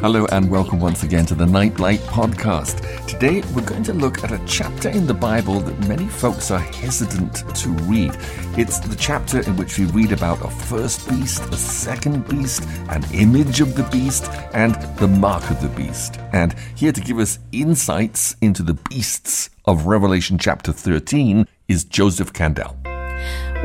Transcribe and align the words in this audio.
Hello 0.00 0.26
and 0.30 0.48
welcome 0.48 0.78
once 0.78 1.02
again 1.02 1.26
to 1.26 1.34
the 1.34 1.44
Nightlight 1.44 1.98
Podcast. 2.02 3.06
Today 3.08 3.42
we're 3.52 3.66
going 3.66 3.82
to 3.82 3.92
look 3.92 4.22
at 4.22 4.30
a 4.30 4.40
chapter 4.46 4.88
in 4.90 5.08
the 5.08 5.12
Bible 5.12 5.58
that 5.58 5.88
many 5.88 6.06
folks 6.06 6.52
are 6.52 6.60
hesitant 6.60 7.42
to 7.56 7.70
read. 7.70 8.16
It's 8.56 8.78
the 8.78 8.94
chapter 8.94 9.40
in 9.40 9.56
which 9.56 9.76
we 9.76 9.86
read 9.86 10.12
about 10.12 10.44
a 10.44 10.50
first 10.50 11.08
beast, 11.08 11.42
a 11.46 11.56
second 11.56 12.28
beast, 12.28 12.62
an 12.90 13.02
image 13.12 13.60
of 13.60 13.74
the 13.74 13.82
beast, 13.90 14.30
and 14.54 14.76
the 14.98 15.08
mark 15.08 15.50
of 15.50 15.60
the 15.60 15.68
beast. 15.70 16.20
And 16.32 16.54
here 16.76 16.92
to 16.92 17.00
give 17.00 17.18
us 17.18 17.40
insights 17.50 18.36
into 18.40 18.62
the 18.62 18.74
beasts 18.74 19.50
of 19.64 19.86
Revelation 19.86 20.38
chapter 20.38 20.70
13 20.70 21.44
is 21.66 21.82
Joseph 21.82 22.32
Candel. 22.32 22.77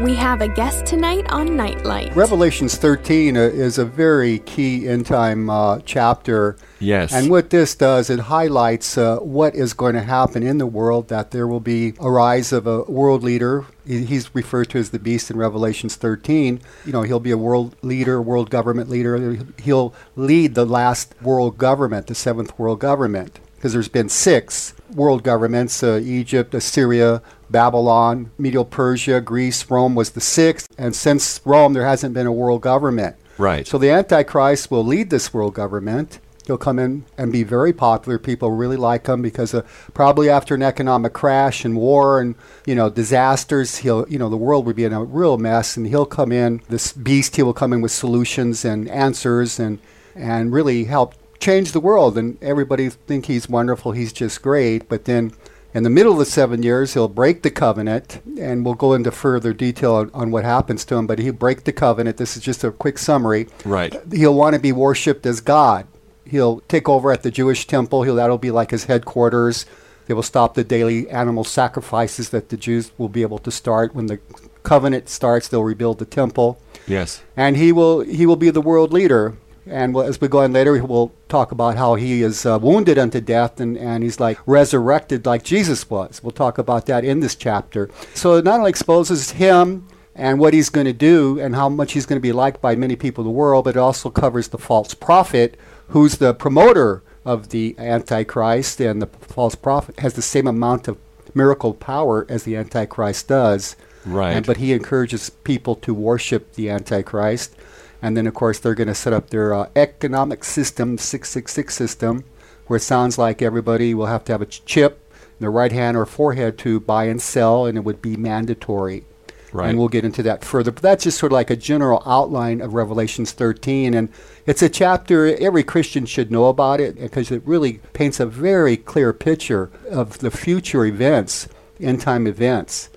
We 0.02 0.16
have 0.16 0.42
a 0.42 0.48
guest 0.48 0.88
tonight 0.88 1.32
on 1.32 1.56
Nightlight. 1.56 2.16
Revelations 2.16 2.76
13 2.76 3.38
uh, 3.38 3.42
is 3.42 3.78
a 3.78 3.86
very 3.86 4.40
key 4.40 4.90
end 4.90 5.06
time 5.06 5.52
uh, 5.52 5.82
chapter. 5.86 6.58
Yes. 6.80 7.14
And 7.14 7.30
what 7.30 7.52
this 7.52 7.76
does, 7.76 8.10
it 8.10 8.22
highlights 8.22 8.98
uh, 8.98 9.18
what 9.18 9.54
is 9.54 9.74
going 9.74 9.94
to 9.94 10.02
happen 10.02 10.42
in 10.42 10.58
the 10.58 10.66
world, 10.66 11.10
that 11.10 11.30
there 11.30 11.48
will 11.48 11.60
be 11.60 11.94
a 12.00 12.10
rise 12.10 12.52
of 12.52 12.66
a 12.66 12.82
world 12.84 13.22
leader. 13.22 13.66
He's 13.86 14.34
referred 14.34 14.72
to 14.72 14.80
as 14.80 14.90
the 14.90 15.00
beast 15.00 15.30
in 15.30 15.38
Revelations 15.38 15.96
13. 15.96 16.60
You 16.86 16.92
know, 16.92 17.04
he'll 17.04 17.20
be 17.20 17.32
a 17.32 17.38
world 17.38 17.76
leader, 17.84 18.20
world 18.20 18.50
government 18.50 18.90
leader. 18.90 19.46
He'll 19.62 19.94
lead 20.16 20.56
the 20.56 20.66
last 20.66 21.14
world 21.22 21.60
government, 21.60 22.08
the 22.08 22.16
seventh 22.16 22.58
world 22.58 22.80
government, 22.80 23.40
because 23.56 23.74
there's 23.74 23.90
been 23.90 24.10
six 24.10 24.74
world 24.96 25.24
governments 25.24 25.84
uh, 25.84 26.00
Egypt, 26.04 26.54
Assyria, 26.54 27.22
Babylon, 27.50 28.32
Medo 28.38 28.64
Persia, 28.64 29.22
Greece, 29.22 29.70
Rome 29.70 29.96
was 29.96 30.12
the 30.12 30.22
sixth. 30.22 30.68
And 30.78 30.96
since 30.96 31.42
Rome, 31.46 31.74
there 31.74 31.86
hasn't 31.86 32.14
been 32.14 32.28
a 32.28 32.32
world 32.32 32.62
government. 32.62 33.16
Right. 33.38 33.66
So 33.68 33.78
the 33.78 33.90
Antichrist 33.90 34.70
will 34.70 34.84
lead 34.84 35.10
this 35.10 35.34
world 35.34 35.54
government. 35.54 36.20
He'll 36.46 36.58
come 36.58 36.78
in 36.78 37.06
and 37.18 37.32
be 37.32 37.44
very 37.44 37.72
popular. 37.72 38.20
People 38.20 38.52
really 38.52 38.76
like 38.76 39.08
him 39.08 39.22
because 39.22 39.54
uh, 39.54 39.62
probably 39.94 40.30
after 40.30 40.56
an 40.56 40.62
economic 40.62 41.14
crash 41.14 41.64
and 41.64 41.78
war 41.78 42.20
and 42.20 42.36
you 42.66 42.76
know 42.76 42.90
disasters, 42.90 43.78
he'll 43.78 44.06
you 44.10 44.20
know 44.20 44.28
the 44.28 44.36
world 44.36 44.66
would 44.66 44.76
be 44.76 44.84
in 44.84 44.92
a 44.92 45.04
real 45.06 45.38
mess, 45.38 45.78
and 45.78 45.88
he'll 45.88 46.06
come 46.06 46.34
in. 46.34 46.62
This 46.68 46.92
beast, 46.92 47.38
he 47.38 47.44
will 47.44 47.54
come 47.54 47.72
in 47.72 47.80
with 47.80 47.94
solutions 47.94 48.66
and 48.66 48.90
answers 48.90 49.58
and 49.58 49.80
and 50.16 50.52
really 50.52 50.84
help 50.84 51.16
change 51.40 51.72
the 51.72 51.80
world. 51.80 52.18
And 52.18 52.42
everybody 52.42 52.90
think 52.90 53.26
he's 53.26 53.50
wonderful. 53.50 53.92
He's 53.92 54.14
just 54.14 54.42
great. 54.42 54.90
But 54.90 55.06
then 55.06 55.34
in 55.74 55.84
the 55.84 55.90
middle 55.90 56.14
of 56.14 56.20
the 56.20 56.26
seven 56.26 56.62
years, 56.62 56.94
he'll 56.94 57.08
break 57.08 57.42
the 57.42 57.50
covenant, 57.50 58.22
and 58.40 58.64
we'll 58.64 58.76
go 58.76 58.94
into 58.94 59.12
further 59.12 59.54
detail 59.54 59.96
on, 59.96 60.12
on, 60.14 60.32
what 60.32 60.44
happens 60.44 60.86
to 60.86 60.96
him. 60.96 61.08
But 61.08 61.18
he'll 61.18 61.34
break 61.34 61.64
the 61.64 61.74
covenant. 61.74 62.18
This 62.18 62.38
is 62.38 62.44
just 62.44 62.64
a 62.64 62.72
quick 62.72 63.00
summary. 63.00 63.48
Right. 63.66 63.96
He'll 64.12 64.36
want 64.36 64.54
to 64.54 64.62
be 64.62 64.72
worshipped 64.72 65.26
as 65.26 65.42
God. 65.42 65.88
He'll 66.26 66.60
take 66.62 66.88
over 66.88 67.12
at 67.12 67.24
the 67.24 67.32
Jewish 67.32 67.66
temple. 67.66 68.04
He'll, 68.04 68.16
that'll 68.16 68.38
be 68.38 68.52
like 68.52 68.72
his 68.72 68.86
headquarters. 68.86 69.66
They 70.06 70.14
will 70.14 70.24
stop 70.24 70.54
the 70.54 70.64
daily 70.64 71.10
animal 71.10 71.44
sacrifices 71.44 72.30
that 72.30 72.50
the 72.50 72.58
Jews 72.58 72.92
will 72.98 73.10
be 73.10 73.22
able 73.22 73.40
to 73.40 73.52
start 73.52 73.96
when 73.96 74.08
the 74.08 74.20
covenant 74.64 75.10
starts. 75.10 75.48
They'll 75.48 75.64
rebuild 75.64 76.00
the 76.00 76.06
temple. 76.06 76.62
Yes. 76.88 77.24
And 77.38 77.58
he 77.58 77.72
will 77.72 78.02
he 78.02 78.26
will 78.26 78.36
be 78.36 78.50
the 78.50 78.62
world 78.62 78.92
leader. 78.92 79.38
And 79.66 79.96
as 79.96 80.20
we 80.20 80.28
go 80.28 80.40
on 80.40 80.54
later, 80.54 80.82
we'll 80.84 81.14
talk 81.30 81.52
about 81.52 81.78
how 81.78 81.96
he 81.96 82.22
is 82.22 82.46
uh, 82.46 82.60
wounded 82.62 82.98
unto 82.98 83.22
death 83.22 83.60
and, 83.60 83.78
and 83.78 84.04
he's 84.04 84.20
like 84.20 84.38
resurrected 84.46 85.26
like 85.26 85.44
Jesus 85.44 85.90
was. 85.90 86.22
We'll 86.22 86.32
talk 86.32 86.58
about 86.58 86.86
that 86.88 87.06
in 87.06 87.22
this 87.22 87.36
chapter. 87.36 87.90
So 88.14 88.36
it 88.36 88.46
not 88.46 88.60
only 88.60 88.70
exposes 88.70 89.32
him 89.32 89.88
and 90.16 90.40
what 90.40 90.54
he's 90.54 90.70
going 90.70 90.86
to 90.86 90.94
do 90.94 91.40
and 91.40 91.56
how 91.56 91.70
much 91.70 91.94
he's 91.94 92.06
going 92.06 92.18
to 92.18 92.22
be 92.22 92.34
liked 92.34 92.62
by 92.62 92.76
many 92.76 92.96
people 92.96 93.24
in 93.24 93.28
the 93.28 93.32
world, 93.32 93.66
but 93.66 93.76
it 93.76 93.80
also 93.80 94.10
covers 94.10 94.50
the 94.50 94.58
false 94.58 94.94
prophet 94.94 95.58
who's 95.90 96.18
the 96.18 96.34
promoter 96.34 97.02
of 97.26 97.50
the 97.50 97.76
Antichrist. 97.78 98.82
And 98.82 99.02
the 99.02 99.08
false 99.08 99.56
prophet 99.56 100.00
has 100.00 100.14
the 100.14 100.22
same 100.22 100.48
amount 100.48 100.88
of 100.88 100.98
miracle 101.34 101.74
power 101.74 102.26
as 102.30 102.44
the 102.44 102.58
Antichrist 102.58 103.28
does. 103.28 103.76
Right. 104.06 104.34
And, 104.34 104.46
but 104.46 104.58
he 104.58 104.74
encourages 104.74 105.30
people 105.30 105.76
to 105.78 105.94
worship 105.94 106.54
the 106.54 106.70
Antichrist. 106.70 107.56
And 108.04 108.18
then, 108.18 108.28
of 108.28 108.34
course, 108.34 108.60
they're 108.60 108.76
going 108.76 108.90
to 108.90 108.96
set 108.96 109.14
up 109.14 109.30
their 109.30 109.54
uh, 109.54 109.70
economic 109.78 110.44
system, 110.44 110.98
666 110.98 111.74
system, 111.74 112.26
where 112.68 112.76
it 112.78 112.82
sounds 112.82 113.18
like 113.18 113.42
everybody 113.42 113.94
will 113.94 114.08
have 114.08 114.26
to 114.26 114.34
have 114.34 114.42
a 114.42 114.46
chip 114.46 115.10
in 115.16 115.38
their 115.40 115.52
right 115.52 115.72
hand 115.72 115.96
or 115.96 116.06
forehead 116.06 116.58
to 116.60 116.82
buy 116.82 117.06
and 117.06 117.22
sell, 117.22 117.66
and 117.66 117.78
it 117.78 117.86
would 117.86 118.02
be 118.02 118.18
mandatory. 118.18 119.06
Right. 119.54 119.70
And 119.70 119.80
we'll 119.80 119.88
get 119.88 120.04
into 120.04 120.22
that 120.24 120.44
further. 120.44 120.72
But 120.72 120.82
that's 120.82 121.06
just 121.06 121.18
sort 121.18 121.32
of 121.32 121.36
like 121.36 121.50
a 121.50 121.56
general 121.56 122.04
outline 122.06 122.60
of 122.60 122.74
Revelations 122.74 123.32
13. 123.32 123.94
And 123.94 124.10
it's 124.46 124.64
a 124.64 124.70
chapter 124.70 125.38
every 125.38 125.64
Christian 125.64 126.06
should 126.06 126.32
know 126.32 126.48
about 126.48 126.82
it 126.82 127.00
because 127.00 127.32
it 127.32 127.44
really 127.46 127.80
paints 127.94 128.20
a 128.20 128.26
very 128.26 128.76
clear 128.76 129.14
picture 129.14 129.70
of 129.90 130.18
the 130.18 130.32
future 130.32 130.86
events, 130.86 131.48
end 131.80 132.02
time 132.02 132.26
events. 132.26 132.90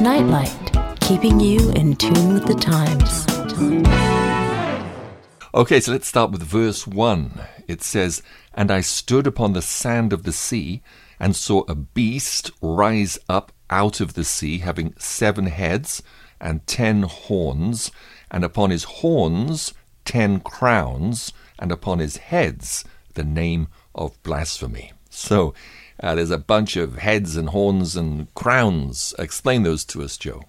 Nightlight, 0.00 0.56
keeping 1.00 1.38
you 1.38 1.70
in 1.72 1.94
tune 1.94 2.32
with 2.32 2.46
the 2.46 2.54
times. 2.54 3.35
Okay, 5.54 5.80
so 5.80 5.92
let's 5.92 6.06
start 6.06 6.30
with 6.30 6.42
verse 6.42 6.86
1. 6.86 7.40
It 7.66 7.82
says, 7.82 8.22
And 8.52 8.70
I 8.70 8.82
stood 8.82 9.26
upon 9.26 9.54
the 9.54 9.62
sand 9.62 10.12
of 10.12 10.24
the 10.24 10.32
sea, 10.32 10.82
and 11.18 11.34
saw 11.34 11.64
a 11.66 11.74
beast 11.74 12.50
rise 12.60 13.18
up 13.28 13.52
out 13.70 14.00
of 14.00 14.12
the 14.12 14.24
sea, 14.24 14.58
having 14.58 14.92
seven 14.98 15.46
heads 15.46 16.02
and 16.38 16.66
ten 16.66 17.04
horns, 17.04 17.90
and 18.30 18.44
upon 18.44 18.68
his 18.68 18.84
horns 18.84 19.72
ten 20.04 20.40
crowns, 20.40 21.32
and 21.58 21.72
upon 21.72 21.98
his 21.98 22.18
heads 22.18 22.84
the 23.14 23.24
name 23.24 23.68
of 23.94 24.22
blasphemy. 24.22 24.92
So 25.08 25.54
uh, 26.02 26.14
there's 26.14 26.30
a 26.30 26.36
bunch 26.36 26.76
of 26.76 26.98
heads 26.98 27.36
and 27.36 27.48
horns 27.48 27.96
and 27.96 28.32
crowns. 28.34 29.14
Explain 29.18 29.62
those 29.62 29.86
to 29.86 30.02
us, 30.02 30.18
Joe. 30.18 30.42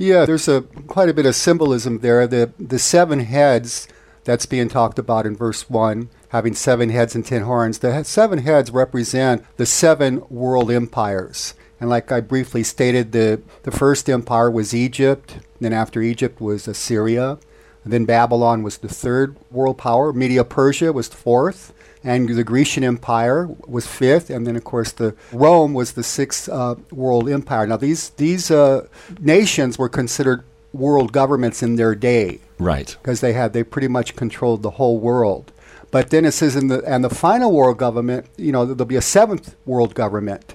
Yeah, 0.00 0.24
there's 0.24 0.48
a 0.48 0.62
quite 0.86 1.10
a 1.10 1.14
bit 1.14 1.26
of 1.26 1.34
symbolism 1.34 1.98
there. 1.98 2.26
The 2.26 2.52
the 2.58 2.78
seven 2.78 3.20
heads 3.20 3.86
that's 4.24 4.46
being 4.46 4.68
talked 4.68 4.98
about 4.98 5.26
in 5.26 5.36
verse 5.36 5.68
1, 5.68 6.08
having 6.30 6.54
seven 6.54 6.88
heads 6.88 7.14
and 7.14 7.24
ten 7.24 7.42
horns. 7.42 7.80
The 7.80 8.02
seven 8.04 8.38
heads 8.38 8.70
represent 8.70 9.44
the 9.58 9.66
seven 9.66 10.22
world 10.30 10.70
empires. 10.70 11.52
And 11.78 11.90
like 11.90 12.10
I 12.10 12.20
briefly 12.20 12.62
stated, 12.62 13.12
the, 13.12 13.42
the 13.62 13.70
first 13.70 14.08
empire 14.08 14.50
was 14.50 14.74
Egypt. 14.74 15.38
Then 15.60 15.74
after 15.74 16.00
Egypt 16.00 16.40
was 16.40 16.66
Assyria. 16.66 17.38
And 17.84 17.92
then 17.92 18.04
Babylon 18.06 18.62
was 18.62 18.78
the 18.78 18.88
third 18.88 19.36
world 19.50 19.76
power. 19.76 20.12
Media 20.12 20.44
Persia 20.44 20.92
was 20.92 21.10
the 21.10 21.16
fourth. 21.16 21.74
And 22.02 22.28
the 22.28 22.44
Grecian 22.44 22.82
Empire 22.82 23.46
was 23.66 23.86
fifth. 23.86 24.30
And 24.30 24.46
then, 24.46 24.56
of 24.56 24.64
course, 24.64 24.92
the 24.92 25.14
Rome 25.32 25.74
was 25.74 25.92
the 25.92 26.02
sixth 26.02 26.48
uh, 26.48 26.76
world 26.90 27.28
empire. 27.28 27.66
Now, 27.66 27.76
these, 27.76 28.10
these 28.10 28.50
uh, 28.50 28.86
nations 29.20 29.78
were 29.78 29.88
considered 29.88 30.44
world 30.72 31.12
governments 31.12 31.62
in 31.62 31.76
their 31.76 31.94
day. 31.94 32.40
Right. 32.58 32.96
Because 33.02 33.20
they 33.20 33.32
had 33.32 33.52
they 33.52 33.64
pretty 33.64 33.88
much 33.88 34.16
controlled 34.16 34.62
the 34.62 34.70
whole 34.70 34.98
world. 34.98 35.52
But 35.90 36.10
then 36.10 36.24
it 36.24 36.32
says 36.32 36.54
in 36.54 36.68
the 36.68 36.82
and 36.84 37.02
the 37.02 37.10
final 37.10 37.52
world 37.52 37.78
government, 37.78 38.26
you 38.36 38.52
know, 38.52 38.64
there'll 38.64 38.84
be 38.84 38.96
a 38.96 39.02
seventh 39.02 39.56
world 39.66 39.94
government, 39.94 40.54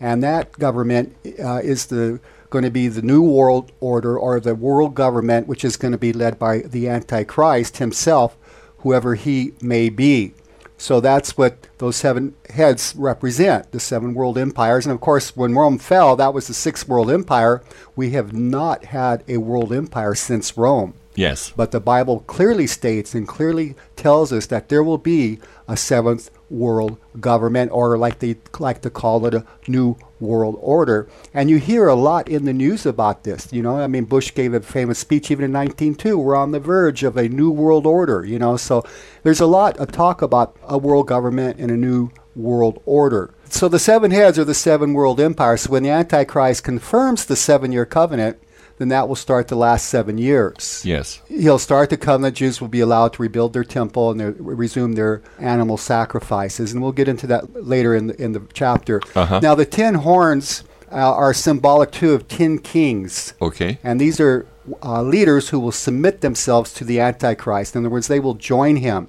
and 0.00 0.22
that 0.22 0.52
government 0.52 1.14
uh, 1.38 1.60
is 1.62 1.86
the 1.86 2.20
going 2.48 2.64
to 2.64 2.70
be 2.70 2.88
the 2.88 3.02
new 3.02 3.22
world 3.22 3.72
order 3.80 4.18
or 4.18 4.40
the 4.40 4.54
world 4.54 4.94
government, 4.94 5.46
which 5.46 5.64
is 5.64 5.76
going 5.76 5.92
to 5.92 5.98
be 5.98 6.12
led 6.12 6.38
by 6.38 6.58
the 6.58 6.88
Antichrist 6.88 7.76
himself, 7.76 8.36
whoever 8.78 9.14
he 9.14 9.52
may 9.60 9.88
be. 9.90 10.32
So 10.80 10.98
that's 10.98 11.36
what 11.36 11.68
those 11.76 11.96
seven 11.96 12.34
heads 12.48 12.94
represent, 12.96 13.70
the 13.70 13.78
seven 13.78 14.14
world 14.14 14.38
empires. 14.38 14.86
And 14.86 14.94
of 14.94 15.00
course, 15.02 15.36
when 15.36 15.54
Rome 15.54 15.76
fell, 15.76 16.16
that 16.16 16.32
was 16.32 16.46
the 16.46 16.54
sixth 16.54 16.88
world 16.88 17.10
empire. 17.10 17.62
We 17.94 18.12
have 18.12 18.32
not 18.32 18.86
had 18.86 19.22
a 19.28 19.36
world 19.36 19.74
empire 19.74 20.14
since 20.14 20.56
Rome. 20.56 20.94
Yes. 21.14 21.52
But 21.54 21.72
the 21.72 21.80
Bible 21.80 22.20
clearly 22.20 22.66
states 22.66 23.14
and 23.14 23.28
clearly 23.28 23.74
tells 23.94 24.32
us 24.32 24.46
that 24.46 24.70
there 24.70 24.82
will 24.82 24.96
be 24.96 25.38
a 25.68 25.76
seventh 25.76 26.30
world 26.50 26.98
government, 27.18 27.70
or 27.72 27.96
like 27.96 28.18
they 28.18 28.36
like 28.58 28.82
to 28.82 28.90
call 28.90 29.24
it, 29.26 29.34
a 29.34 29.44
new 29.68 29.96
world 30.18 30.56
order. 30.60 31.08
And 31.32 31.48
you 31.48 31.58
hear 31.58 31.88
a 31.88 31.94
lot 31.94 32.28
in 32.28 32.44
the 32.44 32.52
news 32.52 32.84
about 32.84 33.24
this. 33.24 33.52
You 33.52 33.62
know, 33.62 33.78
I 33.78 33.86
mean, 33.86 34.04
Bush 34.04 34.34
gave 34.34 34.52
a 34.52 34.60
famous 34.60 34.98
speech 34.98 35.30
even 35.30 35.44
in 35.44 35.52
1902. 35.52 36.18
We're 36.18 36.36
on 36.36 36.50
the 36.50 36.60
verge 36.60 37.02
of 37.02 37.16
a 37.16 37.28
new 37.28 37.50
world 37.50 37.86
order. 37.86 38.24
You 38.24 38.38
know, 38.38 38.56
so 38.56 38.84
there's 39.22 39.40
a 39.40 39.46
lot 39.46 39.76
of 39.78 39.92
talk 39.92 40.20
about 40.20 40.56
a 40.64 40.76
world 40.76 41.06
government 41.06 41.58
and 41.58 41.70
a 41.70 41.76
new 41.76 42.10
world 42.36 42.82
order. 42.84 43.34
So 43.48 43.68
the 43.68 43.78
seven 43.78 44.10
heads 44.10 44.38
are 44.38 44.44
the 44.44 44.54
seven 44.54 44.92
world 44.92 45.20
empires. 45.20 45.62
So 45.62 45.70
when 45.70 45.82
the 45.82 45.90
Antichrist 45.90 46.62
confirms 46.62 47.24
the 47.24 47.36
seven-year 47.36 47.86
covenant 47.86 48.40
then 48.80 48.88
that 48.88 49.06
will 49.08 49.14
start 49.14 49.48
the 49.48 49.56
last 49.56 49.90
seven 49.90 50.16
years. 50.16 50.82
Yes. 50.86 51.20
He'll 51.28 51.58
start 51.58 51.90
the 51.90 51.98
covenant. 51.98 52.36
Jews 52.36 52.62
will 52.62 52.68
be 52.68 52.80
allowed 52.80 53.12
to 53.12 53.22
rebuild 53.22 53.52
their 53.52 53.62
temple 53.62 54.10
and 54.10 54.34
resume 54.40 54.94
their 54.94 55.20
animal 55.38 55.76
sacrifices. 55.76 56.72
And 56.72 56.80
we'll 56.82 56.92
get 56.92 57.06
into 57.06 57.26
that 57.26 57.66
later 57.66 57.94
in 57.94 58.06
the, 58.06 58.22
in 58.22 58.32
the 58.32 58.42
chapter. 58.54 59.02
Uh-huh. 59.14 59.40
Now, 59.40 59.54
the 59.54 59.66
ten 59.66 59.96
horns 59.96 60.64
uh, 60.90 60.96
are 60.96 61.34
symbolic 61.34 61.90
too 61.90 62.14
of 62.14 62.26
ten 62.26 62.58
kings. 62.58 63.34
Okay. 63.42 63.78
And 63.84 64.00
these 64.00 64.18
are 64.18 64.46
uh, 64.82 65.02
leaders 65.02 65.50
who 65.50 65.60
will 65.60 65.72
submit 65.72 66.22
themselves 66.22 66.72
to 66.74 66.84
the 66.84 67.00
Antichrist. 67.00 67.76
In 67.76 67.82
other 67.82 67.90
words, 67.90 68.08
they 68.08 68.20
will 68.20 68.34
join 68.34 68.76
him. 68.76 69.08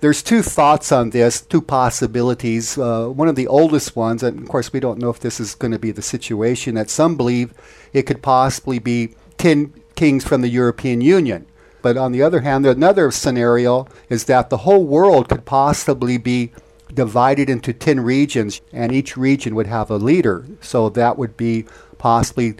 There's 0.00 0.22
two 0.22 0.42
thoughts 0.42 0.92
on 0.92 1.10
this, 1.10 1.40
two 1.40 1.60
possibilities. 1.60 2.78
Uh, 2.78 3.08
one 3.08 3.28
of 3.28 3.36
the 3.36 3.46
oldest 3.46 3.96
ones, 3.96 4.22
and 4.22 4.40
of 4.40 4.48
course 4.48 4.72
we 4.72 4.80
don't 4.80 4.98
know 4.98 5.10
if 5.10 5.20
this 5.20 5.40
is 5.40 5.54
going 5.54 5.72
to 5.72 5.78
be 5.78 5.90
the 5.90 6.02
situation, 6.02 6.74
that 6.76 6.90
some 6.90 7.16
believe 7.16 7.52
it 7.92 8.02
could 8.02 8.22
possibly 8.22 8.78
be 8.78 9.14
10 9.38 9.72
kings 9.96 10.24
from 10.24 10.42
the 10.42 10.48
European 10.48 11.00
Union. 11.00 11.46
But 11.82 11.96
on 11.96 12.12
the 12.12 12.22
other 12.22 12.40
hand, 12.40 12.66
another 12.66 13.10
scenario 13.10 13.86
is 14.08 14.24
that 14.24 14.50
the 14.50 14.58
whole 14.58 14.84
world 14.84 15.28
could 15.28 15.44
possibly 15.44 16.18
be 16.18 16.52
divided 16.92 17.50
into 17.50 17.72
10 17.72 18.00
regions, 18.00 18.60
and 18.72 18.92
each 18.92 19.16
region 19.16 19.54
would 19.54 19.66
have 19.66 19.90
a 19.90 19.96
leader. 19.96 20.44
So 20.60 20.88
that 20.90 21.18
would 21.18 21.36
be 21.36 21.66
possibly, 21.98 22.54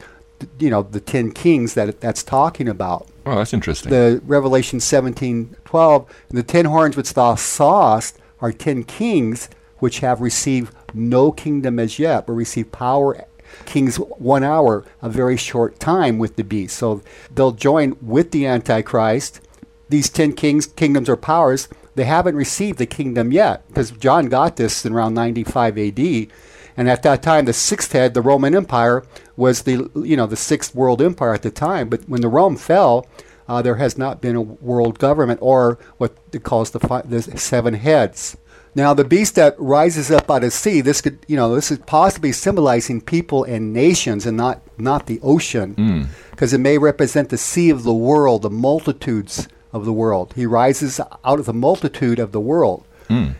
you 0.59 0.71
know, 0.71 0.83
the 0.83 1.01
10 1.01 1.33
kings 1.33 1.75
that 1.75 2.01
that's 2.01 2.23
talking 2.23 2.69
about. 2.69 3.09
Oh, 3.27 3.37
that's 3.37 3.53
interesting. 3.53 3.91
The 3.91 4.21
Revelation 4.25 4.81
17 4.81 5.57
12, 5.65 6.07
the 6.31 6.43
10 6.43 6.65
horns 6.67 6.97
which 6.97 7.15
thou 7.15 7.35
sawest 7.35 8.19
are 8.41 8.53
10 8.53 8.85
kings 8.85 9.49
which 9.79 10.01
have 10.01 10.21
received 10.21 10.75
no 10.95 11.31
kingdom 11.31 11.79
as 11.79 11.99
yet, 11.99 12.27
but 12.27 12.33
receive 12.33 12.73
power 12.73 13.27
kings 13.65 13.97
one 13.97 14.45
hour, 14.45 14.85
a 15.03 15.09
very 15.09 15.37
short 15.37 15.79
time 15.81 16.19
with 16.19 16.37
the 16.37 16.45
beast. 16.45 16.77
So 16.77 17.03
they'll 17.35 17.53
join 17.53 17.97
with 18.01 18.31
the 18.31 18.47
Antichrist. 18.47 19.41
These 19.89 20.11
10 20.11 20.35
kings, 20.35 20.67
kingdoms, 20.67 21.09
or 21.09 21.17
powers, 21.17 21.69
they 21.95 22.05
haven't 22.05 22.37
received 22.37 22.79
the 22.79 22.87
kingdom 22.87 23.33
yet 23.33 23.67
because 23.69 23.91
John 23.91 24.27
got 24.27 24.57
this 24.57 24.85
in 24.85 24.93
around 24.93 25.15
95 25.15 25.79
AD. 25.79 26.29
And 26.77 26.89
at 26.89 27.03
that 27.03 27.23
time, 27.23 27.47
the 27.47 27.53
sixth 27.53 27.93
head, 27.93 28.15
the 28.15 28.23
Roman 28.23 28.55
Empire, 28.55 29.05
was 29.39 29.63
the 29.63 29.91
you 29.95 30.17
know 30.17 30.27
the 30.27 30.37
sixth 30.37 30.75
world 30.75 31.01
empire 31.01 31.33
at 31.33 31.43
the 31.43 31.51
time. 31.51 31.89
But 31.89 32.09
when 32.09 32.21
the 32.21 32.29
Rome 32.29 32.57
fell, 32.57 33.07
uh, 33.49 33.63
there 33.63 33.77
has 33.77 33.97
not 33.97 34.21
been 34.21 34.37
a 34.37 34.43
world 34.43 34.99
government 34.99 35.39
or 35.41 35.79
what 35.97 36.17
it 36.33 36.43
calls 36.43 36.71
the, 36.73 36.81
fi- 36.81 37.03
the 37.03 37.23
seven 37.23 37.75
heads. 37.75 38.37
Now, 38.75 38.93
the 38.95 39.05
beast 39.05 39.35
that 39.37 39.59
rises 39.59 40.11
up 40.11 40.31
out 40.31 40.37
of 40.37 40.43
the 40.43 40.51
sea, 40.51 40.83
this 40.83 41.01
could, 41.01 41.19
you 41.27 41.37
know, 41.37 41.55
this 41.55 41.71
is 41.71 41.79
possibly 41.79 42.33
symbolizing 42.33 43.01
people 43.01 43.43
and 43.45 43.73
nations 43.73 44.27
and 44.27 44.37
not, 44.37 44.61
not 44.77 45.07
the 45.07 45.19
ocean, 45.23 46.11
because 46.31 46.53
it 46.53 46.59
may 46.59 46.77
represent 46.77 47.31
the 47.31 47.39
sea 47.39 47.71
of 47.71 47.83
the 47.83 47.95
world, 47.95 48.43
the 48.43 48.51
multitudes 48.51 49.49
of 49.73 49.85
the 49.87 49.93
world. 49.93 50.35
He 50.37 50.45
rises 50.47 51.01
out 51.25 51.41
of 51.41 51.47
the 51.47 51.55
multitude 51.55 52.19
of 52.19 52.33
the 52.33 52.41
world. 52.41 52.85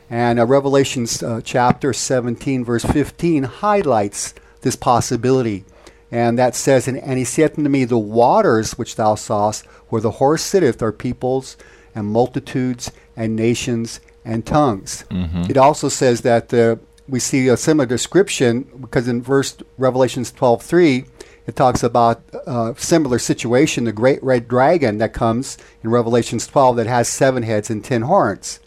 And 0.09 0.41
uh, 0.41 0.47
Revelations 0.47 1.23
uh, 1.23 1.43
chapter 1.45 1.93
17, 1.93 2.65
verse 2.65 2.85
15, 2.85 3.43
highlights 3.45 4.33
this 4.63 4.77
possibility. 4.77 5.67
And 6.11 6.39
that 6.39 6.55
says, 6.55 6.89
and, 6.89 6.97
and 6.99 7.19
he 7.19 7.25
said 7.25 7.53
unto 7.59 7.69
me, 7.69 7.85
The 7.85 7.99
waters 7.99 8.79
which 8.79 8.97
thou 8.97 9.15
sawest, 9.15 9.67
where 9.89 10.01
the 10.01 10.13
horse 10.13 10.43
sitteth, 10.43 10.83
are 10.83 10.93
peoples 10.93 11.57
and 11.95 12.07
multitudes 12.07 12.91
and 13.17 13.37
nations 13.37 14.01
and 14.25 14.45
tongues. 14.47 15.05
It 15.51 15.57
also 15.57 15.89
says 15.89 16.23
that 16.23 16.53
uh, 16.55 16.77
we 17.09 17.21
see 17.21 17.49
a 17.49 17.57
similar 17.57 17.87
description 17.87 18.69
because 18.81 19.09
in 19.09 19.23
verse 19.23 19.57
Revelations 19.77 20.33
12:3 20.33 21.07
it 21.47 21.57
talks 21.57 21.83
about 21.83 22.21
a 22.47 22.75
similar 22.77 23.19
situation, 23.19 23.85
the 23.85 23.93
great 23.93 24.23
red 24.23 24.49
dragon 24.49 24.99
that 24.99 25.15
comes 25.15 25.57
in 25.83 25.89
Revelations 25.89 26.47
12 26.47 26.77
that 26.77 26.87
has 26.87 27.09
seven 27.09 27.43
heads 27.43 27.71
and 27.71 27.83
ten 27.83 28.03
horns. 28.03 28.61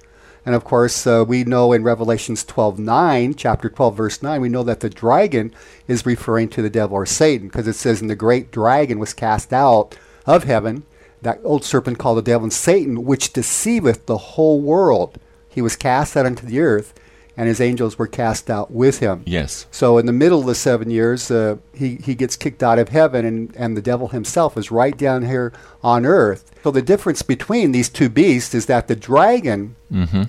And 0.46 0.56
of 0.56 0.64
course, 0.64 1.06
uh, 1.06 1.24
we 1.28 1.44
know 1.44 1.72
in 1.72 1.84
Revelations 1.84 2.44
12:9, 2.44 3.36
chapter 3.36 3.70
12, 3.70 3.96
verse 3.96 4.24
9, 4.24 4.42
we 4.42 4.50
know 4.50 4.64
that 4.64 4.80
the 4.80 4.90
dragon 4.90 5.54
is 5.88 6.06
referring 6.06 6.50
to 6.50 6.62
the 6.62 6.70
devil 6.70 6.96
or 6.96 7.06
Satan 7.06 7.48
because 7.48 7.68
it 7.68 7.76
says, 7.76 8.02
"And 8.02 8.10
the 8.10 8.16
great 8.16 8.52
dragon 8.52 8.98
was 8.98 9.14
cast 9.14 9.54
out 9.54 9.96
of 10.26 10.46
heaven, 10.46 10.84
that 11.22 11.40
old 11.44 11.64
serpent 11.64 12.00
called 12.00 12.18
the 12.18 12.24
devil 12.24 12.46
and 12.46 12.54
Satan, 12.54 13.06
which 13.06 13.34
deceiveth 13.34 14.06
the 14.06 14.18
whole 14.18 14.62
world. 14.62 15.20
He 15.48 15.62
was 15.62 15.76
cast 15.76 16.18
out 16.18 16.26
into 16.26 16.46
the 16.46 16.60
earth, 16.60 16.94
and 17.38 17.48
his 17.48 17.62
angels 17.62 17.98
were 17.98 18.08
cast 18.08 18.50
out 18.50 18.72
with 18.72 19.00
him." 19.00 19.24
yes. 19.26 19.66
So 19.72 19.98
in 19.98 20.06
the 20.06 20.14
middle 20.14 20.42
of 20.42 20.46
the 20.46 20.56
seven 20.56 20.90
years, 20.90 21.32
uh, 21.32 21.58
he, 21.74 21.96
he 21.96 22.16
gets 22.16 22.36
kicked 22.36 22.64
out 22.64 22.80
of 22.80 22.90
heaven, 22.90 23.26
and, 23.26 23.56
and 23.56 23.76
the 23.76 23.82
devil 23.82 24.10
himself 24.10 24.58
is 24.58 24.72
right 24.72 24.98
down 24.98 25.24
here 25.26 25.54
on 25.84 26.06
earth. 26.06 26.52
So 26.64 26.72
the 26.72 26.82
difference 26.82 27.22
between 27.22 27.72
these 27.72 27.90
two 27.90 28.10
beasts 28.10 28.54
is 28.54 28.68
that 28.68 28.88
the 28.88 28.96
dragon 28.96 29.76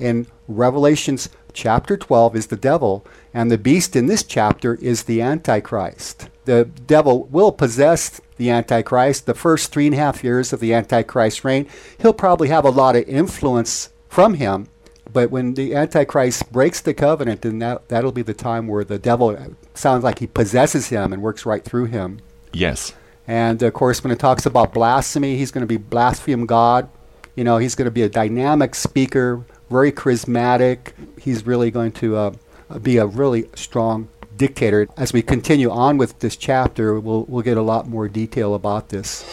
in 0.00 0.26
Revelations 0.49 1.28
chapter 1.52 1.96
12 1.96 2.37
is 2.37 2.46
the 2.46 2.56
devil, 2.56 3.05
and 3.34 3.50
the 3.50 3.58
beast 3.58 3.94
in 3.94 4.06
this 4.06 4.22
chapter 4.22 4.76
is 4.76 5.05
the 5.05 5.20
Antichrist. 5.20 6.28
The 6.44 6.64
devil 6.64 7.25
will 7.25 7.52
possess 7.52 8.20
the 8.37 8.50
Antichrist 8.50 9.26
the 9.26 9.34
first 9.34 9.70
three 9.70 9.87
and 9.87 9.94
a 9.94 9.98
half 9.98 10.25
years 10.25 10.52
of 10.52 10.60
the 10.60 10.75
Antichrist 10.75 11.44
reign. 11.44 11.69
He'll 11.98 12.12
probably 12.12 12.48
have 12.48 12.64
a 12.64 12.70
lot 12.70 12.96
of 12.96 13.08
influence 13.08 13.90
from 14.08 14.34
him, 14.34 14.69
but 15.12 15.30
when 15.30 15.54
the 15.54 15.74
Antichrist 15.74 16.50
breaks 16.52 16.80
the 16.80 16.94
covenant, 16.94 17.42
then 17.42 17.58
that, 17.58 17.88
that'll 17.88 18.12
be 18.12 18.22
the 18.22 18.34
time 18.34 18.66
where 18.66 18.84
the 18.84 18.98
devil 18.98 19.36
sounds 19.74 20.04
like 20.04 20.20
he 20.20 20.26
possesses 20.26 20.88
him 20.88 21.12
and 21.12 21.22
works 21.22 21.44
right 21.44 21.64
through 21.64 21.86
him. 21.86 22.20
Yes. 22.52 22.94
And 23.26 23.62
of 23.62 23.72
course, 23.72 24.02
when 24.02 24.10
it 24.10 24.18
talks 24.18 24.46
about 24.46 24.72
blasphemy, 24.72 25.36
he's 25.36 25.50
going 25.50 25.62
to 25.62 25.66
be 25.66 25.76
blaspheme 25.76 26.46
God. 26.46 26.88
You 27.34 27.44
know, 27.44 27.58
he's 27.58 27.74
going 27.74 27.86
to 27.86 27.92
be 27.92 28.02
a 28.02 28.08
dynamic 28.08 28.74
speaker, 28.74 29.44
very 29.70 29.92
charismatic. 29.92 30.92
He's 31.20 31.46
really 31.46 31.70
going 31.70 31.92
to 31.92 32.16
uh, 32.16 32.32
be 32.80 32.96
a 32.98 33.06
really 33.06 33.48
strong 33.54 34.08
dictator. 34.36 34.88
As 34.96 35.12
we 35.12 35.22
continue 35.22 35.70
on 35.70 35.98
with 35.98 36.18
this 36.18 36.36
chapter, 36.36 36.98
we'll, 36.98 37.24
we'll 37.24 37.42
get 37.42 37.56
a 37.56 37.62
lot 37.62 37.88
more 37.88 38.08
detail 38.08 38.54
about 38.54 38.88
this. 38.88 39.24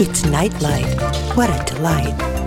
It's 0.00 0.24
Nightlight. 0.24 1.00
What 1.36 1.50
a 1.50 1.74
delight. 1.74 2.37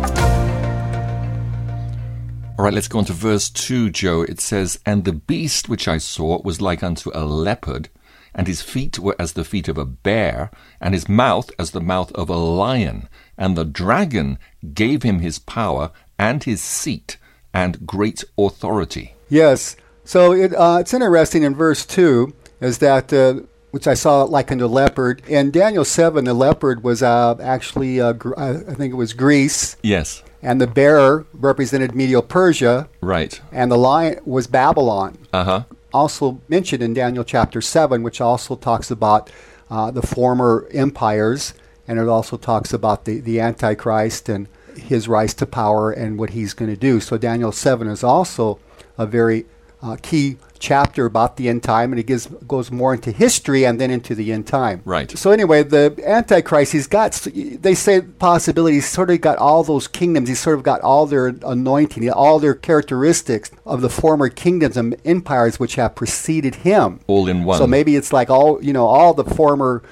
All 2.62 2.66
right, 2.66 2.76
let's 2.76 2.88
go 2.88 3.00
on 3.00 3.06
to 3.06 3.14
verse 3.14 3.50
2, 3.50 3.90
Joe. 3.90 4.22
It 4.22 4.40
says, 4.40 4.78
And 4.86 5.04
the 5.04 5.14
beast 5.14 5.68
which 5.68 5.88
I 5.88 5.98
saw 5.98 6.40
was 6.44 6.62
like 6.62 6.84
unto 6.84 7.10
a 7.12 7.26
leopard, 7.26 7.90
and 8.36 8.46
his 8.46 8.62
feet 8.62 9.00
were 9.00 9.16
as 9.18 9.34
the 9.34 9.44
feet 9.44 9.68
of 9.68 9.80
a 9.80 9.86
bear, 9.86 10.52
and 10.80 10.94
his 10.94 11.10
mouth 11.10 11.50
as 11.58 11.72
the 11.72 11.82
mouth 11.82 12.12
of 12.12 12.30
a 12.30 12.36
lion. 12.36 13.10
And 13.36 13.58
the 13.58 13.66
dragon 13.66 14.38
gave 14.76 15.02
him 15.02 15.22
his 15.22 15.40
power, 15.40 15.90
and 16.20 16.44
his 16.44 16.62
seat, 16.62 17.18
and 17.52 17.88
great 17.88 18.24
authority. 18.38 19.16
Yes. 19.28 19.76
So 20.04 20.32
it, 20.32 20.54
uh, 20.54 20.78
it's 20.82 20.94
interesting 20.94 21.42
in 21.42 21.56
verse 21.56 21.84
2 21.84 22.32
is 22.60 22.78
that, 22.78 23.12
uh, 23.12 23.40
which 23.72 23.88
I 23.88 23.96
saw 23.96 24.22
like 24.22 24.52
unto 24.52 24.66
a 24.66 24.68
leopard. 24.68 25.24
In 25.28 25.50
Daniel 25.50 25.84
7, 25.84 26.26
the 26.26 26.36
leopard 26.36 26.84
was 26.84 27.02
uh, 27.02 27.38
actually, 27.42 28.00
uh, 28.00 28.14
Gr- 28.14 28.38
I 28.38 28.50
I 28.50 28.76
think 28.76 28.94
it 28.94 28.98
was 28.98 29.14
Greece, 29.14 29.78
Yes. 29.82 30.22
And 30.42 30.60
the 30.60 30.68
bear 30.68 31.26
represented 31.34 31.96
Medial 31.96 32.22
Persia, 32.22 32.88
Right. 33.02 33.40
and 33.52 33.72
the 33.72 33.78
lion 33.78 34.20
was 34.26 34.48
Babylon. 34.48 35.18
Uh 35.34 35.44
huh. 35.44 35.64
Also 35.94 36.40
mentioned 36.48 36.82
in 36.82 36.94
Daniel 36.94 37.24
chapter 37.24 37.62
7, 37.62 38.02
which 38.04 38.22
also 38.22 38.56
talks 38.56 38.90
about 38.90 39.30
uh, 39.70 39.92
the 39.92 40.02
former 40.02 40.68
empires, 40.74 41.54
and 41.88 42.00
it 42.00 42.08
also 42.08 42.38
talks 42.38 42.74
about 42.74 43.06
the, 43.06 43.20
the 43.20 43.40
Antichrist 43.40 44.30
and 44.30 44.48
his 44.78 45.08
rise 45.08 45.34
to 45.34 45.46
power 45.46 45.92
and 45.92 46.18
what 46.18 46.30
he's 46.32 46.54
going 46.54 46.72
to 46.72 46.78
do. 46.78 47.00
So 47.02 47.18
Daniel 47.18 47.52
7 47.52 47.88
is 47.90 48.04
also 48.04 48.60
a 48.98 49.06
very 49.06 49.46
uh, 49.82 49.98
key 50.02 50.38
chapter 50.62 51.06
about 51.06 51.36
the 51.36 51.50
end 51.50 51.64
time, 51.64 51.92
and 51.92 52.00
it 52.00 52.08
gives 52.08 52.28
goes 52.48 52.72
more 52.72 52.94
into 52.94 53.12
history 53.12 53.66
and 53.66 53.82
then 53.82 53.92
into 53.92 54.16
the 54.16 54.32
end 54.32 54.48
time. 54.48 54.82
Right. 54.86 55.12
So 55.18 55.32
anyway, 55.32 55.64
the 55.64 56.02
Antichrist, 56.06 56.72
he's 56.72 56.88
got. 56.88 57.14
They 57.34 57.76
say 57.76 58.02
possibility. 58.02 58.76
He's 58.76 58.88
sort 58.88 59.10
of 59.10 59.20
got 59.20 59.38
all 59.38 59.64
those 59.64 59.88
kingdoms. 59.88 60.30
He's 60.30 60.40
sort 60.40 60.58
of 60.58 60.64
got 60.64 60.80
all 60.82 61.06
their 61.06 61.28
anointing, 61.28 62.10
all 62.12 62.40
their 62.40 62.56
characteristics 62.56 63.52
of 63.66 63.82
the 63.82 63.90
former 63.90 64.30
kingdoms 64.30 64.78
and 64.78 64.96
empires 65.04 65.60
which 65.60 65.76
have 65.76 65.96
preceded 65.96 66.56
him. 66.56 67.02
All 67.08 67.28
in 67.28 67.44
one. 67.44 67.58
So 67.58 67.68
maybe 67.68 67.96
it's 67.96 68.14
like 68.14 68.30
all 68.30 68.64
you 68.64 68.72
know, 68.72 68.86
all 68.86 69.14
the 69.14 69.26
former 69.26 69.84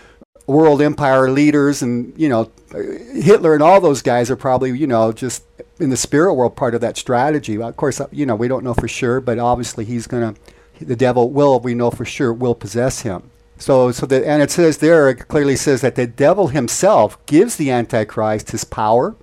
world 0.50 0.82
empire 0.82 1.30
leaders, 1.30 1.82
and 1.82 2.14
you 2.18 2.28
know, 2.30 2.52
Hitler 2.72 3.54
and 3.54 3.64
all 3.64 3.80
those 3.80 4.02
guys 4.02 4.32
are 4.32 4.36
probably 4.36 4.78
you 4.78 4.88
know 4.88 5.12
just 5.12 5.44
in 5.80 5.90
the 5.90 5.98
spirit 5.98 6.34
world 6.34 6.56
part 6.56 6.76
of 6.76 6.82
that 6.82 6.98
strategy. 6.98 7.62
Of 7.62 7.78
course, 7.78 8.02
you 8.12 8.26
know 8.26 8.36
we 8.36 8.48
don't 8.48 8.64
know 8.64 8.74
for 8.74 8.88
sure, 8.88 9.22
but 9.22 9.40
obviously 9.40 9.86
he's 9.86 10.08
gonna, 10.08 10.36
the 10.80 10.96
devil 10.96 11.30
will, 11.30 11.60
we 11.60 11.74
know 11.74 11.92
for 11.92 12.06
sure, 12.06 12.34
will 12.34 12.56
possess 12.56 13.02
him. 13.02 13.32
So, 13.58 13.92
so 13.92 14.06
that, 14.06 14.24
and 14.24 14.42
it 14.42 14.52
says 14.52 14.78
there, 14.78 15.10
it 15.10 15.28
clearly 15.28 15.56
says 15.56 15.82
that 15.82 15.96
the 15.96 16.08
devil 16.08 16.48
himself 16.48 17.24
gives 17.26 17.58
the 17.58 17.72
Antichrist 17.72 18.52
his 18.52 18.64
power, 18.64 19.16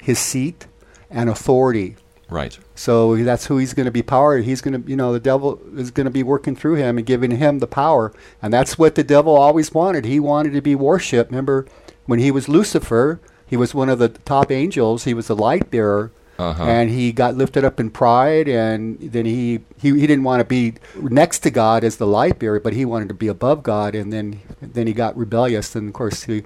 his 0.00 0.18
seat, 0.18 0.66
and 1.10 1.28
authority. 1.28 1.96
Right. 2.28 2.56
So 2.76 3.16
that's 3.16 3.46
who 3.46 3.58
he's 3.58 3.74
going 3.74 3.86
to 3.86 3.92
be 3.92 4.02
power. 4.02 4.38
He's 4.38 4.60
going 4.60 4.80
to, 4.80 4.88
you 4.88 4.94
know, 4.94 5.12
the 5.12 5.18
devil 5.18 5.60
is 5.76 5.90
going 5.90 6.04
to 6.04 6.12
be 6.12 6.22
working 6.22 6.54
through 6.54 6.76
him 6.76 6.96
and 6.96 7.06
giving 7.06 7.32
him 7.32 7.58
the 7.58 7.66
power. 7.66 8.12
And 8.40 8.52
that's 8.52 8.78
what 8.78 8.94
the 8.94 9.02
devil 9.02 9.36
always 9.36 9.74
wanted. 9.74 10.04
He 10.04 10.20
wanted 10.20 10.52
to 10.52 10.62
be 10.62 10.76
worshipped. 10.76 11.32
Remember 11.32 11.66
when 12.06 12.20
he 12.20 12.30
was 12.30 12.48
Lucifer, 12.48 13.20
he 13.44 13.56
was 13.56 13.74
one 13.74 13.88
of 13.88 13.98
the 13.98 14.10
top 14.10 14.52
angels. 14.52 15.04
He 15.04 15.14
was 15.14 15.26
the 15.26 15.34
light 15.34 15.72
bearer. 15.72 16.12
Uh-huh. 16.40 16.64
And 16.64 16.90
he 16.90 17.12
got 17.12 17.36
lifted 17.36 17.64
up 17.64 17.78
in 17.78 17.90
pride, 17.90 18.48
and 18.48 18.98
then 18.98 19.26
he, 19.26 19.60
he, 19.78 19.90
he 20.00 20.06
didn't 20.06 20.24
want 20.24 20.40
to 20.40 20.44
be 20.44 20.74
next 20.96 21.40
to 21.40 21.50
God 21.50 21.84
as 21.84 21.96
the 21.96 22.06
light 22.06 22.38
bearer, 22.38 22.60
but 22.60 22.72
he 22.72 22.84
wanted 22.84 23.08
to 23.08 23.14
be 23.14 23.28
above 23.28 23.62
God. 23.62 23.94
And 23.94 24.10
then 24.12 24.40
then 24.62 24.86
he 24.86 24.92
got 24.92 25.16
rebellious, 25.16 25.76
and 25.76 25.88
of 25.88 25.94
course 25.94 26.24
he 26.24 26.44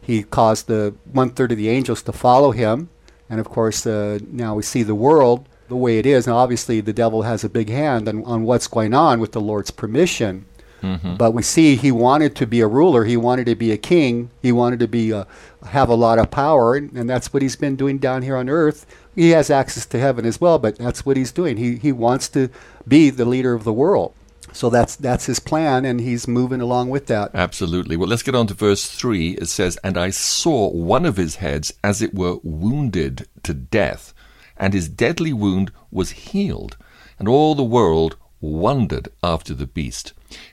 he 0.00 0.22
caused 0.22 0.66
the 0.66 0.94
one 1.12 1.30
third 1.30 1.52
of 1.52 1.58
the 1.58 1.68
angels 1.68 2.02
to 2.02 2.12
follow 2.12 2.52
him, 2.52 2.88
And 3.28 3.40
of 3.40 3.48
course, 3.48 3.86
uh, 3.86 4.18
now 4.30 4.54
we 4.54 4.62
see 4.62 4.82
the 4.82 4.94
world 4.94 5.48
the 5.68 5.76
way 5.76 5.98
it 5.98 6.06
is. 6.06 6.26
And 6.26 6.36
obviously, 6.36 6.80
the 6.80 6.92
devil 6.92 7.22
has 7.22 7.44
a 7.44 7.48
big 7.48 7.68
hand 7.68 8.08
on, 8.08 8.24
on 8.24 8.44
what's 8.44 8.66
going 8.66 8.94
on 8.94 9.20
with 9.20 9.32
the 9.32 9.40
Lord's 9.40 9.70
permission. 9.70 10.46
Mm-hmm. 10.82 11.16
But 11.16 11.32
we 11.32 11.42
see 11.42 11.76
he 11.76 11.90
wanted 11.90 12.36
to 12.36 12.46
be 12.46 12.60
a 12.60 12.66
ruler. 12.66 13.04
He 13.04 13.16
wanted 13.16 13.46
to 13.46 13.54
be 13.54 13.72
a 13.72 13.78
king. 13.78 14.30
He 14.42 14.52
wanted 14.52 14.80
to 14.80 14.88
be 14.88 15.12
uh, 15.14 15.24
have 15.64 15.88
a 15.88 15.94
lot 15.94 16.18
of 16.18 16.30
power, 16.30 16.76
and, 16.76 16.92
and 16.94 17.08
that's 17.08 17.32
what 17.32 17.42
he's 17.42 17.56
been 17.56 17.74
doing 17.74 17.96
down 17.96 18.20
here 18.20 18.36
on 18.36 18.50
earth. 18.50 18.84
He 19.14 19.30
has 19.30 19.50
access 19.50 19.86
to 19.86 19.98
heaven 19.98 20.26
as 20.26 20.40
well, 20.40 20.58
but 20.58 20.76
that's 20.76 21.06
what 21.06 21.16
he's 21.16 21.32
doing. 21.32 21.56
He 21.56 21.76
he 21.76 21.92
wants 21.92 22.28
to 22.30 22.50
be 22.86 23.10
the 23.10 23.24
leader 23.24 23.54
of 23.54 23.64
the 23.64 23.72
world. 23.72 24.14
So 24.52 24.70
that's 24.70 24.94
that's 24.94 25.26
his 25.26 25.40
plan, 25.40 25.84
and 25.84 26.00
he's 26.00 26.28
moving 26.28 26.60
along 26.60 26.90
with 26.90 27.06
that. 27.06 27.32
Absolutely. 27.34 27.96
Well, 27.96 28.08
let's 28.08 28.22
get 28.22 28.36
on 28.36 28.46
to 28.46 28.54
verse 28.54 28.88
3. 28.88 29.32
It 29.32 29.46
says, 29.46 29.76
And 29.82 29.98
I 29.98 30.10
saw 30.10 30.70
one 30.70 31.04
of 31.04 31.16
his 31.16 31.36
heads 31.36 31.72
as 31.82 32.00
it 32.00 32.14
were 32.14 32.38
wounded 32.44 33.26
to 33.42 33.52
death, 33.52 34.14
and 34.56 34.72
his 34.72 34.88
deadly 34.88 35.32
wound 35.32 35.72
was 35.90 36.10
healed, 36.10 36.76
and 37.18 37.26
all 37.26 37.56
the 37.56 37.64
world 37.64 38.16
wondered 38.40 39.08
after 39.24 39.54
the 39.54 39.66
beast. 39.66 40.12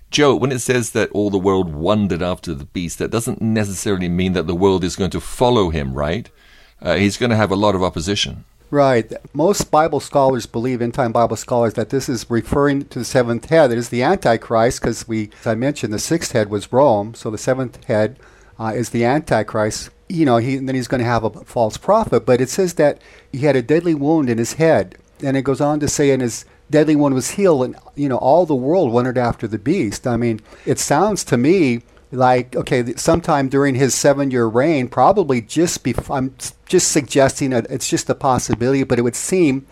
Joe, 0.09 0.35
when 0.35 0.51
it 0.51 0.59
says 0.59 0.91
that 0.91 1.11
all 1.11 1.29
the 1.29 1.37
world 1.37 1.73
wondered 1.73 2.23
after 2.23 2.53
the 2.53 2.65
beast, 2.65 2.97
that 2.97 3.11
doesn't 3.11 3.41
necessarily 3.41 4.09
mean 4.09 4.33
that 4.33 4.47
the 4.47 4.55
world 4.55 4.83
is 4.83 4.95
going 4.95 5.11
to 5.11 5.21
follow 5.21 5.69
him, 5.69 5.93
right? 5.93 6.29
Uh, 6.81 6.95
he's 6.95 7.17
going 7.17 7.29
to 7.29 7.35
have 7.35 7.51
a 7.51 7.55
lot 7.55 7.75
of 7.75 7.83
opposition. 7.83 8.45
Right. 8.71 9.11
Most 9.33 9.69
Bible 9.69 9.99
scholars 9.99 10.45
believe, 10.45 10.81
end 10.81 10.93
time 10.93 11.11
Bible 11.11 11.35
scholars, 11.35 11.73
that 11.73 11.89
this 11.89 12.07
is 12.07 12.29
referring 12.29 12.85
to 12.85 12.99
the 12.99 13.05
seventh 13.05 13.49
head. 13.49 13.69
It 13.69 13.77
is 13.77 13.89
the 13.89 14.01
Antichrist, 14.01 14.79
because 14.79 15.05
we, 15.09 15.29
as 15.41 15.47
I 15.47 15.55
mentioned, 15.55 15.93
the 15.93 15.99
sixth 15.99 16.31
head 16.31 16.49
was 16.49 16.71
Rome. 16.71 17.13
So 17.13 17.29
the 17.29 17.37
seventh 17.37 17.83
head 17.83 18.17
uh, 18.57 18.71
is 18.73 18.91
the 18.91 19.03
Antichrist. 19.03 19.89
You 20.07 20.23
know, 20.23 20.37
he, 20.37 20.55
and 20.55 20.69
then 20.69 20.75
he's 20.75 20.87
going 20.87 20.99
to 20.99 21.05
have 21.05 21.25
a 21.25 21.31
false 21.43 21.75
prophet. 21.75 22.25
But 22.25 22.39
it 22.39 22.49
says 22.49 22.75
that 22.75 23.01
he 23.33 23.39
had 23.39 23.57
a 23.57 23.61
deadly 23.61 23.93
wound 23.93 24.29
in 24.29 24.37
his 24.37 24.53
head. 24.53 24.97
And 25.21 25.35
it 25.35 25.43
goes 25.43 25.59
on 25.59 25.81
to 25.81 25.89
say, 25.89 26.11
and 26.11 26.21
his 26.21 26.45
deadly 26.69 26.95
wound 26.95 27.13
was 27.13 27.31
healed, 27.31 27.65
and, 27.65 27.75
you 27.95 28.07
know, 28.07 28.17
all 28.17 28.45
the 28.45 28.55
world 28.55 28.93
wondered 28.93 29.17
after 29.17 29.49
the 29.49 29.59
beast. 29.59 30.07
I 30.07 30.15
mean, 30.15 30.39
it 30.65 30.79
sounds 30.79 31.25
to 31.25 31.35
me 31.35 31.81
like 32.11 32.55
okay 32.55 32.93
sometime 32.95 33.47
during 33.47 33.75
his 33.75 33.95
seven 33.95 34.31
year 34.31 34.45
reign 34.45 34.87
probably 34.87 35.41
just 35.41 35.83
before 35.83 36.17
i'm 36.17 36.35
just 36.65 36.91
suggesting 36.91 37.49
that 37.49 37.65
it's 37.69 37.89
just 37.89 38.09
a 38.09 38.15
possibility 38.15 38.83
but 38.83 38.97
it 38.97 39.01
would 39.01 39.15
seem 39.15 39.65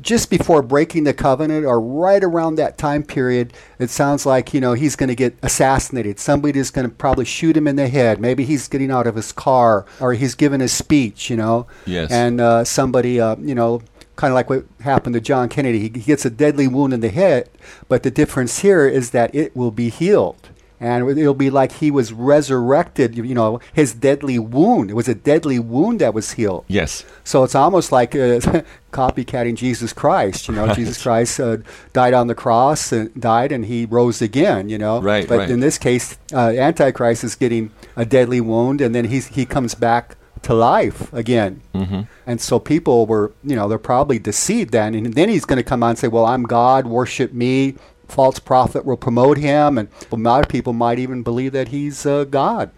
just 0.00 0.30
before 0.30 0.62
breaking 0.62 1.04
the 1.04 1.14
covenant 1.14 1.64
or 1.64 1.80
right 1.80 2.22
around 2.22 2.54
that 2.54 2.78
time 2.78 3.02
period 3.02 3.52
it 3.78 3.90
sounds 3.90 4.24
like 4.24 4.54
you 4.54 4.60
know 4.60 4.74
he's 4.74 4.96
going 4.96 5.08
to 5.08 5.14
get 5.14 5.36
assassinated. 5.42 6.18
Somebody's 6.18 6.70
going 6.70 6.88
to 6.88 6.94
probably 6.94 7.24
shoot 7.24 7.56
him 7.56 7.66
in 7.66 7.76
the 7.76 7.88
head. 7.88 8.20
Maybe 8.20 8.44
he's 8.44 8.68
getting 8.68 8.90
out 8.90 9.06
of 9.06 9.16
his 9.16 9.32
car 9.32 9.86
or 10.00 10.14
he's 10.14 10.34
giving 10.34 10.60
a 10.60 10.68
speech 10.68 11.30
you 11.30 11.36
know? 11.36 11.66
Yes. 11.86 12.10
and 12.10 12.40
uh, 12.40 12.64
somebody 12.64 13.20
uh, 13.20 13.36
you 13.36 13.54
know 13.54 13.82
kind 14.16 14.30
of 14.30 14.34
like 14.34 14.50
what 14.50 14.64
happened 14.80 15.14
to 15.14 15.20
john 15.20 15.48
kennedy. 15.48 15.78
He, 15.78 15.84
he 15.84 16.00
gets 16.00 16.24
a 16.24 16.30
deadly 16.30 16.68
wound 16.68 16.92
in 16.92 17.00
the 17.00 17.08
head 17.08 17.48
but 17.88 18.02
the 18.02 18.10
difference 18.10 18.60
here 18.60 18.86
is 18.86 19.10
that 19.10 19.34
it 19.34 19.56
will 19.56 19.70
be 19.70 19.88
healed 19.88 20.50
and 20.82 21.08
it'll 21.16 21.32
be 21.32 21.48
like 21.48 21.72
he 21.72 21.90
was 21.90 22.12
resurrected. 22.12 23.16
You 23.16 23.34
know, 23.34 23.60
his 23.72 23.94
deadly 23.94 24.38
wound. 24.38 24.90
It 24.90 24.94
was 24.94 25.08
a 25.08 25.14
deadly 25.14 25.58
wound 25.58 26.00
that 26.00 26.12
was 26.12 26.32
healed. 26.32 26.64
Yes. 26.66 27.04
So 27.24 27.44
it's 27.44 27.54
almost 27.54 27.92
like 27.92 28.14
uh, 28.16 28.40
copycatting 28.92 29.54
Jesus 29.54 29.92
Christ. 29.92 30.48
You 30.48 30.54
know, 30.54 30.66
Right. 30.66 30.76
Jesus 30.76 31.00
Christ 31.02 31.38
uh, 31.38 31.58
died 31.92 32.14
on 32.14 32.26
the 32.26 32.34
cross 32.34 32.92
and 32.92 33.14
died, 33.18 33.52
and 33.52 33.64
he 33.66 33.86
rose 33.86 34.20
again. 34.20 34.68
You 34.68 34.78
know, 34.78 35.00
Right, 35.00 35.26
But 35.28 35.38
right. 35.38 35.50
in 35.50 35.60
this 35.60 35.78
case, 35.78 36.18
uh, 36.32 36.50
Antichrist 36.50 37.22
is 37.22 37.36
getting 37.36 37.70
a 37.96 38.04
deadly 38.04 38.40
wound, 38.40 38.80
and 38.80 38.94
then 38.94 39.04
he's, 39.06 39.28
he 39.28 39.46
comes 39.46 39.74
back 39.74 40.16
to 40.42 40.54
life 40.54 41.12
again. 41.12 41.62
Mm-hmm. 41.74 42.02
And 42.26 42.40
so 42.40 42.58
people 42.58 43.06
were, 43.06 43.32
you 43.44 43.54
know, 43.54 43.68
they're 43.68 43.78
probably 43.78 44.18
deceived 44.18 44.72
then. 44.72 44.94
And 44.94 45.14
then 45.14 45.28
he's 45.28 45.44
going 45.44 45.58
to 45.58 45.62
come 45.62 45.82
on 45.84 45.90
and 45.90 45.98
say, 45.98 46.08
well, 46.08 46.26
I'm 46.26 46.42
God, 46.42 46.86
worship 46.86 47.32
me. 47.32 47.76
False 48.12 48.38
prophet 48.38 48.84
will 48.84 48.96
promote 48.96 49.38
him. 49.38 49.78
And 49.78 49.88
a 50.10 50.16
lot 50.16 50.44
of 50.44 50.48
people 50.48 50.72
might 50.72 50.98
even 50.98 51.22
believe 51.22 51.52
that 51.52 51.68
he's 51.68 52.04
uh, 52.04 52.24
God, 52.24 52.70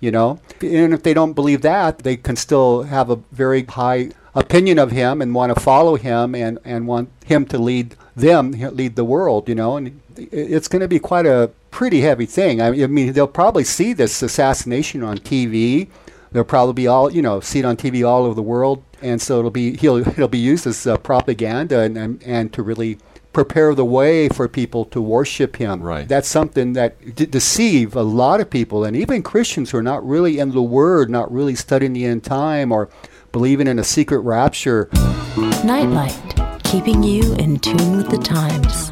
you 0.00 0.10
know. 0.10 0.40
And 0.60 0.94
if 0.94 1.02
they 1.02 1.14
don't 1.14 1.32
believe 1.32 1.62
that, 1.62 1.98
they 1.98 2.16
can 2.16 2.36
still 2.36 2.84
have 2.84 3.10
a 3.10 3.16
very 3.32 3.64
high 3.64 4.10
opinion 4.34 4.78
of 4.78 4.90
him 4.90 5.20
and 5.20 5.34
want 5.34 5.52
to 5.54 5.60
follow 5.60 5.96
him 5.96 6.34
and, 6.34 6.58
and 6.64 6.86
want 6.86 7.10
him 7.24 7.46
to 7.46 7.58
lead 7.58 7.96
them, 8.14 8.52
lead 8.52 8.94
the 8.96 9.04
world, 9.04 9.48
you 9.48 9.54
know. 9.54 9.76
And 9.76 10.00
it's 10.16 10.68
going 10.68 10.80
to 10.80 10.88
be 10.88 10.98
quite 10.98 11.26
a 11.26 11.50
pretty 11.70 12.00
heavy 12.00 12.26
thing. 12.26 12.60
I 12.60 12.70
mean, 12.70 12.84
I 12.84 12.86
mean, 12.86 13.12
they'll 13.12 13.26
probably 13.26 13.64
see 13.64 13.92
this 13.92 14.22
assassination 14.22 15.02
on 15.02 15.18
TV. 15.18 15.88
They'll 16.32 16.44
probably 16.44 16.74
be 16.74 16.86
all, 16.86 17.10
you 17.10 17.22
know, 17.22 17.40
see 17.40 17.58
it 17.60 17.64
on 17.64 17.76
TV 17.76 18.06
all 18.06 18.24
over 18.24 18.34
the 18.34 18.42
world, 18.42 18.82
and 19.02 19.20
so 19.20 19.38
it'll 19.38 19.50
be 19.50 19.76
he'll 19.76 19.98
it'll 19.98 20.28
be 20.28 20.38
used 20.38 20.66
as 20.66 20.86
uh, 20.86 20.96
propaganda 20.96 21.80
and, 21.80 21.96
and 21.96 22.22
and 22.24 22.52
to 22.52 22.62
really 22.62 22.98
prepare 23.36 23.74
the 23.74 23.84
way 23.84 24.30
for 24.30 24.48
people 24.48 24.86
to 24.86 24.98
worship 24.98 25.56
him. 25.56 25.82
Right. 25.82 26.08
That's 26.08 26.26
something 26.26 26.72
that 26.72 27.14
d- 27.14 27.26
deceive 27.26 27.94
a 27.94 28.00
lot 28.00 28.40
of 28.40 28.48
people, 28.48 28.82
and 28.82 28.96
even 28.96 29.22
Christians 29.22 29.70
who 29.70 29.76
are 29.76 29.82
not 29.82 30.02
really 30.08 30.38
in 30.38 30.52
the 30.52 30.62
Word, 30.62 31.10
not 31.10 31.30
really 31.30 31.54
studying 31.54 31.92
the 31.92 32.06
end 32.06 32.24
time, 32.24 32.72
or 32.72 32.88
believing 33.32 33.66
in 33.66 33.78
a 33.78 33.84
secret 33.84 34.20
rapture. 34.20 34.88
Nightlight, 35.62 36.18
keeping 36.64 37.02
you 37.02 37.34
in 37.34 37.58
tune 37.58 37.98
with 37.98 38.08
the 38.08 38.16
times. 38.16 38.88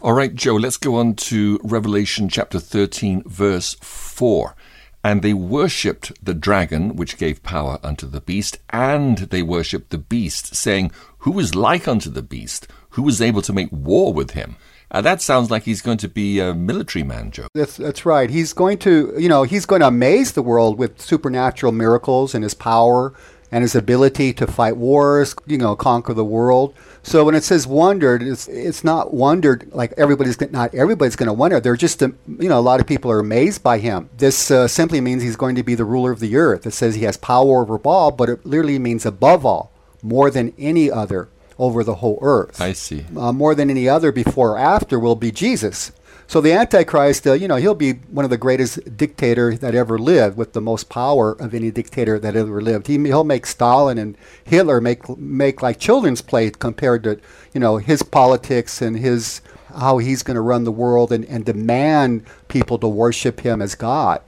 All 0.00 0.12
right, 0.12 0.32
Joe, 0.32 0.54
let's 0.54 0.76
go 0.76 0.94
on 0.94 1.14
to 1.14 1.58
Revelation 1.64 2.28
chapter 2.28 2.60
13, 2.60 3.24
verse 3.26 3.74
4. 3.82 4.54
And 5.02 5.22
they 5.22 5.34
worshipped 5.34 6.12
the 6.24 6.34
dragon, 6.34 6.94
which 6.94 7.18
gave 7.18 7.42
power 7.42 7.80
unto 7.82 8.06
the 8.06 8.20
beast, 8.20 8.58
and 8.70 9.18
they 9.18 9.42
worshipped 9.42 9.90
the 9.90 9.98
beast, 9.98 10.54
saying, 10.54 10.92
Who 11.20 11.38
is 11.38 11.54
like 11.54 11.88
unto 11.88 12.10
the 12.10 12.22
beast? 12.22 12.68
Who 12.90 13.08
is 13.08 13.20
able 13.20 13.42
to 13.42 13.52
make 13.52 13.68
war 13.72 14.12
with 14.12 14.32
him? 14.32 14.56
Uh, 14.90 15.02
that 15.02 15.20
sounds 15.20 15.50
like 15.50 15.64
he's 15.64 15.82
going 15.82 15.98
to 15.98 16.08
be 16.08 16.40
a 16.40 16.54
military 16.54 17.02
man, 17.02 17.30
Joe. 17.30 17.48
That's 17.54 17.76
that's 17.76 18.06
right. 18.06 18.30
He's 18.30 18.52
going 18.52 18.78
to, 18.78 19.14
you 19.18 19.28
know, 19.28 19.42
he's 19.42 19.66
going 19.66 19.80
to 19.80 19.88
amaze 19.88 20.32
the 20.32 20.42
world 20.42 20.78
with 20.78 21.00
supernatural 21.00 21.72
miracles 21.72 22.34
and 22.34 22.42
his 22.42 22.54
power 22.54 23.12
and 23.50 23.62
his 23.62 23.74
ability 23.74 24.32
to 24.34 24.46
fight 24.46 24.76
wars, 24.76 25.34
you 25.46 25.58
know, 25.58 25.74
conquer 25.74 26.14
the 26.14 26.24
world. 26.24 26.74
So 27.02 27.24
when 27.24 27.34
it 27.34 27.44
says 27.44 27.66
wondered, 27.66 28.22
it's 28.22 28.48
it's 28.48 28.84
not 28.84 29.12
wondered 29.12 29.70
like 29.72 29.92
everybody's 29.96 30.40
not 30.50 30.74
everybody's 30.74 31.16
going 31.16 31.28
to 31.28 31.32
wonder. 31.32 31.60
They're 31.60 31.76
just, 31.76 32.02
um, 32.02 32.16
you 32.26 32.48
know, 32.48 32.58
a 32.58 32.60
lot 32.60 32.80
of 32.80 32.86
people 32.86 33.10
are 33.10 33.20
amazed 33.20 33.62
by 33.62 33.78
him. 33.78 34.08
This 34.16 34.50
uh, 34.50 34.68
simply 34.68 35.00
means 35.00 35.22
he's 35.22 35.36
going 35.36 35.54
to 35.56 35.62
be 35.62 35.74
the 35.74 35.84
ruler 35.84 36.12
of 36.12 36.20
the 36.20 36.36
earth. 36.36 36.66
It 36.66 36.72
says 36.72 36.94
he 36.94 37.04
has 37.04 37.16
power 37.16 37.62
over 37.62 37.78
all, 37.84 38.10
but 38.10 38.28
it 38.28 38.46
literally 38.46 38.78
means 38.78 39.04
above 39.06 39.44
all, 39.46 39.72
more 40.02 40.30
than 40.30 40.52
any 40.58 40.90
other 40.90 41.28
over 41.58 41.82
the 41.82 41.96
whole 41.96 42.18
earth 42.22 42.60
I 42.60 42.72
see. 42.72 43.04
uh, 43.16 43.32
more 43.32 43.54
than 43.54 43.68
any 43.70 43.88
other 43.88 44.12
before 44.12 44.52
or 44.52 44.58
after 44.58 44.98
will 44.98 45.16
be 45.16 45.30
Jesus. 45.30 45.92
So 46.28 46.42
the 46.42 46.52
Antichrist, 46.52 47.26
uh, 47.26 47.32
you 47.32 47.48
know, 47.48 47.56
he'll 47.56 47.74
be 47.74 47.94
one 48.10 48.24
of 48.24 48.30
the 48.30 48.36
greatest 48.36 48.98
dictator 48.98 49.56
that 49.56 49.74
ever 49.74 49.98
lived, 49.98 50.36
with 50.36 50.52
the 50.52 50.60
most 50.60 50.90
power 50.90 51.32
of 51.32 51.54
any 51.54 51.70
dictator 51.70 52.18
that 52.18 52.36
ever 52.36 52.60
lived. 52.60 52.86
He, 52.86 52.98
he'll 52.98 53.24
make 53.24 53.46
Stalin 53.46 53.96
and 53.96 54.14
Hitler 54.44 54.78
make 54.78 55.08
make 55.18 55.62
like 55.62 55.80
children's 55.80 56.20
play 56.20 56.50
compared 56.50 57.02
to, 57.04 57.18
you 57.54 57.60
know, 57.60 57.78
his 57.78 58.02
politics 58.02 58.82
and 58.82 58.98
his 58.98 59.40
how 59.74 59.98
he's 59.98 60.22
going 60.22 60.34
to 60.34 60.42
run 60.42 60.64
the 60.64 60.72
world 60.72 61.12
and, 61.12 61.24
and 61.24 61.46
demand 61.46 62.24
people 62.48 62.78
to 62.78 62.88
worship 62.88 63.40
him 63.40 63.62
as 63.62 63.74
God. 63.74 64.20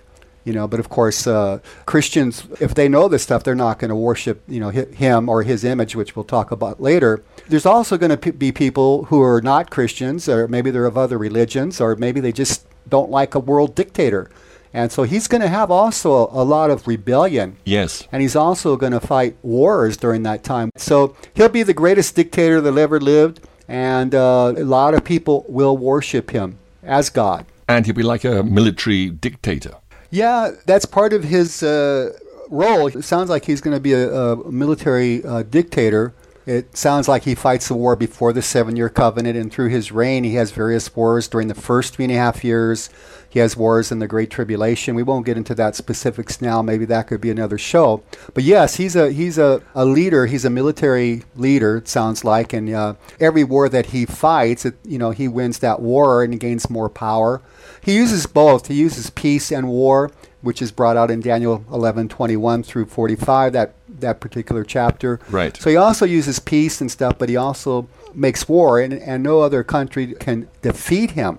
You 0.50 0.56
know, 0.56 0.66
but 0.66 0.80
of 0.80 0.88
course, 0.88 1.28
uh, 1.28 1.60
Christians, 1.86 2.42
if 2.58 2.74
they 2.74 2.88
know 2.88 3.06
this 3.06 3.22
stuff, 3.22 3.44
they're 3.44 3.54
not 3.54 3.78
going 3.78 3.90
to 3.90 3.94
worship, 3.94 4.42
you 4.48 4.58
know, 4.58 4.70
him 4.70 5.28
or 5.28 5.44
his 5.44 5.62
image, 5.62 5.94
which 5.94 6.16
we'll 6.16 6.24
talk 6.24 6.50
about 6.50 6.82
later. 6.82 7.22
There's 7.46 7.66
also 7.66 7.96
going 7.96 8.10
to 8.10 8.16
p- 8.16 8.32
be 8.32 8.50
people 8.50 9.04
who 9.04 9.22
are 9.22 9.40
not 9.40 9.70
Christians, 9.70 10.28
or 10.28 10.48
maybe 10.48 10.72
they're 10.72 10.86
of 10.86 10.98
other 10.98 11.18
religions, 11.18 11.80
or 11.80 11.94
maybe 11.94 12.18
they 12.18 12.32
just 12.32 12.66
don't 12.88 13.12
like 13.12 13.36
a 13.36 13.38
world 13.38 13.76
dictator. 13.76 14.28
And 14.74 14.90
so 14.90 15.04
he's 15.04 15.28
going 15.28 15.40
to 15.40 15.48
have 15.48 15.70
also 15.70 16.26
a, 16.26 16.42
a 16.42 16.44
lot 16.44 16.68
of 16.72 16.88
rebellion. 16.88 17.56
Yes. 17.64 18.08
And 18.10 18.20
he's 18.20 18.34
also 18.34 18.76
going 18.76 18.90
to 18.90 19.00
fight 19.00 19.36
wars 19.42 19.96
during 19.96 20.24
that 20.24 20.42
time. 20.42 20.70
So 20.76 21.14
he'll 21.34 21.48
be 21.48 21.62
the 21.62 21.74
greatest 21.74 22.16
dictator 22.16 22.60
that 22.60 22.76
ever 22.76 22.98
lived, 22.98 23.38
and 23.68 24.16
uh, 24.16 24.52
a 24.56 24.64
lot 24.64 24.94
of 24.94 25.04
people 25.04 25.44
will 25.48 25.76
worship 25.76 26.30
him 26.30 26.58
as 26.82 27.08
God. 27.08 27.46
And 27.68 27.86
he'll 27.86 27.94
be 27.94 28.02
like 28.02 28.24
a 28.24 28.42
military 28.42 29.10
dictator. 29.10 29.74
Yeah, 30.10 30.52
that's 30.66 30.86
part 30.86 31.12
of 31.12 31.24
his 31.24 31.62
uh, 31.62 32.12
role. 32.50 32.88
It 32.88 33.04
sounds 33.04 33.30
like 33.30 33.44
he's 33.44 33.60
going 33.60 33.76
to 33.76 33.80
be 33.80 33.92
a, 33.92 34.10
a 34.10 34.50
military 34.50 35.24
uh, 35.24 35.42
dictator. 35.44 36.12
It 36.46 36.76
sounds 36.76 37.06
like 37.06 37.22
he 37.22 37.34
fights 37.34 37.68
the 37.68 37.74
war 37.74 37.94
before 37.94 38.32
the 38.32 38.42
seven 38.42 38.74
year 38.74 38.88
covenant, 38.88 39.36
and 39.36 39.52
through 39.52 39.68
his 39.68 39.92
reign, 39.92 40.24
he 40.24 40.34
has 40.34 40.50
various 40.50 40.94
wars 40.96 41.28
during 41.28 41.48
the 41.48 41.54
first 41.54 41.94
three 41.94 42.06
and 42.06 42.12
a 42.12 42.16
half 42.16 42.42
years. 42.42 42.90
He 43.30 43.38
has 43.38 43.56
wars 43.56 43.92
in 43.92 44.00
the 44.00 44.08
Great 44.08 44.28
Tribulation. 44.28 44.96
We 44.96 45.04
won't 45.04 45.24
get 45.24 45.36
into 45.36 45.54
that 45.54 45.76
specifics 45.76 46.42
now. 46.42 46.62
Maybe 46.62 46.84
that 46.86 47.06
could 47.06 47.20
be 47.20 47.30
another 47.30 47.58
show. 47.58 48.02
But 48.34 48.42
yes, 48.42 48.74
he's 48.74 48.96
a 48.96 49.12
he's 49.12 49.38
a, 49.38 49.62
a 49.72 49.84
leader. 49.84 50.26
He's 50.26 50.44
a 50.44 50.50
military 50.50 51.22
leader. 51.36 51.76
It 51.76 51.86
sounds 51.86 52.24
like, 52.24 52.52
and 52.52 52.68
uh, 52.68 52.94
every 53.20 53.44
war 53.44 53.68
that 53.68 53.86
he 53.86 54.04
fights, 54.04 54.64
it, 54.64 54.74
you 54.84 54.98
know, 54.98 55.12
he 55.12 55.28
wins 55.28 55.60
that 55.60 55.80
war 55.80 56.24
and 56.24 56.32
he 56.32 56.38
gains 56.40 56.68
more 56.68 56.88
power. 56.88 57.40
He 57.80 57.94
uses 57.94 58.26
both. 58.26 58.66
He 58.66 58.74
uses 58.74 59.10
peace 59.10 59.52
and 59.52 59.68
war, 59.68 60.10
which 60.42 60.60
is 60.60 60.72
brought 60.72 60.96
out 60.96 61.08
in 61.08 61.20
Daniel 61.20 61.64
11:21 61.70 62.66
through 62.66 62.86
45. 62.86 63.52
That 63.52 63.74
that 64.00 64.18
particular 64.18 64.64
chapter. 64.64 65.20
Right. 65.30 65.56
So 65.56 65.70
he 65.70 65.76
also 65.76 66.04
uses 66.04 66.40
peace 66.40 66.80
and 66.80 66.90
stuff, 66.90 67.16
but 67.16 67.28
he 67.28 67.36
also 67.36 67.86
makes 68.12 68.48
war, 68.48 68.80
and, 68.80 68.92
and 68.92 69.22
no 69.22 69.40
other 69.40 69.62
country 69.62 70.14
can 70.14 70.48
defeat 70.62 71.12
him. 71.12 71.38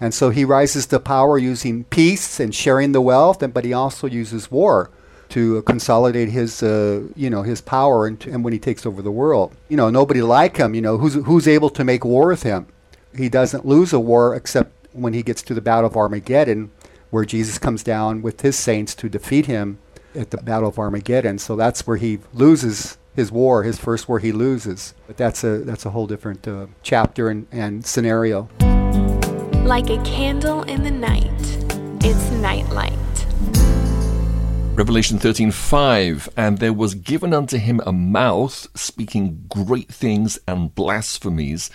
And 0.00 0.14
so 0.14 0.30
he 0.30 0.44
rises 0.44 0.86
to 0.86 1.00
power 1.00 1.38
using 1.38 1.84
peace 1.84 2.38
and 2.38 2.54
sharing 2.54 2.92
the 2.92 3.00
wealth, 3.00 3.42
and, 3.42 3.52
but 3.52 3.64
he 3.64 3.72
also 3.72 4.06
uses 4.06 4.50
war 4.50 4.90
to 5.30 5.62
consolidate 5.62 6.30
his, 6.30 6.62
uh, 6.62 7.02
you 7.14 7.28
know, 7.28 7.42
his 7.42 7.60
power 7.60 8.06
and, 8.06 8.24
and 8.26 8.44
when 8.44 8.52
he 8.52 8.58
takes 8.58 8.86
over 8.86 9.02
the 9.02 9.10
world. 9.10 9.54
You 9.68 9.76
know, 9.76 9.90
nobody 9.90 10.22
like 10.22 10.56
him. 10.56 10.74
You 10.74 10.80
know, 10.80 10.98
who's 10.98 11.14
who's 11.14 11.46
able 11.48 11.70
to 11.70 11.84
make 11.84 12.04
war 12.04 12.28
with 12.28 12.44
him? 12.44 12.66
He 13.14 13.28
doesn't 13.28 13.66
lose 13.66 13.92
a 13.92 14.00
war 14.00 14.34
except 14.34 14.72
when 14.92 15.12
he 15.12 15.22
gets 15.22 15.42
to 15.42 15.54
the 15.54 15.60
Battle 15.60 15.86
of 15.86 15.96
Armageddon, 15.96 16.70
where 17.10 17.24
Jesus 17.24 17.58
comes 17.58 17.82
down 17.82 18.22
with 18.22 18.40
his 18.40 18.56
saints 18.56 18.94
to 18.96 19.08
defeat 19.08 19.46
him 19.46 19.78
at 20.14 20.30
the 20.30 20.38
Battle 20.38 20.68
of 20.68 20.78
Armageddon. 20.78 21.38
So 21.38 21.56
that's 21.56 21.86
where 21.86 21.96
he 21.96 22.20
loses 22.32 22.96
his 23.14 23.32
war, 23.32 23.64
his 23.64 23.78
first 23.78 24.08
war 24.08 24.20
he 24.20 24.32
loses. 24.32 24.94
But 25.06 25.16
that's 25.16 25.44
a 25.44 25.58
that's 25.58 25.84
a 25.84 25.90
whole 25.90 26.06
different 26.06 26.46
uh, 26.46 26.66
chapter 26.82 27.28
and, 27.28 27.46
and 27.52 27.84
scenario. 27.84 28.48
Like 29.64 29.90
a 29.90 30.02
candle 30.02 30.62
in 30.62 30.82
the 30.82 30.90
night, 30.90 31.24
it's 32.02 32.30
nightlight. 32.30 32.92
Revelation 34.74 35.18
13:5 35.18 36.28
and 36.36 36.58
there 36.58 36.72
was 36.72 36.94
given 36.94 37.34
unto 37.34 37.58
him 37.58 37.80
a 37.84 37.92
mouth 37.92 38.68
speaking 38.74 39.44
great 39.48 39.92
things 39.92 40.38
and 40.46 40.74
blasphemies 40.74 41.70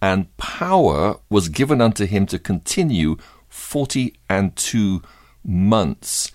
and 0.00 0.34
power 0.36 1.16
was 1.28 1.48
given 1.48 1.80
unto 1.80 2.06
him 2.06 2.26
to 2.26 2.38
continue 2.38 3.16
40 3.48 4.14
and 4.28 4.54
2 4.56 5.02
months. 5.44 6.30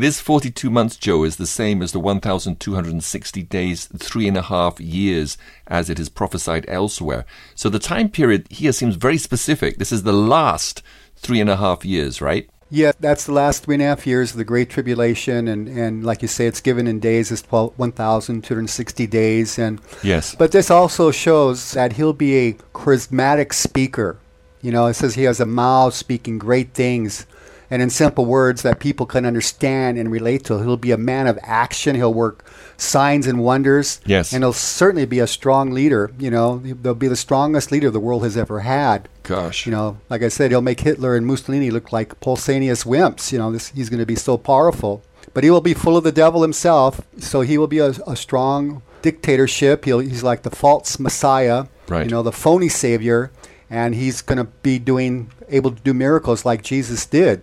This 0.00 0.18
42 0.18 0.70
months, 0.70 0.96
Joe, 0.96 1.24
is 1.24 1.36
the 1.36 1.46
same 1.46 1.82
as 1.82 1.92
the 1.92 2.00
1,260 2.00 3.42
days, 3.42 3.84
three 3.98 4.26
and 4.26 4.36
a 4.38 4.40
half 4.40 4.80
years, 4.80 5.36
as 5.66 5.90
it 5.90 6.00
is 6.00 6.08
prophesied 6.08 6.64
elsewhere. 6.68 7.26
So 7.54 7.68
the 7.68 7.78
time 7.78 8.08
period 8.08 8.46
here 8.48 8.72
seems 8.72 8.96
very 8.96 9.18
specific. 9.18 9.76
This 9.76 9.92
is 9.92 10.04
the 10.04 10.14
last 10.14 10.82
three 11.16 11.38
and 11.38 11.50
a 11.50 11.58
half 11.58 11.84
years, 11.84 12.22
right? 12.22 12.48
Yeah, 12.70 12.92
that's 12.98 13.26
the 13.26 13.34
last 13.34 13.64
three 13.64 13.74
and 13.74 13.82
a 13.82 13.88
half 13.88 14.06
years 14.06 14.30
of 14.30 14.38
the 14.38 14.44
Great 14.44 14.70
Tribulation, 14.70 15.46
and, 15.46 15.68
and 15.68 16.02
like 16.02 16.22
you 16.22 16.28
say, 16.28 16.46
it's 16.46 16.62
given 16.62 16.86
in 16.86 16.98
days 16.98 17.30
as 17.30 17.42
12, 17.42 17.78
1,260 17.78 19.06
days. 19.06 19.58
And 19.58 19.82
Yes. 20.02 20.34
But 20.34 20.52
this 20.52 20.70
also 20.70 21.10
shows 21.10 21.72
that 21.72 21.92
he'll 21.92 22.14
be 22.14 22.38
a 22.38 22.52
charismatic 22.72 23.52
speaker. 23.52 24.18
You 24.62 24.72
know, 24.72 24.86
it 24.86 24.94
says 24.94 25.14
he 25.14 25.24
has 25.24 25.40
a 25.40 25.46
mouth 25.46 25.92
speaking 25.92 26.38
great 26.38 26.72
things 26.72 27.26
and 27.70 27.80
in 27.80 27.88
simple 27.90 28.24
words 28.26 28.62
that 28.62 28.80
people 28.80 29.06
can 29.06 29.24
understand 29.24 29.96
and 29.98 30.10
relate 30.10 30.44
to. 30.44 30.58
He'll 30.58 30.76
be 30.76 30.90
a 30.90 30.96
man 30.96 31.26
of 31.28 31.38
action. 31.42 31.94
He'll 31.94 32.12
work 32.12 32.44
signs 32.76 33.26
and 33.26 33.38
wonders. 33.44 34.00
Yes. 34.04 34.32
And 34.32 34.42
he'll 34.42 34.52
certainly 34.52 35.06
be 35.06 35.20
a 35.20 35.26
strong 35.26 35.70
leader. 35.70 36.10
You 36.18 36.30
know, 36.30 36.58
he'll 36.58 36.94
be 36.94 37.08
the 37.08 37.16
strongest 37.16 37.70
leader 37.70 37.90
the 37.90 38.00
world 38.00 38.24
has 38.24 38.36
ever 38.36 38.60
had. 38.60 39.08
Gosh. 39.22 39.66
You 39.66 39.72
know, 39.72 39.98
like 40.08 40.22
I 40.22 40.28
said, 40.28 40.50
he'll 40.50 40.62
make 40.62 40.80
Hitler 40.80 41.14
and 41.14 41.26
Mussolini 41.26 41.70
look 41.70 41.92
like 41.92 42.18
Pausanias 42.20 42.84
wimps. 42.84 43.30
You 43.32 43.38
know, 43.38 43.52
this, 43.52 43.68
he's 43.68 43.88
going 43.88 44.00
to 44.00 44.06
be 44.06 44.16
so 44.16 44.36
powerful. 44.36 45.02
But 45.32 45.44
he 45.44 45.50
will 45.50 45.60
be 45.60 45.74
full 45.74 45.96
of 45.96 46.02
the 46.02 46.10
devil 46.10 46.42
himself, 46.42 47.02
so 47.18 47.42
he 47.42 47.56
will 47.56 47.68
be 47.68 47.78
a, 47.78 47.90
a 48.04 48.16
strong 48.16 48.82
dictatorship. 49.00 49.84
He'll, 49.84 50.00
he's 50.00 50.24
like 50.24 50.42
the 50.42 50.50
false 50.50 50.98
messiah, 50.98 51.66
Right. 51.88 52.04
you 52.04 52.10
know, 52.10 52.22
the 52.24 52.32
phony 52.32 52.68
savior, 52.68 53.30
and 53.68 53.94
he's 53.94 54.22
going 54.22 54.38
to 54.38 54.44
be 54.44 54.78
doing, 54.80 55.30
able 55.48 55.70
to 55.70 55.80
do 55.82 55.94
miracles 55.94 56.44
like 56.44 56.62
Jesus 56.62 57.06
did. 57.06 57.42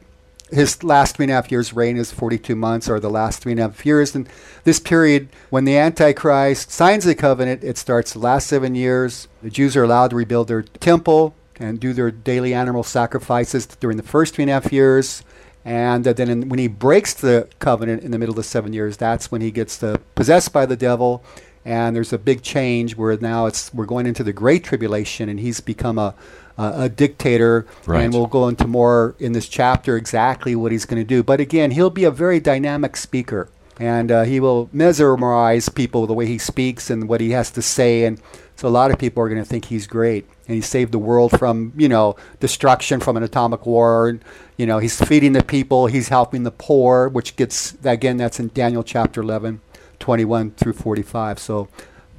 His 0.49 0.81
last 0.83 1.15
three 1.15 1.25
and 1.25 1.31
a 1.31 1.35
half 1.35 1.51
years' 1.51 1.73
reign 1.73 1.97
is 1.97 2.11
42 2.11 2.55
months, 2.55 2.89
or 2.89 2.99
the 2.99 3.09
last 3.09 3.41
three 3.41 3.51
and 3.51 3.59
a 3.59 3.63
half 3.63 3.85
years. 3.85 4.15
And 4.15 4.29
this 4.63 4.79
period, 4.79 5.27
when 5.49 5.65
the 5.65 5.77
Antichrist 5.77 6.71
signs 6.71 7.03
the 7.03 7.15
covenant, 7.15 7.63
it 7.63 7.77
starts 7.77 8.13
the 8.13 8.19
last 8.19 8.47
seven 8.47 8.73
years. 8.73 9.27
The 9.43 9.49
Jews 9.49 9.75
are 9.75 9.83
allowed 9.83 10.11
to 10.11 10.15
rebuild 10.15 10.47
their 10.47 10.61
temple 10.61 11.35
and 11.59 11.79
do 11.79 11.91
their 11.91 12.11
daily 12.11 12.53
animal 12.53 12.83
sacrifices 12.83 13.65
during 13.65 13.97
the 13.97 14.03
first 14.03 14.35
three 14.35 14.43
and 14.43 14.51
a 14.51 14.53
half 14.53 14.71
years. 14.71 15.23
And 15.65 16.05
then 16.05 16.29
in, 16.29 16.49
when 16.49 16.59
he 16.59 16.69
breaks 16.69 17.13
the 17.13 17.49
covenant 17.59 18.03
in 18.03 18.11
the 18.11 18.17
middle 18.17 18.31
of 18.31 18.37
the 18.37 18.43
seven 18.43 18.71
years, 18.71 18.95
that's 18.95 19.29
when 19.31 19.41
he 19.41 19.51
gets 19.51 19.83
uh, 19.83 19.97
possessed 20.15 20.53
by 20.53 20.65
the 20.65 20.77
devil. 20.77 21.25
And 21.65 21.93
there's 21.93 22.13
a 22.13 22.17
big 22.17 22.41
change 22.41 22.95
where 22.95 23.17
now 23.17 23.47
it's 23.47 23.73
we're 23.73 23.85
going 23.85 24.05
into 24.05 24.23
the 24.23 24.31
great 24.31 24.63
tribulation, 24.63 25.27
and 25.27 25.41
he's 25.41 25.59
become 25.59 25.97
a 25.97 26.15
a, 26.57 26.83
a 26.83 26.89
dictator. 26.89 27.65
Right. 27.85 28.03
And 28.03 28.13
we'll 28.13 28.27
go 28.27 28.47
into 28.47 28.67
more 28.67 29.15
in 29.19 29.33
this 29.33 29.47
chapter 29.47 29.95
exactly 29.97 30.55
what 30.55 30.71
he's 30.71 30.85
going 30.85 31.01
to 31.01 31.07
do. 31.07 31.23
But 31.23 31.39
again, 31.39 31.71
he'll 31.71 31.89
be 31.89 32.03
a 32.03 32.11
very 32.11 32.39
dynamic 32.39 32.97
speaker, 32.97 33.49
and 33.79 34.11
uh, 34.11 34.23
he 34.23 34.39
will 34.39 34.69
mesmerize 34.73 35.69
people 35.69 36.07
the 36.07 36.13
way 36.13 36.25
he 36.25 36.37
speaks 36.37 36.89
and 36.89 37.07
what 37.07 37.21
he 37.21 37.31
has 37.31 37.51
to 37.51 37.61
say. 37.61 38.05
And 38.05 38.21
so 38.55 38.67
a 38.67 38.69
lot 38.69 38.91
of 38.91 38.97
people 38.97 39.21
are 39.23 39.29
going 39.29 39.41
to 39.41 39.47
think 39.47 39.65
he's 39.65 39.85
great, 39.85 40.27
and 40.47 40.55
he 40.55 40.61
saved 40.61 40.91
the 40.91 40.99
world 40.99 41.37
from 41.37 41.73
you 41.77 41.87
know 41.87 42.15
destruction 42.39 42.99
from 42.99 43.17
an 43.17 43.23
atomic 43.23 43.65
war. 43.65 44.09
And, 44.09 44.23
you 44.57 44.65
know, 44.65 44.79
he's 44.79 44.99
feeding 44.99 45.33
the 45.33 45.43
people, 45.43 45.85
he's 45.85 46.09
helping 46.09 46.43
the 46.43 46.51
poor, 46.51 47.09
which 47.09 47.35
gets 47.35 47.77
again 47.83 48.17
that's 48.17 48.39
in 48.39 48.49
Daniel 48.49 48.83
chapter 48.83 49.21
11, 49.21 49.61
21 49.99 50.51
through 50.51 50.73
45. 50.73 51.37
So 51.37 51.67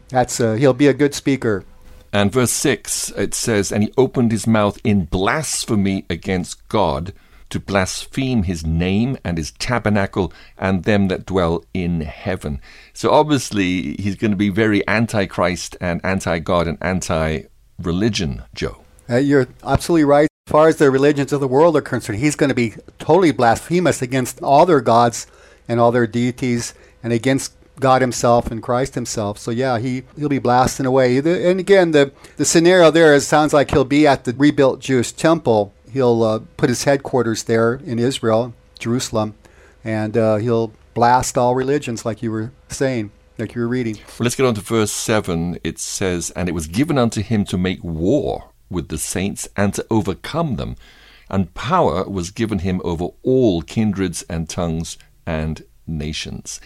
that's 0.08 0.40
uh, 0.40 0.54
he'll 0.54 0.72
be 0.72 0.86
a 0.86 0.94
good 0.94 1.14
speaker. 1.14 1.64
And 2.12 2.32
verse 2.32 2.50
6, 2.52 3.10
it 3.10 3.34
says, 3.34 3.70
And 3.70 3.82
he 3.84 3.92
opened 3.96 4.32
his 4.32 4.46
mouth 4.46 4.78
in 4.84 5.04
blasphemy 5.04 6.04
against 6.08 6.66
God, 6.68 7.12
to 7.50 7.60
blaspheme 7.60 8.42
his 8.42 8.64
name 8.64 9.16
and 9.24 9.38
his 9.38 9.52
tabernacle 9.52 10.32
and 10.56 10.84
them 10.84 11.08
that 11.08 11.26
dwell 11.26 11.64
in 11.72 12.02
heaven. 12.02 12.60
So 12.92 13.10
obviously, 13.10 13.96
he's 13.96 14.16
going 14.16 14.32
to 14.32 14.36
be 14.36 14.50
very 14.50 14.86
anti-Christ 14.86 15.76
and 15.80 16.00
anti-God 16.04 16.66
and 16.66 16.78
anti-religion, 16.80 18.42
Joe. 18.54 18.82
Uh, 19.08 19.16
you're 19.16 19.48
absolutely 19.64 20.04
right. 20.04 20.28
As 20.46 20.50
far 20.50 20.68
as 20.68 20.76
the 20.76 20.90
religions 20.90 21.32
of 21.32 21.40
the 21.40 21.48
world 21.48 21.76
are 21.76 21.82
concerned, 21.82 22.18
he's 22.18 22.36
going 22.36 22.48
to 22.48 22.54
be 22.54 22.74
totally 22.98 23.32
blasphemous 23.32 24.02
against 24.02 24.42
all 24.42 24.66
their 24.66 24.80
gods 24.80 25.26
and 25.68 25.80
all 25.80 25.92
their 25.92 26.06
deities 26.06 26.74
and 27.02 27.12
against 27.12 27.54
God 27.80 28.02
himself 28.02 28.50
and 28.50 28.62
Christ 28.62 28.94
himself. 28.94 29.38
So 29.38 29.50
yeah, 29.50 29.78
he 29.78 30.02
he'll 30.16 30.28
be 30.28 30.38
blasting 30.38 30.86
away. 30.86 31.18
And 31.18 31.60
again, 31.60 31.92
the 31.92 32.12
the 32.36 32.44
scenario 32.44 32.90
there 32.90 33.14
is 33.14 33.26
sounds 33.26 33.52
like 33.52 33.70
he'll 33.70 33.84
be 33.84 34.06
at 34.06 34.24
the 34.24 34.34
rebuilt 34.34 34.80
Jewish 34.80 35.12
temple. 35.12 35.72
He'll 35.92 36.22
uh, 36.22 36.40
put 36.56 36.68
his 36.68 36.84
headquarters 36.84 37.44
there 37.44 37.74
in 37.74 37.98
Israel, 37.98 38.54
Jerusalem, 38.78 39.34
and 39.82 40.16
uh, 40.16 40.36
he'll 40.36 40.72
blast 40.98 41.38
all 41.38 41.54
religions, 41.54 42.04
like 42.04 42.22
you 42.22 42.30
were 42.30 42.50
saying, 42.68 43.10
like 43.38 43.54
you 43.54 43.60
were 43.60 43.68
reading. 43.68 43.94
Well, 43.94 44.24
let's 44.24 44.34
get 44.34 44.46
on 44.46 44.54
to 44.54 44.60
verse 44.60 44.90
7. 44.90 45.58
It 45.62 45.78
says, 45.78 46.30
And 46.30 46.48
it 46.48 46.52
was 46.52 46.66
given 46.66 46.98
unto 46.98 47.22
him 47.22 47.44
to 47.46 47.56
make 47.56 47.82
war 47.84 48.50
with 48.68 48.88
the 48.88 48.98
saints 48.98 49.48
and 49.56 49.72
to 49.74 49.86
overcome 49.90 50.56
them, 50.56 50.76
and 51.30 51.54
power 51.54 52.08
was 52.08 52.30
given 52.30 52.60
him 52.60 52.80
over 52.84 53.08
all 53.22 53.62
kindreds 53.62 54.24
and 54.28 54.48
tongues 54.48 54.98
and 55.24 55.64
nations. 55.86 56.60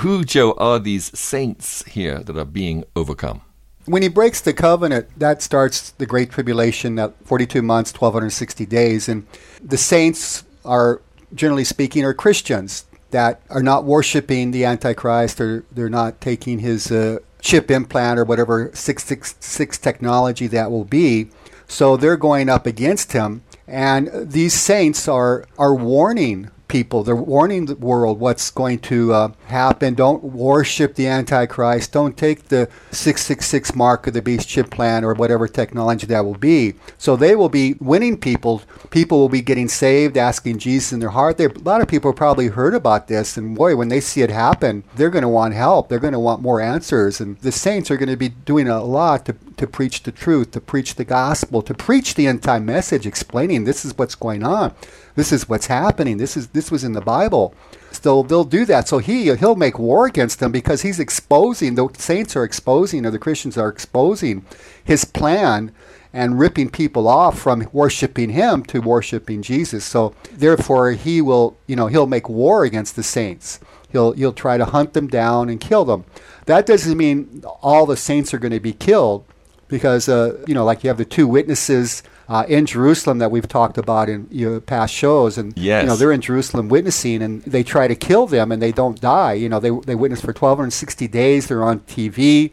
Who, 0.00 0.24
Joe, 0.24 0.52
are 0.52 0.78
these 0.78 1.16
saints 1.18 1.84
here 1.84 2.18
that 2.18 2.36
are 2.36 2.44
being 2.44 2.84
overcome? 2.96 3.42
when 3.86 4.02
he 4.02 4.08
breaks 4.08 4.40
the 4.40 4.52
covenant, 4.52 5.08
that 5.18 5.42
starts 5.42 5.90
the 5.92 6.06
Great 6.06 6.30
Tribulation, 6.30 6.94
that 6.96 7.14
42 7.24 7.62
months, 7.62 7.92
1260 7.92 8.66
days. 8.66 9.08
And 9.08 9.26
the 9.62 9.76
saints 9.76 10.44
are, 10.64 11.02
generally 11.34 11.64
speaking, 11.64 12.04
are 12.04 12.14
Christians 12.14 12.86
that 13.10 13.42
are 13.50 13.62
not 13.62 13.84
worshiping 13.84 14.50
the 14.50 14.64
Antichrist 14.64 15.40
or 15.40 15.64
they're 15.70 15.90
not 15.90 16.20
taking 16.20 16.60
his 16.60 16.90
uh, 16.90 17.18
chip 17.40 17.70
implant 17.70 18.18
or 18.18 18.24
whatever 18.24 18.70
666 18.72 19.78
technology 19.78 20.46
that 20.48 20.70
will 20.70 20.84
be. 20.84 21.28
So 21.68 21.96
they're 21.96 22.16
going 22.16 22.48
up 22.48 22.66
against 22.66 23.12
him. 23.12 23.42
And 23.66 24.10
these 24.14 24.54
saints 24.54 25.08
are, 25.08 25.46
are 25.58 25.74
warning 25.74 26.50
people. 26.74 27.04
They're 27.04 27.14
warning 27.14 27.66
the 27.66 27.76
world 27.76 28.18
what's 28.18 28.50
going 28.50 28.80
to 28.80 29.12
uh, 29.12 29.28
happen. 29.46 29.94
Don't 29.94 30.24
worship 30.24 30.96
the 30.96 31.06
Antichrist. 31.06 31.92
Don't 31.92 32.16
take 32.16 32.48
the 32.48 32.68
666 32.90 33.76
mark 33.76 34.08
of 34.08 34.14
the 34.14 34.20
beast 34.20 34.48
chip 34.48 34.72
plan 34.72 35.04
or 35.04 35.14
whatever 35.14 35.46
technology 35.46 36.04
that 36.08 36.24
will 36.24 36.34
be. 36.34 36.74
So 36.98 37.14
they 37.14 37.36
will 37.36 37.48
be 37.48 37.74
winning 37.74 38.16
people. 38.18 38.60
People 38.90 39.20
will 39.20 39.28
be 39.28 39.40
getting 39.40 39.68
saved, 39.68 40.16
asking 40.16 40.58
Jesus 40.58 40.92
in 40.92 40.98
their 40.98 41.10
heart. 41.10 41.38
A 41.38 41.46
lot 41.60 41.80
of 41.80 41.86
people 41.86 42.12
probably 42.12 42.48
heard 42.48 42.74
about 42.74 43.06
this, 43.06 43.36
and 43.36 43.54
boy, 43.54 43.76
when 43.76 43.86
they 43.86 44.00
see 44.00 44.22
it 44.22 44.30
happen, 44.30 44.82
they're 44.96 45.10
going 45.10 45.22
to 45.22 45.28
want 45.28 45.54
help. 45.54 45.88
They're 45.88 46.00
going 46.00 46.12
to 46.12 46.18
want 46.18 46.42
more 46.42 46.60
answers. 46.60 47.20
And 47.20 47.38
the 47.38 47.52
saints 47.52 47.88
are 47.92 47.96
going 47.96 48.08
to 48.08 48.16
be 48.16 48.30
doing 48.30 48.66
a 48.66 48.82
lot 48.82 49.26
to, 49.26 49.36
to 49.56 49.66
preach 49.66 50.02
the 50.02 50.12
truth, 50.12 50.50
to 50.52 50.60
preach 50.60 50.94
the 50.94 51.04
gospel, 51.04 51.62
to 51.62 51.74
preach 51.74 52.14
the 52.14 52.26
end 52.26 52.42
time 52.42 52.64
message, 52.64 53.06
explaining 53.06 53.64
this 53.64 53.84
is 53.84 53.96
what's 53.96 54.14
going 54.14 54.42
on. 54.42 54.74
This 55.16 55.32
is 55.32 55.48
what's 55.48 55.66
happening. 55.66 56.16
This 56.16 56.36
is 56.36 56.48
this 56.48 56.70
was 56.70 56.84
in 56.84 56.92
the 56.92 57.00
Bible. 57.00 57.54
So 57.92 58.22
they'll 58.22 58.44
do 58.44 58.64
that. 58.66 58.88
So 58.88 58.98
he 58.98 59.34
he'll 59.36 59.56
make 59.56 59.78
war 59.78 60.06
against 60.06 60.40
them 60.40 60.52
because 60.52 60.82
he's 60.82 61.00
exposing 61.00 61.74
the 61.74 61.88
saints 61.96 62.36
are 62.36 62.44
exposing 62.44 63.06
or 63.06 63.10
the 63.10 63.18
Christians 63.18 63.56
are 63.56 63.68
exposing 63.68 64.44
his 64.82 65.04
plan 65.04 65.72
and 66.12 66.38
ripping 66.38 66.70
people 66.70 67.08
off 67.08 67.38
from 67.38 67.68
worshiping 67.72 68.30
him 68.30 68.62
to 68.64 68.80
worshiping 68.80 69.42
Jesus. 69.42 69.84
So 69.84 70.14
therefore 70.32 70.92
he 70.92 71.20
will, 71.20 71.56
you 71.66 71.76
know, 71.76 71.88
he'll 71.88 72.06
make 72.06 72.28
war 72.28 72.64
against 72.64 72.96
the 72.96 73.02
saints. 73.02 73.60
He'll 73.90 74.12
he'll 74.12 74.32
try 74.32 74.56
to 74.56 74.64
hunt 74.64 74.92
them 74.92 75.06
down 75.06 75.48
and 75.48 75.60
kill 75.60 75.84
them. 75.84 76.04
That 76.46 76.66
doesn't 76.66 76.96
mean 76.96 77.44
all 77.62 77.86
the 77.86 77.96
saints 77.96 78.34
are 78.34 78.38
going 78.38 78.52
to 78.52 78.60
be 78.60 78.72
killed 78.72 79.24
because 79.68 80.08
uh, 80.08 80.38
you 80.46 80.54
know, 80.54 80.64
like 80.64 80.84
you 80.84 80.88
have 80.88 80.98
the 80.98 81.04
two 81.04 81.26
witnesses 81.26 82.02
uh, 82.28 82.44
in 82.48 82.64
Jerusalem 82.66 83.18
that 83.18 83.30
we've 83.30 83.48
talked 83.48 83.76
about 83.76 84.08
in 84.08 84.26
you 84.30 84.48
know, 84.50 84.60
past 84.60 84.94
shows, 84.94 85.36
and 85.38 85.52
Yes. 85.56 85.82
you 85.82 85.88
know 85.88 85.96
they're 85.96 86.12
in 86.12 86.20
Jerusalem 86.20 86.68
witnessing, 86.68 87.22
and 87.22 87.42
they 87.42 87.62
try 87.62 87.88
to 87.88 87.94
kill 87.94 88.26
them, 88.26 88.50
and 88.52 88.60
they 88.62 88.72
don't 88.72 89.00
die. 89.00 89.34
You 89.34 89.48
know, 89.48 89.60
they 89.60 89.70
they 89.70 89.94
witness 89.94 90.20
for 90.20 90.28
1260 90.32 91.08
days. 91.08 91.46
They're 91.48 91.64
on 91.64 91.80
TV, 91.80 92.52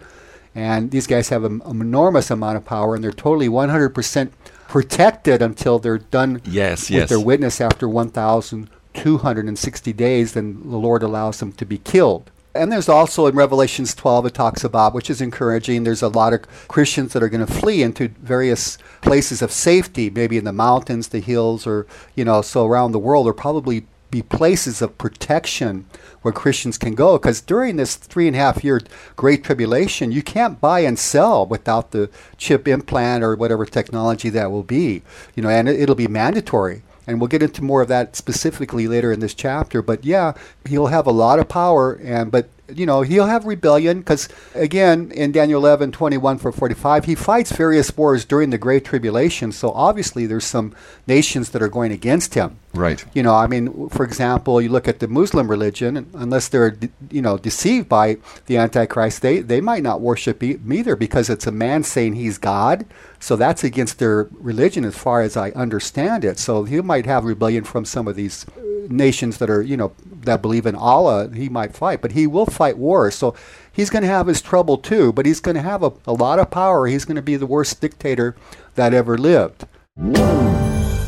and 0.56 0.91
these 0.91 1.08
guys 1.08 1.30
have 1.30 1.43
an 1.43 1.62
enormous 1.65 2.30
amount 2.32 2.58
of 2.58 2.65
power, 2.65 2.95
and 2.95 3.04
they're 3.04 3.12
totally 3.13 3.47
100% 3.50 4.32
protected 4.67 5.41
until 5.41 5.80
they're 5.80 5.97
done 5.97 6.41
Yes, 6.45 6.89
with 6.89 7.00
yes. 7.00 7.10
their 7.10 7.19
witness 7.19 7.60
after 7.62 7.88
1,260 7.89 9.93
days. 9.93 10.34
Then 10.34 10.62
the 10.69 10.78
Lord 10.78 11.04
allows 11.04 11.39
them 11.39 11.52
to 11.54 11.65
be 11.65 11.78
killed. 11.78 12.30
And 12.53 12.71
there's 12.71 12.89
also 12.89 13.27
in 13.27 13.35
Revelations 13.35 13.95
12 13.95 14.25
it 14.25 14.33
talks 14.33 14.63
about, 14.63 14.93
which 14.93 15.09
is 15.09 15.21
encouraging. 15.21 15.83
There's 15.83 16.01
a 16.01 16.09
lot 16.09 16.33
of 16.33 16.47
Christians 16.67 17.13
that 17.13 17.23
are 17.23 17.29
going 17.29 17.45
to 17.45 17.51
flee 17.51 17.81
into 17.81 18.09
various 18.09 18.77
places 19.01 19.41
of 19.41 19.51
safety, 19.51 20.09
maybe 20.09 20.37
in 20.37 20.43
the 20.43 20.51
mountains, 20.51 21.09
the 21.09 21.19
hills, 21.19 21.65
or 21.65 21.87
you 22.13 22.25
know, 22.25 22.41
so 22.41 22.65
around 22.65 22.91
the 22.91 22.99
world. 22.99 23.25
There 23.25 23.33
probably 23.33 23.85
be 24.11 24.21
places 24.21 24.81
of 24.81 24.97
protection 24.97 25.85
where 26.21 26.33
Christians 26.33 26.77
can 26.77 26.93
go. 26.93 27.17
Because 27.17 27.41
during 27.41 27.77
this 27.77 27.95
three 27.95 28.27
and 28.27 28.35
a 28.35 28.39
half 28.39 28.63
year 28.63 28.81
Great 29.15 29.43
Tribulation, 29.43 30.11
you 30.11 30.21
can't 30.21 30.59
buy 30.59 30.81
and 30.81 30.99
sell 30.99 31.45
without 31.45 31.91
the 31.91 32.09
chip 32.37 32.67
implant 32.67 33.23
or 33.23 33.35
whatever 33.35 33.65
technology 33.65 34.29
that 34.29 34.51
will 34.51 34.63
be. 34.63 35.01
You 35.35 35.43
know, 35.43 35.49
and 35.49 35.69
it, 35.69 35.79
it'll 35.79 35.95
be 35.95 36.07
mandatory. 36.07 36.83
And 37.07 37.19
we'll 37.19 37.27
get 37.27 37.43
into 37.43 37.63
more 37.63 37.81
of 37.81 37.87
that 37.87 38.15
specifically 38.15 38.87
later 38.87 39.11
in 39.11 39.19
this 39.19 39.33
chapter. 39.33 39.81
But 39.81 40.05
yeah, 40.05 40.33
he'll 40.67 40.87
have 40.87 41.07
a 41.07 41.11
lot 41.11 41.39
of 41.39 41.49
power, 41.49 41.93
and 41.93 42.31
but 42.31 42.49
you 42.73 42.85
know 42.85 43.01
he'll 43.01 43.25
have 43.25 43.45
rebellion 43.45 43.99
because 43.99 44.29
again 44.55 45.11
in 45.11 45.31
Daniel 45.31 45.59
11, 45.59 45.91
21 45.91 46.37
for 46.37 46.51
45, 46.51 47.05
he 47.05 47.15
fights 47.15 47.51
various 47.51 47.95
wars 47.97 48.23
during 48.23 48.51
the 48.51 48.57
Great 48.57 48.85
Tribulation. 48.85 49.51
So 49.51 49.71
obviously 49.71 50.25
there's 50.25 50.45
some 50.45 50.75
nations 51.07 51.49
that 51.49 51.61
are 51.61 51.69
going 51.69 51.91
against 51.91 52.35
him. 52.35 52.59
Right. 52.73 53.03
You 53.13 53.21
know, 53.21 53.36
I 53.36 53.47
mean, 53.47 53.89
for 53.89 54.05
example, 54.05 54.62
you 54.62 54.69
look 54.69 54.88
at 54.88 54.99
the 54.99 55.07
Muslim 55.07 55.49
religion, 55.49 55.97
and 55.97 56.10
unless 56.13 56.47
they're, 56.47 56.71
de- 56.71 56.89
you 57.10 57.21
know, 57.21 57.38
deceived 57.38 57.89
by 57.89 58.17
the 58.45 58.57
Antichrist, 58.57 59.21
they, 59.21 59.39
they 59.39 59.60
might 59.60 59.84
not 59.84 59.99
worship 59.99 60.41
e- 60.41 60.53
him 60.53 60.71
either 60.71 60.95
because 60.95 61.29
it's 61.29 61.45
a 61.45 61.51
man 61.51 61.84
saying 61.84 62.13
he's 62.13 62.38
God. 62.38 62.86
So 63.19 63.36
that's 63.36 63.63
against 63.63 63.99
their 63.99 64.29
religion 64.39 64.86
as 64.86 64.97
far 64.97 65.21
as 65.21 65.36
I 65.36 65.51
understand 65.51 66.23
it. 66.23 66.39
So 66.39 66.63
he 66.63 66.79
might 66.81 67.05
have 67.05 67.25
rebellion 67.25 67.65
from 67.65 67.84
some 67.84 68.07
of 68.07 68.15
these 68.15 68.47
uh, 68.47 68.62
nations 68.89 69.38
that 69.39 69.49
are, 69.49 69.62
you 69.62 69.75
know, 69.75 69.91
that 70.21 70.41
believe 70.41 70.65
in 70.65 70.75
Allah. 70.75 71.29
He 71.34 71.49
might 71.49 71.75
fight, 71.75 72.01
but 72.01 72.13
he 72.13 72.25
will 72.25 72.45
fight 72.45 72.77
wars. 72.77 73.15
So 73.15 73.36
he's 73.71 73.89
going 73.89 74.03
to 74.03 74.07
have 74.07 74.27
his 74.27 74.41
trouble 74.41 74.77
too, 74.77 75.12
but 75.12 75.25
he's 75.25 75.41
going 75.41 75.55
to 75.55 75.62
have 75.62 75.84
a, 75.84 75.91
a 76.07 76.13
lot 76.13 76.39
of 76.39 76.49
power. 76.49 76.88
He's 76.88 77.05
going 77.05 77.17
to 77.17 77.21
be 77.21 77.36
the 77.36 77.45
worst 77.45 77.81
dictator 77.81 78.36
that 78.75 78.93
ever 78.93 79.17
lived. 79.17 79.65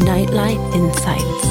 Nightlight 0.04 0.60
Insights. 0.76 1.48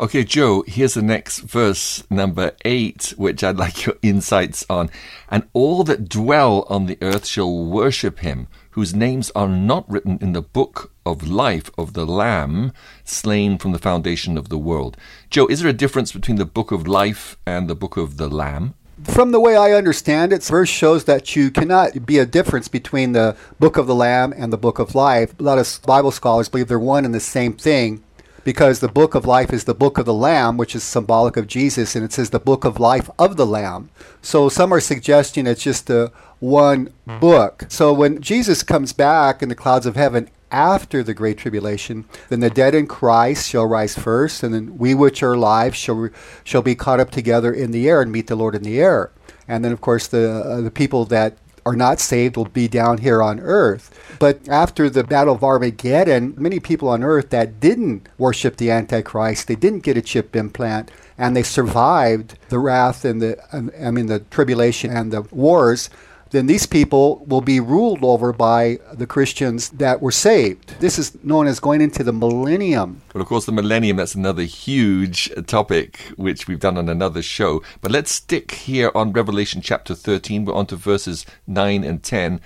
Okay, 0.00 0.24
Joe, 0.24 0.64
here's 0.66 0.94
the 0.94 1.02
next 1.02 1.40
verse, 1.40 2.02
number 2.08 2.52
eight, 2.64 3.12
which 3.18 3.44
I'd 3.44 3.58
like 3.58 3.84
your 3.84 3.96
insights 4.02 4.64
on. 4.70 4.88
And 5.30 5.46
all 5.52 5.84
that 5.84 6.08
dwell 6.08 6.66
on 6.70 6.86
the 6.86 6.96
earth 7.02 7.26
shall 7.26 7.66
worship 7.66 8.20
him, 8.20 8.48
whose 8.70 8.94
names 8.94 9.30
are 9.36 9.48
not 9.48 9.90
written 9.90 10.18
in 10.22 10.32
the 10.32 10.40
book 10.40 10.92
of 11.04 11.28
life 11.28 11.70
of 11.76 11.92
the 11.92 12.06
Lamb, 12.06 12.72
slain 13.04 13.58
from 13.58 13.72
the 13.72 13.78
foundation 13.78 14.38
of 14.38 14.48
the 14.48 14.58
world. 14.58 14.96
Joe, 15.28 15.46
is 15.48 15.60
there 15.60 15.70
a 15.70 15.74
difference 15.74 16.12
between 16.12 16.38
the 16.38 16.46
book 16.46 16.72
of 16.72 16.88
life 16.88 17.36
and 17.46 17.68
the 17.68 17.74
book 17.74 17.98
of 17.98 18.16
the 18.16 18.28
Lamb? 18.28 18.74
From 19.08 19.30
the 19.30 19.40
way 19.40 19.56
I 19.56 19.72
understand 19.72 20.32
it, 20.32 20.44
verse 20.44 20.68
shows 20.68 21.04
that 21.04 21.34
you 21.34 21.50
cannot 21.50 22.04
be 22.04 22.18
a 22.18 22.26
difference 22.26 22.68
between 22.68 23.12
the 23.12 23.36
book 23.58 23.76
of 23.76 23.86
the 23.86 23.94
Lamb 23.94 24.34
and 24.36 24.52
the 24.52 24.58
book 24.58 24.78
of 24.78 24.94
life. 24.94 25.38
A 25.38 25.42
lot 25.42 25.58
of 25.58 25.80
Bible 25.86 26.10
scholars 26.10 26.48
believe 26.48 26.68
they're 26.68 26.78
one 26.78 27.04
and 27.04 27.14
the 27.14 27.20
same 27.20 27.54
thing 27.54 28.02
because 28.44 28.80
the 28.80 28.88
book 28.88 29.14
of 29.14 29.24
life 29.24 29.52
is 29.52 29.64
the 29.64 29.74
book 29.74 29.98
of 29.98 30.04
the 30.04 30.14
Lamb, 30.14 30.56
which 30.56 30.74
is 30.76 30.84
symbolic 30.84 31.36
of 31.36 31.46
Jesus, 31.46 31.96
and 31.96 32.04
it 32.04 32.12
says 32.12 32.30
the 32.30 32.38
book 32.38 32.64
of 32.64 32.78
life 32.78 33.08
of 33.18 33.36
the 33.36 33.46
Lamb. 33.46 33.90
So 34.22 34.48
some 34.48 34.72
are 34.72 34.80
suggesting 34.80 35.46
it's 35.46 35.62
just 35.62 35.88
a 35.88 36.12
one 36.38 36.92
hmm. 37.08 37.18
book. 37.18 37.64
So 37.68 37.92
when 37.92 38.20
Jesus 38.20 38.62
comes 38.62 38.92
back 38.92 39.42
in 39.42 39.48
the 39.48 39.54
clouds 39.54 39.86
of 39.86 39.96
heaven 39.96 40.28
after 40.50 41.02
the 41.02 41.14
great 41.14 41.38
tribulation, 41.38 42.04
then 42.28 42.40
the 42.40 42.50
dead 42.50 42.74
in 42.74 42.86
Christ 42.86 43.48
shall 43.48 43.66
rise 43.66 43.98
first, 43.98 44.42
and 44.42 44.54
then 44.54 44.78
we 44.78 44.94
which 44.94 45.22
are 45.22 45.34
alive 45.34 45.74
shall 45.74 46.08
shall 46.44 46.62
be 46.62 46.74
caught 46.74 47.00
up 47.00 47.10
together 47.10 47.52
in 47.52 47.70
the 47.70 47.88
air 47.88 48.02
and 48.02 48.12
meet 48.12 48.26
the 48.26 48.36
Lord 48.36 48.54
in 48.54 48.62
the 48.62 48.80
air. 48.80 49.10
And 49.48 49.64
then, 49.64 49.72
of 49.72 49.80
course, 49.80 50.06
the 50.06 50.42
uh, 50.44 50.60
the 50.60 50.70
people 50.70 51.04
that 51.06 51.38
are 51.66 51.76
not 51.76 51.98
saved 51.98 52.36
will 52.36 52.44
be 52.44 52.68
down 52.68 52.98
here 52.98 53.20
on 53.20 53.40
earth. 53.40 53.92
But 54.20 54.48
after 54.48 54.88
the 54.88 55.02
Battle 55.02 55.34
of 55.34 55.42
Armageddon, 55.42 56.34
many 56.38 56.60
people 56.60 56.88
on 56.88 57.02
earth 57.02 57.30
that 57.30 57.58
didn't 57.58 58.08
worship 58.18 58.56
the 58.56 58.70
Antichrist, 58.70 59.48
they 59.48 59.56
didn't 59.56 59.82
get 59.82 59.96
a 59.96 60.02
chip 60.02 60.36
implant, 60.36 60.92
and 61.18 61.36
they 61.36 61.42
survived 61.42 62.38
the 62.50 62.60
wrath 62.60 63.04
and 63.04 63.20
the 63.20 63.36
I 63.52 63.90
mean 63.90 64.06
the 64.06 64.20
tribulation 64.20 64.90
and 64.96 65.12
the 65.12 65.22
wars 65.22 65.90
then 66.30 66.46
these 66.46 66.66
people 66.66 67.24
will 67.26 67.40
be 67.40 67.60
ruled 67.60 68.02
over 68.02 68.32
by 68.32 68.78
the 68.92 69.06
Christians 69.06 69.70
that 69.70 70.02
were 70.02 70.12
saved. 70.12 70.74
This 70.80 70.98
is 70.98 71.16
known 71.22 71.46
as 71.46 71.60
going 71.60 71.80
into 71.80 72.02
the 72.02 72.12
millennium. 72.12 73.02
Well, 73.14 73.22
of 73.22 73.28
course, 73.28 73.46
the 73.46 73.52
millennium, 73.52 73.96
that's 73.96 74.14
another 74.14 74.42
huge 74.42 75.30
topic, 75.46 76.00
which 76.16 76.48
we've 76.48 76.60
done 76.60 76.78
on 76.78 76.88
another 76.88 77.22
show. 77.22 77.62
But 77.80 77.92
let's 77.92 78.10
stick 78.10 78.52
here 78.52 78.90
on 78.94 79.12
Revelation 79.12 79.60
chapter 79.62 79.94
13. 79.94 80.44
We're 80.44 80.54
on 80.54 80.66
to 80.66 80.76
verses 80.76 81.26
9 81.46 81.84
and 81.84 82.02
10. 82.02 82.40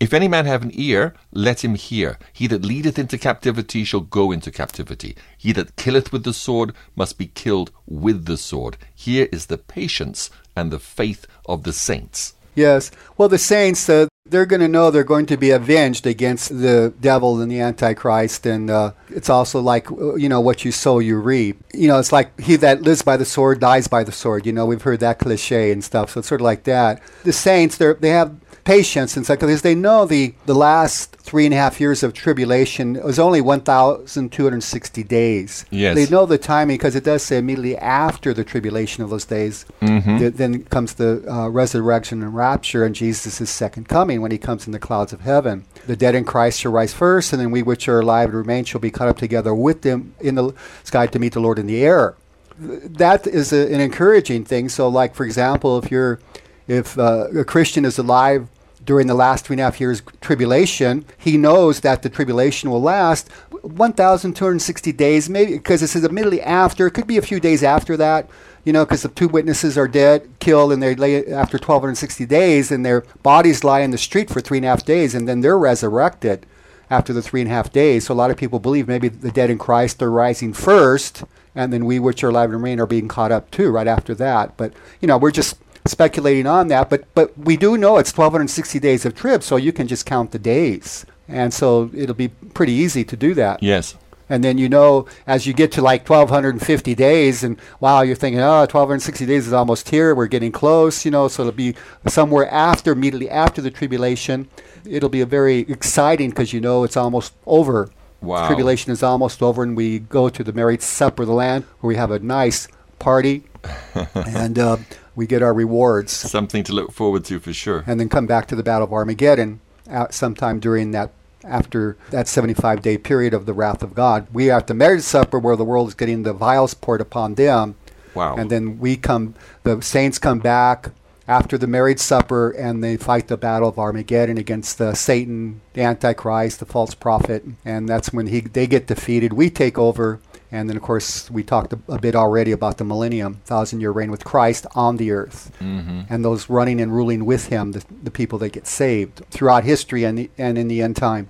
If 0.00 0.12
any 0.12 0.28
man 0.28 0.44
have 0.44 0.62
an 0.62 0.72
ear, 0.74 1.14
let 1.32 1.64
him 1.64 1.76
hear. 1.76 2.18
He 2.32 2.46
that 2.48 2.64
leadeth 2.64 2.98
into 2.98 3.16
captivity 3.16 3.84
shall 3.84 4.00
go 4.00 4.32
into 4.32 4.50
captivity. 4.50 5.16
He 5.38 5.52
that 5.52 5.76
killeth 5.76 6.12
with 6.12 6.24
the 6.24 6.34
sword 6.34 6.74
must 6.94 7.16
be 7.16 7.28
killed 7.28 7.70
with 7.86 8.26
the 8.26 8.36
sword. 8.36 8.76
Here 8.94 9.28
is 9.32 9.46
the 9.46 9.56
patience 9.56 10.30
and 10.56 10.70
the 10.70 10.78
faith 10.78 11.26
of 11.46 11.62
the 11.62 11.72
saints. 11.72 12.34
Yes. 12.54 12.90
Well, 13.16 13.28
the 13.28 13.38
saints, 13.38 13.88
uh, 13.88 14.06
they're 14.26 14.46
going 14.46 14.60
to 14.60 14.68
know 14.68 14.90
they're 14.90 15.04
going 15.04 15.26
to 15.26 15.36
be 15.36 15.50
avenged 15.50 16.06
against 16.06 16.48
the 16.48 16.94
devil 17.00 17.40
and 17.40 17.50
the 17.50 17.60
Antichrist. 17.60 18.46
And 18.46 18.70
uh, 18.70 18.92
it's 19.08 19.28
also 19.28 19.60
like, 19.60 19.90
uh, 19.90 20.14
you 20.14 20.28
know, 20.28 20.40
what 20.40 20.64
you 20.64 20.72
sow, 20.72 20.98
you 20.98 21.18
reap. 21.18 21.62
You 21.74 21.88
know, 21.88 21.98
it's 21.98 22.12
like 22.12 22.38
he 22.40 22.56
that 22.56 22.82
lives 22.82 23.02
by 23.02 23.16
the 23.16 23.24
sword 23.24 23.60
dies 23.60 23.86
by 23.86 24.02
the 24.04 24.12
sword. 24.12 24.46
You 24.46 24.52
know, 24.52 24.66
we've 24.66 24.82
heard 24.82 25.00
that 25.00 25.18
cliche 25.18 25.72
and 25.72 25.84
stuff. 25.84 26.10
So 26.10 26.20
it's 26.20 26.28
sort 26.28 26.40
of 26.40 26.44
like 26.44 26.64
that. 26.64 27.02
The 27.24 27.32
saints, 27.32 27.76
they 27.76 28.08
have 28.10 28.34
patience 28.64 29.16
and 29.16 29.24
stuff 29.24 29.38
because 29.40 29.62
they 29.62 29.74
know 29.74 30.06
the, 30.06 30.34
the 30.46 30.54
last 30.54 31.14
three 31.16 31.44
and 31.44 31.52
a 31.52 31.56
half 31.56 31.80
years 31.80 32.02
of 32.02 32.14
tribulation 32.14 32.94
was 33.02 33.18
only 33.18 33.40
1,260 33.40 35.02
days. 35.04 35.64
Yes. 35.70 35.94
They 35.94 36.06
know 36.06 36.26
the 36.26 36.38
timing 36.38 36.76
because 36.76 36.94
it 36.96 37.04
does 37.04 37.22
say 37.22 37.38
immediately 37.38 37.76
after 37.76 38.32
the 38.32 38.44
tribulation 38.44 39.02
of 39.04 39.10
those 39.10 39.24
days, 39.24 39.66
th- 39.80 40.34
then 40.34 40.64
comes 40.64 40.94
the 40.94 41.24
uh, 41.30 41.48
resurrection 41.48 42.22
and 42.22 42.34
rapture 42.34 42.84
and 42.84 42.94
Jesus' 42.94 43.50
second 43.50 43.88
coming 43.88 44.20
when 44.20 44.30
he 44.30 44.38
comes 44.38 44.66
in 44.66 44.72
the 44.72 44.78
clouds 44.78 45.12
of 45.12 45.20
heaven. 45.20 45.64
The 45.86 45.96
dead 45.96 46.14
in 46.14 46.24
Christ 46.24 46.60
shall 46.60 46.72
rise 46.72 46.94
first, 46.94 47.32
and 47.32 47.40
then 47.40 47.50
we 47.50 47.62
which 47.62 47.88
are 47.88 48.00
alive 48.00 48.30
and 48.30 48.38
remain 48.38 48.64
shall 48.64 48.80
be 48.80 48.90
caught 48.90 49.08
up 49.08 49.18
together 49.18 49.54
with 49.54 49.82
them 49.82 50.14
in 50.20 50.34
the 50.36 50.52
sky 50.82 51.06
to 51.06 51.18
meet 51.18 51.34
the 51.34 51.40
Lord 51.40 51.58
in 51.58 51.66
the 51.66 51.84
air. 51.84 52.14
That 52.58 53.26
is 53.26 53.52
a, 53.52 53.72
an 53.72 53.80
encouraging 53.80 54.44
thing. 54.44 54.68
So, 54.68 54.88
like 54.88 55.14
for 55.14 55.24
example, 55.24 55.76
if 55.78 55.90
you're 55.90 56.20
if 56.66 56.98
uh, 56.98 57.28
a 57.36 57.44
Christian 57.44 57.84
is 57.84 57.98
alive 57.98 58.48
during 58.84 59.06
the 59.06 59.14
last 59.14 59.46
three 59.46 59.54
and 59.54 59.60
a 59.60 59.64
half 59.64 59.80
years 59.80 60.02
tribulation, 60.20 61.04
he 61.16 61.36
knows 61.36 61.80
that 61.80 62.02
the 62.02 62.08
tribulation 62.08 62.70
will 62.70 62.82
last 62.82 63.30
1,260 63.62 64.92
days, 64.92 65.30
maybe 65.30 65.52
because 65.52 65.80
this 65.80 65.96
is 65.96 66.04
immediately 66.04 66.42
after. 66.42 66.86
It 66.86 66.92
could 66.92 67.06
be 67.06 67.16
a 67.16 67.22
few 67.22 67.40
days 67.40 67.62
after 67.62 67.96
that, 67.96 68.28
you 68.64 68.72
know, 68.72 68.84
because 68.84 69.02
the 69.02 69.08
two 69.08 69.28
witnesses 69.28 69.78
are 69.78 69.88
dead, 69.88 70.28
killed, 70.38 70.72
and 70.72 70.82
they 70.82 70.94
lay 70.94 71.26
after 71.26 71.56
1,260 71.56 72.26
days, 72.26 72.70
and 72.70 72.84
their 72.84 73.02
bodies 73.22 73.64
lie 73.64 73.80
in 73.80 73.90
the 73.90 73.98
street 73.98 74.28
for 74.28 74.40
three 74.40 74.58
and 74.58 74.66
a 74.66 74.68
half 74.68 74.84
days, 74.84 75.14
and 75.14 75.26
then 75.26 75.40
they're 75.40 75.58
resurrected 75.58 76.44
after 76.90 77.12
the 77.12 77.22
three 77.22 77.40
and 77.40 77.50
a 77.50 77.54
half 77.54 77.72
days. 77.72 78.06
So 78.06 78.14
a 78.14 78.16
lot 78.16 78.30
of 78.30 78.36
people 78.36 78.58
believe 78.58 78.86
maybe 78.86 79.08
the 79.08 79.30
dead 79.30 79.50
in 79.50 79.58
Christ 79.58 80.02
are 80.02 80.10
rising 80.10 80.52
first, 80.52 81.24
and 81.54 81.72
then 81.72 81.86
we 81.86 81.98
which 81.98 82.22
are 82.22 82.28
alive 82.28 82.50
and 82.50 82.62
remain 82.62 82.80
are 82.80 82.86
being 82.86 83.08
caught 83.08 83.32
up 83.32 83.50
too 83.50 83.70
right 83.70 83.86
after 83.86 84.14
that. 84.16 84.56
But 84.56 84.74
you 85.00 85.08
know, 85.08 85.16
we're 85.16 85.30
just 85.30 85.56
speculating 85.86 86.46
on 86.46 86.68
that. 86.68 86.90
But 86.90 87.04
but 87.14 87.36
we 87.38 87.56
do 87.56 87.76
know 87.76 87.98
it's 87.98 88.16
1,260 88.16 88.78
days 88.78 89.04
of 89.04 89.14
trib, 89.14 89.42
so 89.42 89.56
you 89.56 89.72
can 89.72 89.86
just 89.86 90.06
count 90.06 90.32
the 90.32 90.38
days, 90.38 91.06
and 91.28 91.52
so 91.52 91.90
it'll 91.94 92.14
be 92.14 92.28
pretty 92.28 92.72
easy 92.72 93.04
to 93.04 93.16
do 93.16 93.34
that. 93.34 93.62
Yes. 93.62 93.96
And 94.28 94.42
then 94.42 94.56
you 94.56 94.70
know, 94.70 95.06
as 95.26 95.46
you 95.46 95.52
get 95.52 95.70
to 95.72 95.82
like 95.82 96.08
1250 96.08 96.94
days, 96.94 97.44
and 97.44 97.60
wow, 97.80 98.00
you're 98.00 98.16
thinking, 98.16 98.40
oh, 98.40 98.60
1260 98.60 99.26
days 99.26 99.46
is 99.46 99.52
almost 99.52 99.90
here. 99.90 100.14
We're 100.14 100.26
getting 100.26 100.50
close, 100.50 101.04
you 101.04 101.10
know. 101.10 101.28
So 101.28 101.42
it'll 101.42 101.52
be 101.52 101.74
somewhere 102.06 102.50
after, 102.50 102.92
immediately 102.92 103.28
after 103.28 103.60
the 103.60 103.70
tribulation. 103.70 104.48
It'll 104.86 105.10
be 105.10 105.20
a 105.20 105.26
very 105.26 105.60
exciting 105.60 106.30
because 106.30 106.52
you 106.52 106.60
know 106.60 106.84
it's 106.84 106.96
almost 106.96 107.34
over. 107.46 107.90
Wow. 108.22 108.46
Tribulation 108.46 108.90
is 108.92 109.02
almost 109.02 109.42
over, 109.42 109.62
and 109.62 109.76
we 109.76 109.98
go 109.98 110.30
to 110.30 110.42
the 110.42 110.52
married 110.52 110.80
supper 110.80 111.24
of 111.24 111.28
the 111.28 111.34
Lamb, 111.34 111.64
where 111.80 111.88
we 111.88 111.96
have 111.96 112.10
a 112.10 112.18
nice 112.18 112.68
party, 112.98 113.44
and 114.14 114.58
uh, 114.58 114.78
we 115.16 115.26
get 115.26 115.42
our 115.42 115.54
rewards, 115.54 116.12
Something 116.12 116.64
to 116.64 116.72
look 116.72 116.92
forward 116.92 117.24
to 117.26 117.38
for 117.40 117.52
sure. 117.52 117.84
and 117.86 117.98
then 118.00 118.08
come 118.08 118.26
back 118.26 118.46
to 118.48 118.56
the 118.56 118.62
Battle 118.62 118.86
of 118.86 118.92
Armageddon 118.92 119.60
out 119.90 120.14
sometime 120.14 120.60
during 120.60 120.90
that 120.92 121.10
after 121.44 121.96
that 122.10 122.26
75 122.26 122.80
day 122.80 122.96
period 122.96 123.34
of 123.34 123.44
the 123.46 123.52
wrath 123.52 123.82
of 123.82 123.94
God. 123.94 124.26
We 124.32 124.46
have 124.46 124.66
the 124.66 124.72
marriage 124.74 125.02
supper 125.02 125.38
where 125.38 125.56
the 125.56 125.64
world 125.64 125.88
is 125.88 125.94
getting 125.94 126.22
the 126.22 126.32
vials 126.32 126.72
poured 126.74 127.00
upon 127.02 127.34
them, 127.34 127.74
Wow. 128.14 128.36
and 128.36 128.50
then 128.50 128.78
we 128.78 128.96
come, 128.96 129.34
the 129.62 129.80
saints 129.82 130.18
come 130.18 130.38
back 130.38 130.90
after 131.28 131.56
the 131.58 131.66
marriage 131.66 131.98
supper 132.00 132.50
and 132.50 132.82
they 132.84 132.96
fight 132.96 133.28
the 133.28 133.36
battle 133.36 133.68
of 133.68 133.78
Armageddon 133.78 134.38
against 134.38 134.78
the 134.78 134.94
Satan, 134.94 135.60
the 135.74 135.82
Antichrist, 135.82 136.60
the 136.60 136.66
false 136.66 136.94
prophet, 136.94 137.44
and 137.64 137.88
that's 137.88 138.12
when 138.12 138.26
he 138.28 138.40
they 138.40 138.66
get 138.66 138.86
defeated. 138.86 139.32
We 139.34 139.50
take 139.50 139.78
over, 139.78 140.20
and 140.54 140.70
then 140.70 140.76
of 140.76 140.82
course 140.82 141.30
we 141.30 141.42
talked 141.42 141.72
a, 141.72 141.78
a 141.88 141.98
bit 141.98 142.14
already 142.14 142.52
about 142.52 142.78
the 142.78 142.84
millennium, 142.84 143.40
thousand 143.44 143.80
year 143.80 143.90
reign 143.90 144.10
with 144.10 144.24
Christ 144.24 144.66
on 144.74 144.96
the 144.96 145.10
earth, 145.10 145.50
mm-hmm. 145.60 146.02
and 146.08 146.24
those 146.24 146.48
running 146.48 146.80
and 146.80 146.94
ruling 146.94 147.24
with 147.24 147.48
him, 147.48 147.72
the, 147.72 147.84
the 148.02 148.10
people 148.10 148.38
that 148.38 148.50
get 148.52 148.66
saved 148.66 149.22
throughout 149.30 149.64
history 149.64 150.04
and 150.04 150.16
the, 150.16 150.30
and 150.38 150.56
in 150.56 150.68
the 150.68 150.80
end 150.80 150.96
time. 150.96 151.28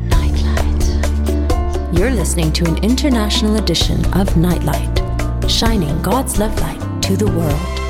Nightlight. 0.00 0.64
You're 1.96 2.10
listening 2.10 2.52
to 2.54 2.64
an 2.66 2.82
international 2.82 3.56
edition 3.56 4.04
of 4.14 4.36
Nightlight, 4.36 5.00
shining 5.48 6.02
God's 6.02 6.38
love 6.38 6.58
light 6.60 7.02
to 7.02 7.16
the 7.16 7.28
world. 7.28 7.83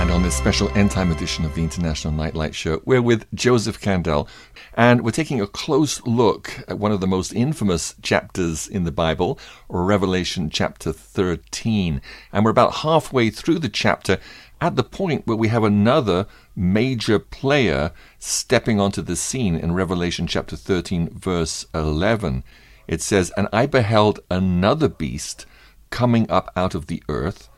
And 0.00 0.10
on 0.10 0.22
this 0.22 0.34
special 0.34 0.70
end 0.70 0.90
time 0.90 1.12
edition 1.12 1.44
of 1.44 1.54
the 1.54 1.62
International 1.62 2.10
Nightlight 2.10 2.54
Show, 2.54 2.80
we're 2.86 3.02
with 3.02 3.26
Joseph 3.34 3.82
Candel, 3.82 4.28
and 4.72 5.02
we're 5.02 5.10
taking 5.10 5.42
a 5.42 5.46
close 5.46 6.02
look 6.06 6.64
at 6.66 6.78
one 6.78 6.90
of 6.90 7.00
the 7.00 7.06
most 7.06 7.34
infamous 7.34 7.94
chapters 8.00 8.66
in 8.66 8.84
the 8.84 8.92
Bible, 8.92 9.38
Revelation 9.68 10.48
chapter 10.48 10.90
13. 10.94 12.00
And 12.32 12.44
we're 12.46 12.50
about 12.50 12.76
halfway 12.76 13.28
through 13.28 13.58
the 13.58 13.68
chapter 13.68 14.18
at 14.58 14.76
the 14.76 14.82
point 14.82 15.26
where 15.26 15.36
we 15.36 15.48
have 15.48 15.64
another 15.64 16.26
major 16.56 17.18
player 17.18 17.92
stepping 18.18 18.80
onto 18.80 19.02
the 19.02 19.16
scene 19.16 19.54
in 19.54 19.74
Revelation 19.74 20.26
chapter 20.26 20.56
13, 20.56 21.10
verse 21.10 21.66
11. 21.74 22.42
It 22.88 23.02
says, 23.02 23.32
And 23.36 23.48
I 23.52 23.66
beheld 23.66 24.20
another 24.30 24.88
beast 24.88 25.44
coming 25.90 26.28
up 26.30 26.50
out 26.56 26.74
of 26.74 26.86
the 26.86 27.02
earth 27.10 27.49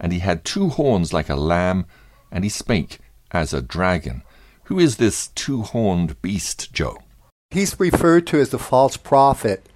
and 0.00 0.12
he 0.12 0.20
had 0.20 0.44
two 0.44 0.68
horns 0.68 1.12
like 1.12 1.28
a 1.28 1.36
lamb, 1.36 1.86
and 2.30 2.44
he 2.44 2.50
spake 2.50 2.98
as 3.30 3.52
a 3.52 3.62
dragon. 3.62 4.22
Who 4.64 4.78
is 4.78 4.96
this 4.96 5.28
two 5.28 5.62
horned 5.62 6.20
beast, 6.20 6.72
Joe? 6.72 6.98
He's 7.50 7.80
referred 7.80 8.26
to 8.28 8.38
as 8.38 8.50
the 8.50 8.58
false 8.58 8.96
prophet. 8.96 9.66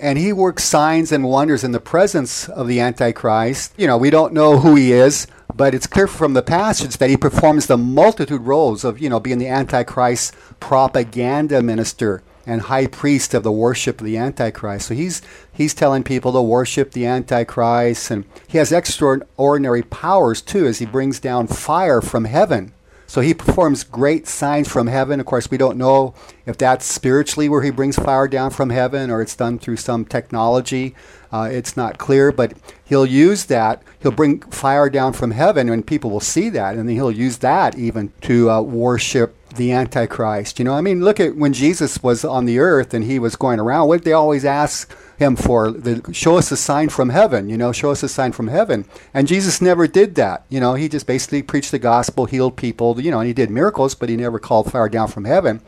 And 0.00 0.18
he 0.18 0.32
works 0.32 0.64
signs 0.64 1.12
and 1.12 1.24
wonders 1.24 1.64
in 1.64 1.72
the 1.72 1.80
presence 1.80 2.48
of 2.48 2.66
the 2.66 2.80
Antichrist. 2.80 3.74
You 3.76 3.86
know, 3.86 3.98
we 3.98 4.08
don't 4.08 4.32
know 4.32 4.58
who 4.58 4.74
he 4.74 4.92
is, 4.92 5.26
but 5.54 5.74
it's 5.74 5.86
clear 5.86 6.06
from 6.06 6.32
the 6.32 6.42
passage 6.42 6.96
that 6.96 7.10
he 7.10 7.16
performs 7.16 7.66
the 7.66 7.76
multitude 7.76 8.40
roles 8.42 8.84
of, 8.84 8.98
you 9.00 9.10
know, 9.10 9.20
being 9.20 9.38
the 9.38 9.48
Antichrist 9.48 10.34
propaganda 10.60 11.62
minister 11.62 12.22
and 12.46 12.62
high 12.62 12.86
priest 12.86 13.34
of 13.34 13.42
the 13.42 13.52
worship 13.52 14.00
of 14.00 14.06
the 14.06 14.16
Antichrist. 14.16 14.88
So 14.88 14.94
he's 14.94 15.22
he's 15.52 15.74
telling 15.74 16.02
people 16.02 16.32
to 16.32 16.42
worship 16.42 16.92
the 16.92 17.06
Antichrist, 17.06 18.10
and 18.10 18.24
he 18.46 18.58
has 18.58 18.72
extraordinary 18.72 19.82
powers 19.82 20.42
too, 20.42 20.66
as 20.66 20.78
he 20.78 20.86
brings 20.86 21.20
down 21.20 21.46
fire 21.46 22.00
from 22.00 22.24
heaven. 22.24 22.72
So 23.12 23.20
he 23.20 23.34
performs 23.34 23.84
great 23.84 24.26
signs 24.26 24.68
from 24.68 24.86
heaven. 24.86 25.20
Of 25.20 25.26
course, 25.26 25.50
we 25.50 25.58
don't 25.58 25.76
know 25.76 26.14
if 26.46 26.56
that's 26.56 26.86
spiritually 26.86 27.46
where 27.46 27.60
he 27.60 27.70
brings 27.70 27.96
fire 27.96 28.26
down 28.26 28.52
from 28.52 28.70
heaven 28.70 29.10
or 29.10 29.20
it's 29.20 29.36
done 29.36 29.58
through 29.58 29.76
some 29.76 30.06
technology. 30.06 30.94
Uh, 31.30 31.50
it's 31.52 31.76
not 31.76 31.98
clear, 31.98 32.32
but 32.32 32.54
he'll 32.84 33.04
use 33.04 33.44
that. 33.46 33.82
He'll 34.00 34.12
bring 34.12 34.40
fire 34.40 34.88
down 34.88 35.12
from 35.12 35.32
heaven, 35.32 35.68
and 35.68 35.86
people 35.86 36.10
will 36.10 36.20
see 36.20 36.48
that, 36.50 36.74
and 36.74 36.88
then 36.88 36.96
he'll 36.96 37.10
use 37.10 37.36
that 37.38 37.76
even 37.76 38.14
to 38.22 38.50
uh, 38.50 38.62
worship 38.62 39.36
the 39.56 39.72
Antichrist. 39.72 40.58
You 40.58 40.64
know, 40.64 40.74
I 40.74 40.80
mean, 40.80 41.04
look 41.04 41.20
at 41.20 41.36
when 41.36 41.52
Jesus 41.52 42.02
was 42.02 42.24
on 42.24 42.44
the 42.44 42.58
earth 42.58 42.94
and 42.94 43.04
he 43.04 43.18
was 43.18 43.36
going 43.36 43.60
around. 43.60 43.88
What 43.88 43.98
did 43.98 44.04
they 44.04 44.12
always 44.12 44.44
ask 44.44 44.94
him 45.18 45.36
for? 45.36 45.70
The, 45.70 46.12
show 46.12 46.36
us 46.36 46.50
a 46.50 46.56
sign 46.56 46.88
from 46.88 47.10
heaven. 47.10 47.48
You 47.48 47.56
know, 47.56 47.72
show 47.72 47.90
us 47.90 48.02
a 48.02 48.08
sign 48.08 48.32
from 48.32 48.48
heaven. 48.48 48.84
And 49.12 49.28
Jesus 49.28 49.60
never 49.60 49.86
did 49.86 50.14
that. 50.16 50.44
You 50.48 50.60
know, 50.60 50.74
he 50.74 50.88
just 50.88 51.06
basically 51.06 51.42
preached 51.42 51.70
the 51.70 51.78
gospel, 51.78 52.26
healed 52.26 52.56
people. 52.56 53.00
You 53.00 53.10
know, 53.10 53.20
and 53.20 53.26
he 53.26 53.34
did 53.34 53.50
miracles, 53.50 53.94
but 53.94 54.08
he 54.08 54.16
never 54.16 54.38
called 54.38 54.70
fire 54.70 54.88
down 54.88 55.08
from 55.08 55.24
heaven. 55.24 55.60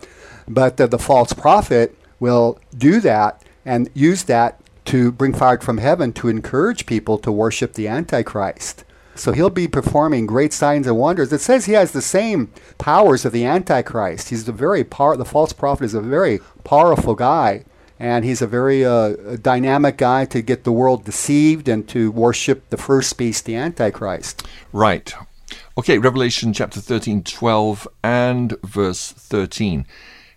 But 0.49 0.81
uh, 0.81 0.87
the 0.87 0.99
false 0.99 1.33
prophet 1.33 1.97
will 2.21 2.59
do 2.77 3.01
that 3.01 3.43
and 3.65 3.91
use 3.95 4.25
that 4.25 4.61
to 4.87 5.11
bring 5.13 5.33
fire 5.33 5.59
from 5.59 5.79
heaven 5.79 6.13
to 6.13 6.29
encourage 6.29 6.87
people 6.87 7.19
to 7.19 7.33
worship 7.33 7.75
the 7.75 7.89
Antichrist. 7.89 8.85
So 9.15 9.33
he'll 9.33 9.51
be 9.51 9.69
performing 9.69 10.27
great 10.27 10.53
signs 10.53 10.87
and 10.87 10.97
wonders. 10.97 11.33
It 11.33 11.41
says 11.41 11.67
he 11.67 11.73
has 11.75 11.93
the 11.93 12.03
same 12.03 12.53
powers 12.79 13.25
of 13.25 13.33
the 13.33 13.45
Antichrist. 13.45 14.31
He's 14.31 14.49
a 14.49 14.53
very 14.53 14.85
power. 14.85 15.17
The 15.17 15.25
false 15.25 15.53
prophet 15.53 15.85
is 15.85 15.95
a 15.95 16.01
very 16.01 16.41
powerful 16.65 17.15
guy, 17.15 17.65
and 17.99 18.25
he's 18.25 18.43
a 18.43 18.47
very 18.47 18.85
uh, 18.85 19.37
dynamic 19.41 19.99
guy 19.99 20.25
to 20.27 20.43
get 20.43 20.65
the 20.65 20.73
world 20.73 21.05
deceived 21.05 21.69
and 21.69 21.89
to 21.89 22.11
worship 22.11 22.69
the 22.71 22.77
first 22.77 23.17
beast, 23.17 23.45
the 23.45 23.55
Antichrist. 23.55 24.47
Right. 24.73 25.15
Okay, 25.79 25.99
Revelation 25.99 26.53
chapter 26.53 26.81
13, 26.81 27.23
12, 27.23 27.87
and 28.03 28.59
verse 28.63 29.13
13. 29.13 29.87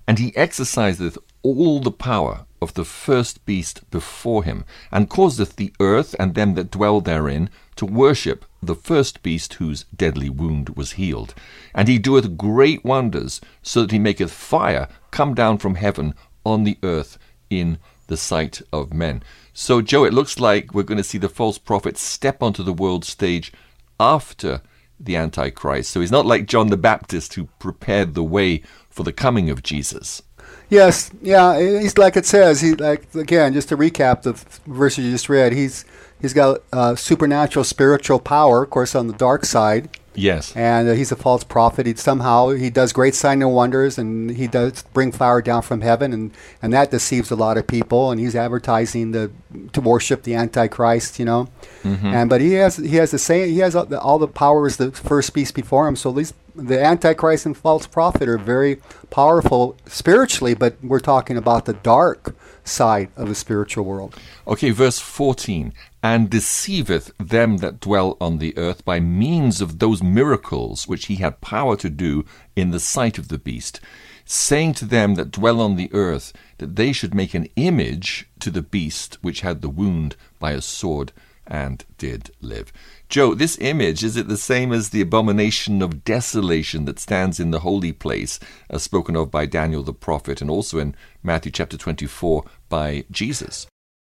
And 0.07 0.19
he 0.19 0.35
exerciseth 0.35 1.17
all 1.41 1.79
the 1.79 1.91
power 1.91 2.45
of 2.61 2.73
the 2.73 2.85
first 2.85 3.45
beast 3.45 3.89
before 3.91 4.43
him, 4.43 4.65
and 4.91 5.09
causeth 5.09 5.55
the 5.55 5.73
earth 5.79 6.15
and 6.19 6.33
them 6.33 6.55
that 6.55 6.71
dwell 6.71 7.01
therein 7.01 7.49
to 7.75 7.85
worship 7.85 8.45
the 8.61 8.75
first 8.75 9.21
beast 9.23 9.55
whose 9.55 9.85
deadly 9.95 10.29
wound 10.29 10.69
was 10.69 10.93
healed. 10.93 11.33
And 11.73 11.87
he 11.87 11.99
doeth 11.99 12.37
great 12.37 12.83
wonders, 12.83 13.41
so 13.61 13.81
that 13.81 13.91
he 13.91 13.99
maketh 13.99 14.31
fire 14.31 14.87
come 15.11 15.33
down 15.33 15.57
from 15.57 15.75
heaven 15.75 16.13
on 16.45 16.63
the 16.63 16.77
earth 16.83 17.17
in 17.49 17.77
the 18.07 18.17
sight 18.17 18.61
of 18.71 18.93
men. 18.93 19.23
So, 19.53 19.81
Joe, 19.81 20.03
it 20.03 20.13
looks 20.13 20.39
like 20.39 20.73
we're 20.73 20.83
going 20.83 20.97
to 20.97 21.03
see 21.03 21.17
the 21.17 21.29
false 21.29 21.57
prophet 21.57 21.97
step 21.97 22.41
onto 22.41 22.63
the 22.63 22.73
world 22.73 23.03
stage 23.05 23.51
after 23.99 24.61
the 24.99 25.15
Antichrist. 25.15 25.91
So 25.91 26.01
he's 26.01 26.11
not 26.11 26.25
like 26.25 26.47
John 26.47 26.67
the 26.67 26.77
Baptist 26.77 27.33
who 27.35 27.45
prepared 27.59 28.13
the 28.13 28.23
way 28.23 28.63
for 28.89 29.03
the 29.03 29.13
coming 29.13 29.49
of 29.49 29.63
Jesus. 29.63 30.21
Yes, 30.69 31.11
yeah, 31.21 31.59
he's 31.59 31.97
like 31.97 32.17
it 32.17 32.25
says. 32.25 32.61
He 32.61 32.73
like 32.75 33.13
again, 33.15 33.53
just 33.53 33.69
to 33.69 33.77
recap 33.77 34.23
the 34.23 34.33
verses 34.69 35.05
you 35.05 35.11
just 35.11 35.29
read. 35.29 35.53
He's 35.53 35.85
he's 36.21 36.33
got 36.33 36.61
uh, 36.73 36.95
supernatural 36.95 37.63
spiritual 37.65 38.19
power, 38.19 38.63
of 38.63 38.69
course, 38.69 38.95
on 38.95 39.07
the 39.07 39.13
dark 39.13 39.45
side, 39.45 39.89
Yes. 40.15 40.51
and 40.55 40.89
uh, 40.89 40.93
he's 40.93 41.11
a 41.11 41.15
false 41.15 41.43
prophet. 41.43 41.85
He 41.85 41.93
somehow 41.95 42.49
he 42.49 42.71
does 42.71 42.91
great 42.91 43.13
signs 43.13 43.43
and 43.43 43.53
wonders, 43.53 43.99
and 43.99 44.31
he 44.31 44.47
does 44.47 44.81
bring 44.93 45.11
fire 45.11 45.41
down 45.43 45.61
from 45.61 45.81
heaven, 45.81 46.11
and 46.13 46.31
and 46.61 46.73
that 46.73 46.89
deceives 46.89 47.29
a 47.29 47.35
lot 47.35 47.55
of 47.57 47.67
people. 47.67 48.09
And 48.11 48.19
he's 48.19 48.35
advertising 48.35 49.11
the 49.11 49.29
to 49.73 49.81
worship 49.81 50.23
the 50.23 50.33
Antichrist, 50.33 51.19
you 51.19 51.25
know. 51.25 51.49
And 51.83 52.29
but 52.29 52.41
he 52.41 52.53
has 52.53 52.77
he 52.77 52.95
has 52.95 53.11
the 53.11 53.19
same 53.19 53.49
he 53.49 53.59
has 53.59 53.75
all 53.75 53.85
the, 53.85 53.99
all 54.01 54.17
the 54.19 54.27
powers 54.27 54.77
the 54.77 54.91
first 54.91 55.33
beast 55.35 55.53
before 55.53 55.87
him. 55.87 55.95
So 55.95 56.11
these 56.11 56.33
the 56.55 56.83
Antichrist 56.83 57.45
and 57.45 57.55
false 57.55 57.85
prophet 57.85 58.27
are 58.27 58.39
very 58.39 58.79
powerful 59.11 59.75
spiritually, 59.85 60.55
but 60.55 60.75
we're 60.83 60.99
talking 60.99 61.37
about 61.37 61.65
the 61.65 61.73
dark 61.73 62.35
side 62.63 63.09
of 63.15 63.29
the 63.29 63.35
spiritual 63.35 63.85
world. 63.85 64.15
Okay, 64.47 64.71
verse 64.71 64.97
14. 64.99 65.73
And 66.09 66.29
deceiveth 66.29 67.11
them 67.17 67.57
that 67.57 67.81
dwell 67.81 68.15
on 68.21 68.37
the 68.37 68.57
earth 68.57 68.85
by 68.85 69.01
means 69.01 69.59
of 69.59 69.79
those 69.79 70.01
miracles 70.01 70.87
which 70.87 71.07
he 71.07 71.15
had 71.15 71.41
power 71.41 71.75
to 71.75 71.89
do 71.89 72.23
in 72.55 72.71
the 72.71 72.79
sight 72.79 73.17
of 73.17 73.27
the 73.27 73.37
beast, 73.37 73.81
saying 74.23 74.75
to 74.75 74.85
them 74.85 75.15
that 75.15 75.31
dwell 75.31 75.59
on 75.59 75.75
the 75.75 75.93
earth 75.93 76.31
that 76.59 76.77
they 76.77 76.93
should 76.93 77.13
make 77.13 77.33
an 77.33 77.49
image 77.57 78.25
to 78.39 78.49
the 78.49 78.61
beast 78.61 79.17
which 79.21 79.41
had 79.41 79.61
the 79.61 79.67
wound 79.67 80.15
by 80.39 80.53
a 80.53 80.61
sword 80.61 81.11
and 81.45 81.83
did 81.97 82.31
live. 82.39 82.71
Joe, 83.09 83.35
this 83.35 83.57
image, 83.59 84.01
is 84.01 84.15
it 84.15 84.29
the 84.29 84.37
same 84.37 84.71
as 84.71 84.91
the 84.91 85.01
abomination 85.01 85.81
of 85.81 86.05
desolation 86.05 86.85
that 86.85 86.99
stands 86.99 87.37
in 87.37 87.51
the 87.51 87.59
holy 87.59 87.91
place, 87.91 88.39
as 88.69 88.81
spoken 88.81 89.17
of 89.17 89.29
by 89.29 89.45
Daniel 89.45 89.83
the 89.83 89.91
prophet, 89.91 90.39
and 90.39 90.49
also 90.49 90.79
in 90.79 90.95
Matthew 91.21 91.51
chapter 91.51 91.75
24 91.75 92.45
by 92.69 93.03
Jesus? 93.11 93.67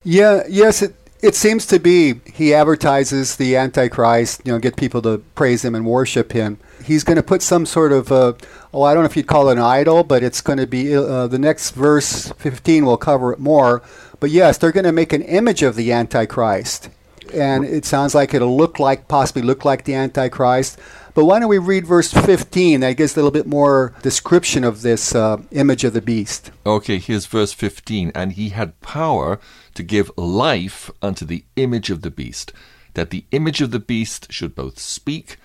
Yeah, 0.03 0.43
yes, 0.49 0.82
it 0.82 0.95
it 1.23 1.36
seems 1.36 1.65
to 1.65 1.79
be 1.79 2.19
he 2.25 2.53
advertises 2.53 3.38
the 3.38 3.55
Antichrist, 3.55 4.41
you 4.43 4.51
know, 4.51 4.59
get 4.59 4.75
people 4.75 5.01
to 5.03 5.19
praise 5.36 5.63
him 5.63 5.73
and 5.73 5.86
worship 5.86 6.33
him. 6.33 6.59
He's 6.83 7.05
going 7.05 7.15
to 7.15 7.23
put 7.23 7.41
some 7.41 7.65
sort 7.65 7.93
of, 7.93 8.12
uh, 8.12 8.33
oh, 8.73 8.83
I 8.83 8.93
don't 8.93 9.03
know 9.03 9.09
if 9.09 9.15
you'd 9.15 9.25
call 9.25 9.47
it 9.47 9.53
an 9.53 9.59
idol, 9.59 10.03
but 10.03 10.21
it's 10.21 10.41
going 10.41 10.59
to 10.59 10.67
be 10.67 10.93
uh, 10.93 11.27
the 11.27 11.39
next 11.39 11.71
verse 11.71 12.33
15 12.33 12.86
will 12.86 12.97
cover 12.97 13.31
it 13.31 13.39
more. 13.39 13.81
But 14.19 14.31
yes, 14.31 14.57
they're 14.57 14.73
going 14.73 14.83
to 14.83 14.91
make 14.91 15.13
an 15.13 15.21
image 15.21 15.63
of 15.63 15.77
the 15.77 15.93
Antichrist. 15.93 16.89
And 17.33 17.63
it 17.63 17.86
sounds 17.86 18.13
like 18.13 18.33
it'll 18.33 18.57
look 18.57 18.77
like, 18.77 19.07
possibly 19.07 19.43
look 19.43 19.63
like 19.63 19.86
the 19.86 19.95
Antichrist. 19.95 20.77
But 21.15 21.26
why 21.26 21.39
don't 21.39 21.49
we 21.49 21.60
read 21.60 21.86
verse 21.86 22.12
15? 22.12 22.80
That 22.80 22.97
gives 22.97 23.13
a 23.13 23.17
little 23.17 23.30
bit 23.30 23.45
more 23.45 23.93
description 24.02 24.63
of 24.63 24.82
this 24.82 25.13
uh, 25.13 25.43
image 25.52 25.84
of 25.84 25.93
the 25.93 26.02
beast. 26.02 26.49
Okay, 26.65 26.97
here's 26.97 27.28
verse 27.28 27.54
15. 27.54 28.12
And 28.15 28.32
he 28.32 28.49
had 28.49 28.80
power 28.82 29.39
to 29.76 29.84
give 29.84 30.12
life 30.17 30.89
unto 31.04 31.23
the 31.23 31.45
image 31.56 31.91
of 31.91 32.02
the 32.02 32.10
beast, 32.10 32.52
that 32.95 33.12
the 33.12 33.26
image 33.32 33.62
of 33.62 33.69
the 33.69 33.80
beast 33.80 34.32
should 34.32 34.56
both 34.56 34.80
speak 34.80 35.38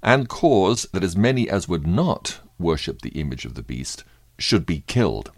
and 0.00 0.28
cause 0.28 0.86
that 0.92 1.02
as 1.02 1.16
many 1.16 1.50
as 1.50 1.68
would 1.68 1.88
not 1.88 2.38
worship 2.58 3.02
the 3.02 3.18
image 3.20 3.44
of 3.44 3.54
the 3.54 3.62
beast 3.62 4.04
should 4.38 4.64
be 4.64 4.84
killed. 4.86 5.32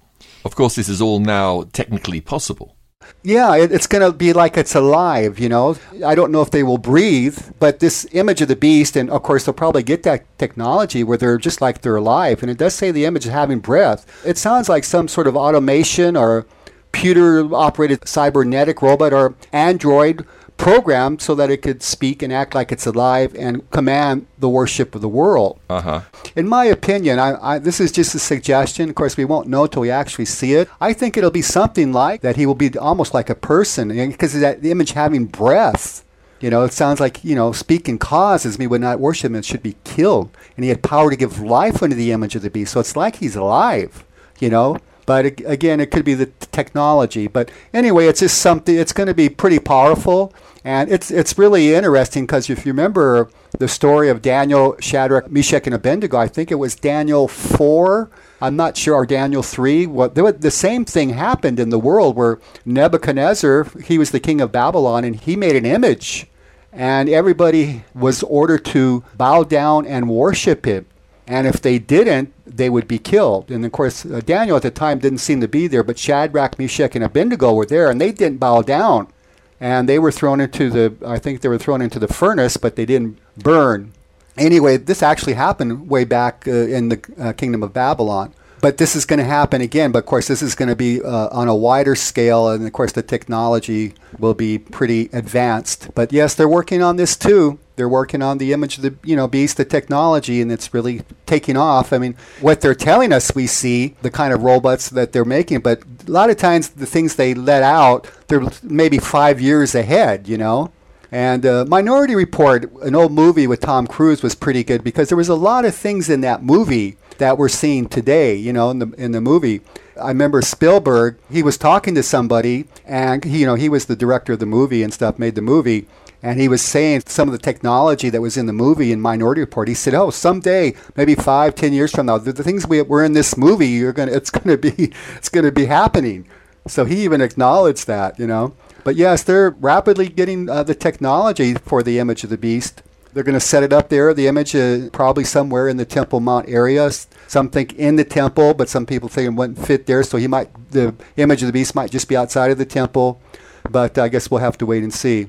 Of 0.45 0.55
course, 0.55 0.75
this 0.75 0.91
is 0.91 1.01
all 1.01 1.19
now 1.19 1.65
technically 1.73 2.21
possible. 2.21 2.77
Yeah, 3.23 3.57
it, 3.57 3.73
it's 3.73 3.87
going 3.87 4.11
to 4.11 4.17
be 4.17 4.33
like 4.33 4.57
it's 4.57 4.75
alive, 4.75 5.39
you 5.39 5.49
know. 5.49 5.77
I 6.05 6.15
don't 6.15 6.33
know 6.33 6.41
if 6.41 6.51
they 6.51 6.63
will 6.63 6.79
breathe, 6.79 7.39
but 7.59 7.81
this 7.81 8.07
image 8.13 8.41
of 8.41 8.49
the 8.49 8.57
beast, 8.57 8.97
and 8.97 9.11
of 9.11 9.23
course, 9.23 9.45
they'll 9.45 9.53
probably 9.55 9.83
get 9.83 10.03
that 10.05 10.25
technology 10.39 11.05
where 11.05 11.19
they're 11.19 11.39
just 11.39 11.61
like 11.61 11.83
they're 11.83 11.97
alive. 11.97 12.43
And 12.43 12.51
it 12.51 12.59
does 12.59 12.75
say 12.75 12.91
the 12.91 13.05
image 13.05 13.27
is 13.27 13.33
having 13.33 13.59
breath. 13.59 14.07
It 14.25 14.39
sounds 14.39 14.69
like 14.69 14.85
some 14.85 15.09
sort 15.09 15.27
of 15.27 15.37
automation 15.37 16.17
or 16.17 16.47
computer 16.93 17.55
operated 17.55 18.09
cybernetic 18.09 18.83
robot 18.83 19.13
or 19.13 19.35
android 19.53 20.27
programmed 20.59 21.23
so 21.23 21.35
that 21.37 21.51
it 21.51 21.63
could 21.63 21.83
speak 21.83 22.23
and 22.23 22.33
act 22.33 22.55
like 22.55 22.71
it's 22.71 22.85
alive 22.85 23.35
and 23.35 23.71
command 23.71 24.27
the 24.39 24.49
worship 24.49 24.95
of 24.95 25.01
the 25.01 25.09
world. 25.09 25.59
Uh-huh. 25.71 26.03
In 26.37 26.47
my 26.47 26.65
opinion, 26.67 27.19
I, 27.19 27.55
I, 27.55 27.59
this 27.59 27.81
is 27.81 27.91
just 27.91 28.15
a 28.15 28.19
suggestion. 28.19 28.91
Of 28.91 28.95
course, 28.95 29.17
we 29.17 29.25
won't 29.25 29.49
know 29.49 29.65
until 29.65 29.83
we 29.83 29.91
actually 29.91 30.27
see 30.27 30.55
it. 30.55 30.69
I 30.81 30.93
think 30.93 31.17
it'll 31.17 31.31
be 31.31 31.43
something 31.43 31.93
like 31.93 32.21
that. 32.21 32.37
He 32.37 32.45
will 32.45 32.55
be 32.55 32.77
almost 32.77 33.15
like 33.15 33.31
a 33.31 33.35
person 33.35 33.89
because 33.89 34.39
that 34.39 34.65
image 34.65 34.93
having 34.93 35.25
breath. 35.25 36.05
You 36.41 36.51
know, 36.51 36.63
it 36.63 36.73
sounds 36.73 37.01
like, 37.01 37.25
you 37.25 37.35
know, 37.35 37.51
speaking 37.53 37.99
causes 37.99 38.59
me 38.59 38.67
would 38.67 38.81
not 38.81 39.01
worship 39.01 39.31
him 39.31 39.35
and 39.35 39.45
should 39.45 39.63
be 39.63 39.77
killed. 39.83 40.31
And 40.57 40.65
he 40.65 40.69
had 40.69 40.83
power 40.83 41.11
to 41.11 41.17
give 41.17 41.41
life 41.41 41.83
unto 41.83 41.97
the 41.97 42.13
image 42.13 42.37
of 42.37 42.43
the 42.43 42.51
beast. 42.51 42.73
So 42.73 42.81
it's 42.81 42.95
like 42.95 43.17
he's 43.17 43.35
alive, 43.35 44.05
you 44.39 44.51
know. 44.51 44.79
But 45.09 45.41
again, 45.47 45.81
it 45.81 45.91
could 45.91 46.05
be 46.05 46.13
the 46.13 46.27
technology. 46.53 47.29
But 47.29 47.51
anyway, 47.73 48.09
it's 48.09 48.21
just 48.21 48.43
something, 48.43 48.77
it's 48.77 48.93
going 48.93 49.07
to 49.07 49.15
be 49.15 49.31
pretty 49.31 49.59
powerful. 49.59 50.35
And 50.65 50.93
it's 50.93 51.11
it's 51.11 51.39
really 51.39 51.73
interesting 51.73 52.25
because 52.27 52.51
if 52.51 52.67
you 52.67 52.73
remember 52.73 53.31
the 53.59 53.69
story 53.69 54.11
of 54.11 54.21
Daniel, 54.21 54.77
Shadrach, 54.81 55.31
Meshach, 55.31 55.65
and 55.65 55.75
Abednego, 55.75 56.19
I 56.19 56.29
think 56.29 56.51
it 56.51 56.57
was 56.57 56.75
Daniel 56.75 57.27
four. 57.27 58.11
I'm 58.43 58.55
not 58.55 58.77
sure, 58.77 58.97
or 58.97 59.07
Daniel 59.07 59.43
three. 59.43 59.87
What 59.87 60.15
was, 60.15 60.35
the 60.35 60.51
same 60.51 60.85
thing 60.85 61.09
happened 61.11 61.59
in 61.59 61.71
the 61.71 61.79
world 61.79 62.15
where 62.15 62.39
Nebuchadnezzar, 62.67 63.65
he 63.83 63.97
was 63.97 64.11
the 64.11 64.21
king 64.21 64.43
of 64.43 64.53
Babylon, 64.53 65.05
and 65.05 65.17
he 65.17 65.37
made 65.37 65.57
an 65.57 65.65
image, 65.65 66.27
and 66.71 67.09
everybody 67.09 67.85
was 67.95 68.23
ordered 68.25 68.67
to 68.67 69.05
bow 69.17 69.43
down 69.43 69.87
and 69.87 70.11
worship 70.11 70.67
him. 70.67 70.85
And 71.29 71.47
if 71.47 71.61
they 71.61 71.79
didn't, 71.79 72.33
they 72.45 72.71
would 72.71 72.89
be 72.89 72.99
killed. 72.99 73.51
And 73.51 73.65
of 73.65 73.71
course, 73.71 74.05
uh, 74.05 74.23
Daniel 74.25 74.57
at 74.57 74.63
the 74.63 74.71
time 74.71 74.99
didn't 74.99 75.19
seem 75.19 75.41
to 75.43 75.49
be 75.49 75.67
there, 75.69 75.85
but 75.85 75.99
Shadrach, 75.99 76.59
Meshach, 76.59 76.97
and 76.97 77.05
Abednego 77.05 77.53
were 77.53 77.67
there, 77.67 77.91
and 77.91 78.01
they 78.01 78.13
didn't 78.13 78.39
bow 78.39 78.63
down 78.63 79.13
and 79.61 79.89
they 79.89 79.99
were 79.99 80.13
thrown 80.13 80.41
into 80.41 80.71
the 80.71 80.95
I 81.07 81.19
think 81.19 81.41
they 81.41 81.49
were 81.49 81.59
thrown 81.59 81.83
into 81.83 81.99
the 81.99 82.09
furnace, 82.09 82.57
but 82.57 82.77
they 82.77 82.87
didn't 82.87 83.19
burn. 83.37 83.93
Anyway, 84.37 84.77
this 84.77 85.03
actually 85.03 85.33
happened 85.35 85.89
way 85.89 86.05
back 86.05 86.47
uh, 86.47 86.53
in 86.53 86.91
the 86.91 87.15
uh, 87.19 87.33
kingdom 87.33 87.63
of 87.63 87.73
Babylon. 87.73 88.33
But 88.61 88.79
this 88.79 88.97
is 88.97 89.05
going 89.05 89.21
to 89.21 89.25
happen 89.25 89.61
again. 89.61 89.93
But 89.93 90.01
of 90.01 90.07
course, 90.07 90.27
this 90.27 90.43
is 90.43 90.57
going 90.57 90.69
to 90.69 90.77
be 90.77 91.01
uh, 91.01 91.29
on 91.31 91.47
a 91.49 91.55
wider 91.55 91.95
scale, 91.95 92.49
and 92.49 92.67
of 92.67 92.73
course, 92.73 92.93
the 92.93 93.03
technology 93.03 93.95
will 94.19 94.35
be 94.35 94.59
pretty 94.59 95.09
advanced. 95.13 95.95
But 95.95 96.13
yes, 96.13 96.35
they're 96.35 96.49
working 96.49 96.83
on 96.83 96.97
this 96.97 97.17
too. 97.17 97.59
They're 97.79 97.89
working 97.89 98.23
on 98.23 98.39
the 98.39 98.53
image 98.53 98.77
of 98.77 98.83
the 98.83 98.95
you 99.05 99.17
know 99.17 99.29
beast, 99.29 99.57
the 99.57 99.65
technology, 99.65 100.43
and 100.43 100.51
it's 100.51 100.75
really 100.75 101.03
taking 101.27 101.57
off. 101.57 101.93
I 101.93 101.99
mean, 101.99 102.17
what 102.41 102.61
they're 102.61 102.75
telling 102.75 103.13
us, 103.13 103.35
we 103.35 103.47
see 103.47 103.95
the 104.03 104.11
kind 104.11 104.35
of 104.35 104.43
robots 104.43 104.91
that 104.91 105.13
they're 105.13 105.25
making, 105.25 105.61
but 105.61 105.83
a 106.07 106.11
lot 106.11 106.29
of 106.29 106.37
times 106.37 106.71
the 106.71 106.87
things 106.87 107.15
they 107.15 107.35
let 107.35 107.63
out, 107.63 108.11
they're 108.27 108.43
maybe 108.63 108.99
five 108.99 109.41
years 109.41 109.75
ahead. 109.75 110.29
You 110.29 110.37
know. 110.37 110.73
And 111.11 111.47
uh, 111.47 111.65
Minority 111.67 112.15
Report, 112.15 112.71
an 112.83 112.95
old 112.95 113.13
movie 113.13 113.47
with 113.47 113.61
Tom 113.61 113.87
Cruise, 113.87 114.23
was 114.23 114.35
pretty 114.35 114.63
good 114.63 114.85
because 114.85 115.09
there 115.09 115.17
was 115.17 115.31
a 115.31 115.35
lot 115.35 115.65
of 115.65 115.75
things 115.75 116.11
in 116.11 116.21
that 116.21 116.43
movie 116.43 116.99
that 117.17 117.39
we're 117.39 117.49
seeing 117.49 117.89
today. 117.89 118.35
You 118.35 118.53
know, 118.53 118.71
in 118.71 118.79
the 118.81 118.93
in 118.99 119.13
the 119.13 119.21
movie, 119.21 119.63
I 120.01 120.09
remember 120.09 120.43
Spielberg. 120.43 121.19
He 121.31 121.43
was 121.43 121.57
talking 121.57 121.95
to 121.95 122.03
somebody, 122.03 122.67
and 122.85 123.25
he, 123.25 123.41
you 123.41 123.47
know, 123.47 123.55
he 123.55 123.69
was 123.69 123.87
the 123.87 123.97
director 123.97 124.33
of 124.33 124.39
the 124.39 124.47
movie 124.47 124.83
and 124.83 124.93
stuff, 124.93 125.19
made 125.19 125.37
the 125.37 125.43
movie. 125.43 125.87
And 126.23 126.41
he 126.41 126.49
was 126.49 126.63
saying 126.63 127.03
some 127.07 127.29
of 127.29 127.33
the 127.33 127.39
technology 127.39 128.11
that 128.11 128.21
was 128.21 128.37
in 128.37 128.47
the 128.47 128.53
movie 128.53 128.91
in 128.91 129.01
Minority 129.01 129.41
Report. 129.41 129.69
He 129.69 129.75
said, 129.75 129.95
"Oh, 129.95 130.11
someday, 130.11 130.75
maybe 130.97 131.15
five, 131.15 131.55
ten 131.55 131.73
years 131.73 131.93
from 131.93 132.07
now, 132.07 132.19
the, 132.19 132.33
the 132.33 132.43
things 132.43 132.67
we 132.67 132.83
were 132.83 133.05
in 133.05 133.13
this 133.13 133.37
movie, 133.37 133.69
you're 133.69 133.93
gonna, 133.93 134.13
it's 134.13 134.31
gonna 134.31 134.57
be, 134.57 134.93
it's 135.17 135.29
gonna 135.29 135.53
be 135.53 135.67
happening." 135.67 136.27
So 136.67 136.85
he 136.85 137.03
even 137.05 137.21
acknowledged 137.21 137.87
that, 137.87 138.19
you 138.19 138.27
know. 138.27 138.55
But 138.85 138.97
yes, 138.97 139.23
they're 139.23 139.51
rapidly 139.51 140.09
getting 140.09 140.49
uh, 140.49 140.63
the 140.63 140.75
technology 140.75 141.55
for 141.55 141.83
the 141.83 141.99
image 141.99 142.25
of 142.25 142.31
the 142.31 142.39
beast. 142.39 142.83
They're 143.13 143.25
going 143.25 143.35
to 143.35 143.41
set 143.41 143.63
it 143.63 143.73
up 143.73 143.89
there. 143.89 144.13
The 144.13 144.27
image 144.29 144.55
is 144.55 144.91
probably 144.91 145.25
somewhere 145.25 145.69
in 145.69 145.77
the 145.77 145.85
Temple 145.85 146.21
Mount 146.21 146.49
area. 146.49 146.91
Some 147.27 147.49
think 147.49 147.75
in 147.75 147.97
the 147.97 148.05
temple, 148.05 148.55
but 148.55 148.69
some 148.69 148.87
people 148.87 149.09
think 149.09 149.27
it 149.27 149.35
wouldn't 149.35 149.59
fit 149.59 149.87
there. 149.87 150.03
So 150.03 150.19
he 150.19 150.29
might, 150.29 150.51
the 150.71 150.95
image 151.17 151.43
of 151.43 151.47
the 151.47 151.53
beast 151.53 151.75
might 151.75 151.91
just 151.91 152.09
be 152.09 152.17
outside 152.17 152.51
of 152.51 152.59
the 152.59 152.67
temple. 152.67 153.21
But 153.69 153.99
I 153.99 154.09
guess 154.09 154.31
we'll 154.31 154.41
have 154.41 154.59
to 154.59 154.67
wait 154.67 154.83
and 154.83 154.93
see. 154.93 155.29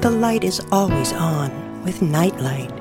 The 0.00 0.10
light 0.10 0.44
is 0.44 0.62
always 0.72 1.12
on 1.12 1.84
with 1.84 2.00
Nightlight. 2.00 2.72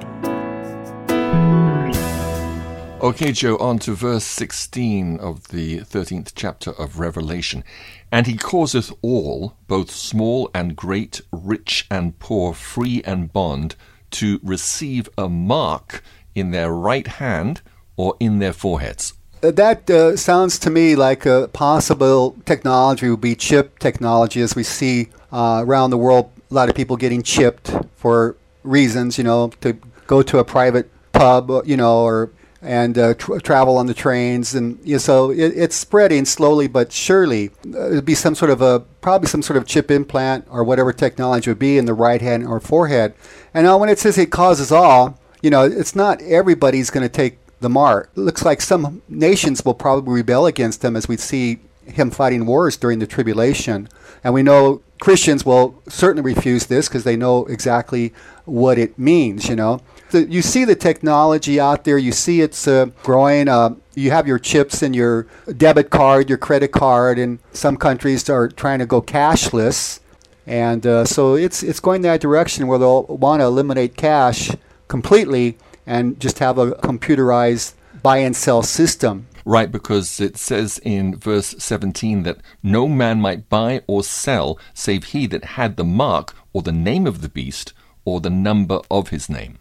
Okay, 3.02 3.34
Joe, 3.34 3.58
on 3.58 3.78
to 3.80 3.92
verse 3.92 4.24
16 4.24 5.20
of 5.20 5.50
the 5.50 5.80
13th 5.80 6.32
chapter 6.34 6.72
of 6.72 6.98
Revelation. 6.98 7.66
And 8.10 8.26
he 8.26 8.38
causeth 8.38 8.94
all, 9.02 9.58
both 9.68 9.92
small 9.92 10.50
and 10.56 10.78
great, 10.78 11.20
rich 11.34 11.86
and 11.92 12.18
poor, 12.20 12.54
free 12.54 13.02
and 13.04 13.34
bond, 13.34 13.76
to 14.12 14.40
receive 14.42 15.10
a 15.18 15.28
mark 15.28 16.02
in 16.36 16.52
their 16.52 16.72
right 16.72 17.08
hand 17.08 17.62
or 17.98 18.16
in 18.22 18.40
their 18.40 18.54
foreheads. 18.54 19.14
Uh, 19.44 19.52
that 19.52 19.90
uh, 19.90 20.16
sounds 20.16 20.58
to 20.60 20.70
me 20.70 20.96
like 20.96 21.26
a 21.26 21.50
possible 21.52 22.38
technology 22.46 23.10
would 23.10 23.20
be 23.20 23.36
chip 23.36 23.78
technology, 23.80 24.40
as 24.40 24.56
we 24.56 24.64
see 24.64 25.10
uh, 25.34 25.62
around 25.66 25.90
the 25.90 25.98
world 25.98 26.32
a 26.50 26.54
lot 26.54 26.70
of 26.70 26.76
people 26.76 26.98
getting 26.98 27.22
chipped 27.22 27.72
for 27.96 28.36
reasons, 28.64 29.18
you 29.18 29.24
know, 29.24 29.52
to 29.62 29.74
go 30.08 30.22
to 30.22 30.40
a 30.40 30.44
private 30.44 30.90
pub, 31.12 31.52
you 31.66 31.78
know, 31.78 32.04
or 32.04 32.32
and 32.62 32.98
uh, 32.98 33.14
tra- 33.14 33.40
travel 33.40 33.78
on 33.78 33.86
the 33.86 33.94
trains, 33.94 34.54
and 34.54 34.80
you 34.84 34.94
know, 34.94 34.98
so 34.98 35.32
it, 35.32 35.54
it's 35.56 35.76
spreading 35.76 36.26
slowly 36.26 36.68
but 36.68 36.92
surely. 36.92 37.52
Uh, 37.74 37.92
it'd 37.92 38.06
be 38.06 38.16
some 38.16 38.36
sort 38.36 38.52
of 38.52 38.62
a 38.62 38.82
probably 39.02 39.28
some 39.28 39.42
sort 39.42 39.56
of 39.56 39.66
chip 39.66 39.90
implant 39.90 40.46
or 40.50 40.64
whatever 40.64 40.92
technology 40.92 41.50
would 41.50 41.60
be 41.60 41.78
in 41.78 41.86
the 41.86 41.94
right 41.94 42.22
hand 42.22 42.46
or 42.46 42.60
forehead. 42.60 43.14
And 43.54 43.66
now, 43.66 43.78
when 43.78 43.90
it 43.90 44.00
says 44.00 44.18
it 44.18 44.32
causes 44.32 44.72
all, 44.72 45.18
you 45.42 45.50
know, 45.50 45.64
it's 45.64 45.96
not 45.96 46.22
everybody's 46.22 46.90
going 46.90 47.04
to 47.04 47.10
take 47.10 47.38
the 47.62 47.70
mark. 47.70 48.12
It 48.16 48.20
looks 48.20 48.44
like 48.44 48.62
some 48.62 49.02
nations 49.08 49.64
will 49.64 49.74
probably 49.74 50.16
rebel 50.16 50.46
against 50.46 50.82
them, 50.82 50.96
as 50.96 51.08
we 51.08 51.18
see 51.18 51.60
him 51.92 52.12
fighting 52.12 52.46
wars 52.46 52.78
during 52.78 53.00
the 53.00 53.08
tribulation. 53.08 53.90
And 54.24 54.34
we 54.34 54.44
know 54.44 54.82
Christians 55.00 55.46
will 55.46 55.82
certainly 55.88 56.34
refuse 56.34 56.66
this 56.66 56.88
because 56.88 57.04
they 57.04 57.16
know 57.16 57.46
exactly 57.46 58.14
what 58.46 58.78
it 58.78 59.00
means, 59.00 59.48
you 59.48 59.56
know. 59.56 59.82
The, 60.12 60.26
you 60.30 60.42
see 60.42 60.66
the 60.66 60.76
technology 60.76 61.60
out 61.60 61.84
there, 61.84 61.98
you 61.98 62.12
see 62.12 62.42
it's 62.42 62.68
uh, 62.68 62.88
growing. 63.04 63.48
Uh, 63.48 63.76
you 63.96 64.12
have 64.12 64.28
your 64.28 64.40
chips 64.40 64.82
and 64.82 64.96
your 64.96 65.28
debit 65.56 65.90
card, 65.90 66.30
your 66.30 66.38
credit 66.38 66.72
card, 66.72 67.20
and 67.20 67.40
some 67.54 67.78
countries 67.78 68.30
are 68.30 68.48
trying 68.48 68.80
to 68.80 68.86
go 68.86 69.02
cashless. 69.02 70.00
And 70.48 70.86
uh, 70.88 71.06
so 71.06 71.36
it's, 71.36 71.62
it's 71.62 71.80
going 71.80 72.02
that 72.02 72.22
direction 72.22 72.68
where 72.68 72.80
they'll 72.80 73.04
want 73.04 73.42
to 73.42 73.46
eliminate 73.46 73.96
cash 73.96 74.52
completely 74.88 75.58
and 75.86 76.20
just 76.20 76.40
have 76.40 76.58
a 76.58 76.72
computerized 76.72 77.74
buy 78.02 78.18
and 78.18 78.36
sell 78.36 78.64
system. 78.64 79.28
Right, 79.46 79.72
because 79.72 80.20
it 80.20 80.38
says 80.38 80.80
in 80.84 81.16
verse 81.16 81.56
17 81.58 82.24
that 82.24 82.38
no 82.62 82.88
man 82.88 83.22
might 83.22 83.50
buy 83.50 83.82
or 83.88 84.04
sell 84.04 84.60
save 84.74 85.06
he 85.06 85.28
that 85.28 85.44
had 85.56 85.78
the 85.78 85.84
mark 85.84 86.36
or 86.54 86.62
the 86.62 86.72
name 86.72 87.08
of 87.08 87.22
the 87.22 87.30
beast 87.30 87.74
or 88.06 88.20
the 88.20 88.30
number 88.30 88.82
of 88.90 89.10
his 89.10 89.30
name. 89.30 89.60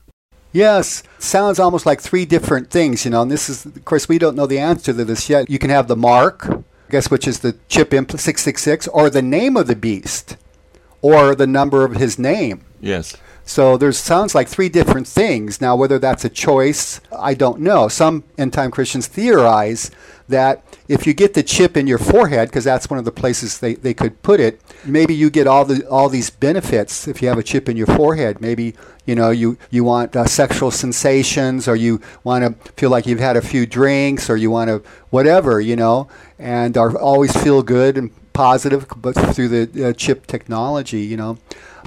Yes, 0.53 1.03
sounds 1.19 1.59
almost 1.59 1.85
like 1.85 2.01
three 2.01 2.25
different 2.25 2.71
things, 2.71 3.05
you 3.05 3.11
know. 3.11 3.23
And 3.23 3.31
this 3.31 3.51
is, 3.51 3.67
of 3.67 3.85
course, 3.85 4.09
we 4.09 4.19
don't 4.19 4.37
know 4.37 4.47
the 4.47 4.59
answer 4.59 4.93
to 4.93 5.05
this 5.05 5.29
yet. 5.29 5.51
You 5.51 5.59
can 5.59 5.71
have 5.71 5.89
the 5.89 5.97
mark, 5.97 6.49
I 6.49 6.63
guess, 6.91 7.11
which 7.11 7.29
is 7.29 7.41
the 7.41 7.57
chip 7.69 7.93
imp 7.93 8.11
666, 8.11 8.89
or 8.89 9.11
the 9.11 9.23
name 9.23 9.57
of 9.57 9.67
the 9.67 9.77
beast, 9.77 10.37
or 11.03 11.35
the 11.35 11.47
number 11.47 11.85
of 11.85 11.97
his 11.97 12.19
name. 12.19 12.65
Yes. 12.81 13.17
So 13.49 13.79
there 13.79 13.91
sounds 13.93 14.35
like 14.35 14.47
three 14.47 14.69
different 14.69 15.07
things. 15.09 15.59
Now, 15.59 15.75
whether 15.75 15.99
that's 15.99 16.23
a 16.23 16.29
choice, 16.29 17.01
I 17.11 17.33
don't 17.33 17.61
know. 17.61 17.89
Some 17.89 18.25
end 18.37 18.53
time 18.53 18.71
Christians 18.71 19.07
theorize 19.07 19.91
that 20.29 20.63
if 20.87 21.07
you 21.07 21.15
get 21.15 21.33
the 21.33 21.43
chip 21.43 21.75
in 21.75 21.87
your 21.87 21.97
forehead, 21.97 22.51
because 22.51 22.65
that's 22.65 22.91
one 22.91 22.99
of 22.99 23.07
the 23.07 23.11
places 23.11 23.59
they, 23.59 23.77
they 23.77 23.95
could 23.95 24.23
put 24.23 24.39
it, 24.39 24.61
maybe 24.85 25.15
you 25.15 25.31
get 25.31 25.47
all 25.47 25.65
the 25.65 25.89
all 25.89 26.11
these 26.11 26.29
benefits 26.29 27.09
if 27.09 27.23
you 27.23 27.29
have 27.29 27.39
a 27.39 27.43
chip 27.43 27.71
in 27.71 27.77
your 27.79 27.87
forehead. 27.87 28.43
Maybe 28.43 28.75
you 29.07 29.15
know 29.15 29.31
you 29.31 29.57
you 29.71 29.83
want 29.83 30.15
uh, 30.15 30.27
sexual 30.27 30.71
sensations, 30.71 31.67
or 31.67 31.75
you 31.75 32.03
want 32.25 32.45
to 32.45 32.73
feel 32.73 32.91
like 32.91 33.07
you've 33.07 33.19
had 33.19 33.39
a 33.39 33.43
few 33.43 33.65
drinks, 33.65 34.29
or 34.29 34.37
you 34.37 34.51
want 34.51 34.69
to 34.69 34.83
whatever 35.09 35.59
you 35.59 35.75
know, 35.75 36.07
and 36.39 36.77
are 36.77 36.95
always 36.99 37.35
feel 37.35 37.63
good 37.63 37.97
and 37.97 38.11
positive, 38.35 38.87
but 38.95 39.15
through 39.35 39.49
the 39.49 39.89
uh, 39.89 39.93
chip 39.95 40.27
technology, 40.27 41.01
you 41.01 41.17
know. 41.17 41.39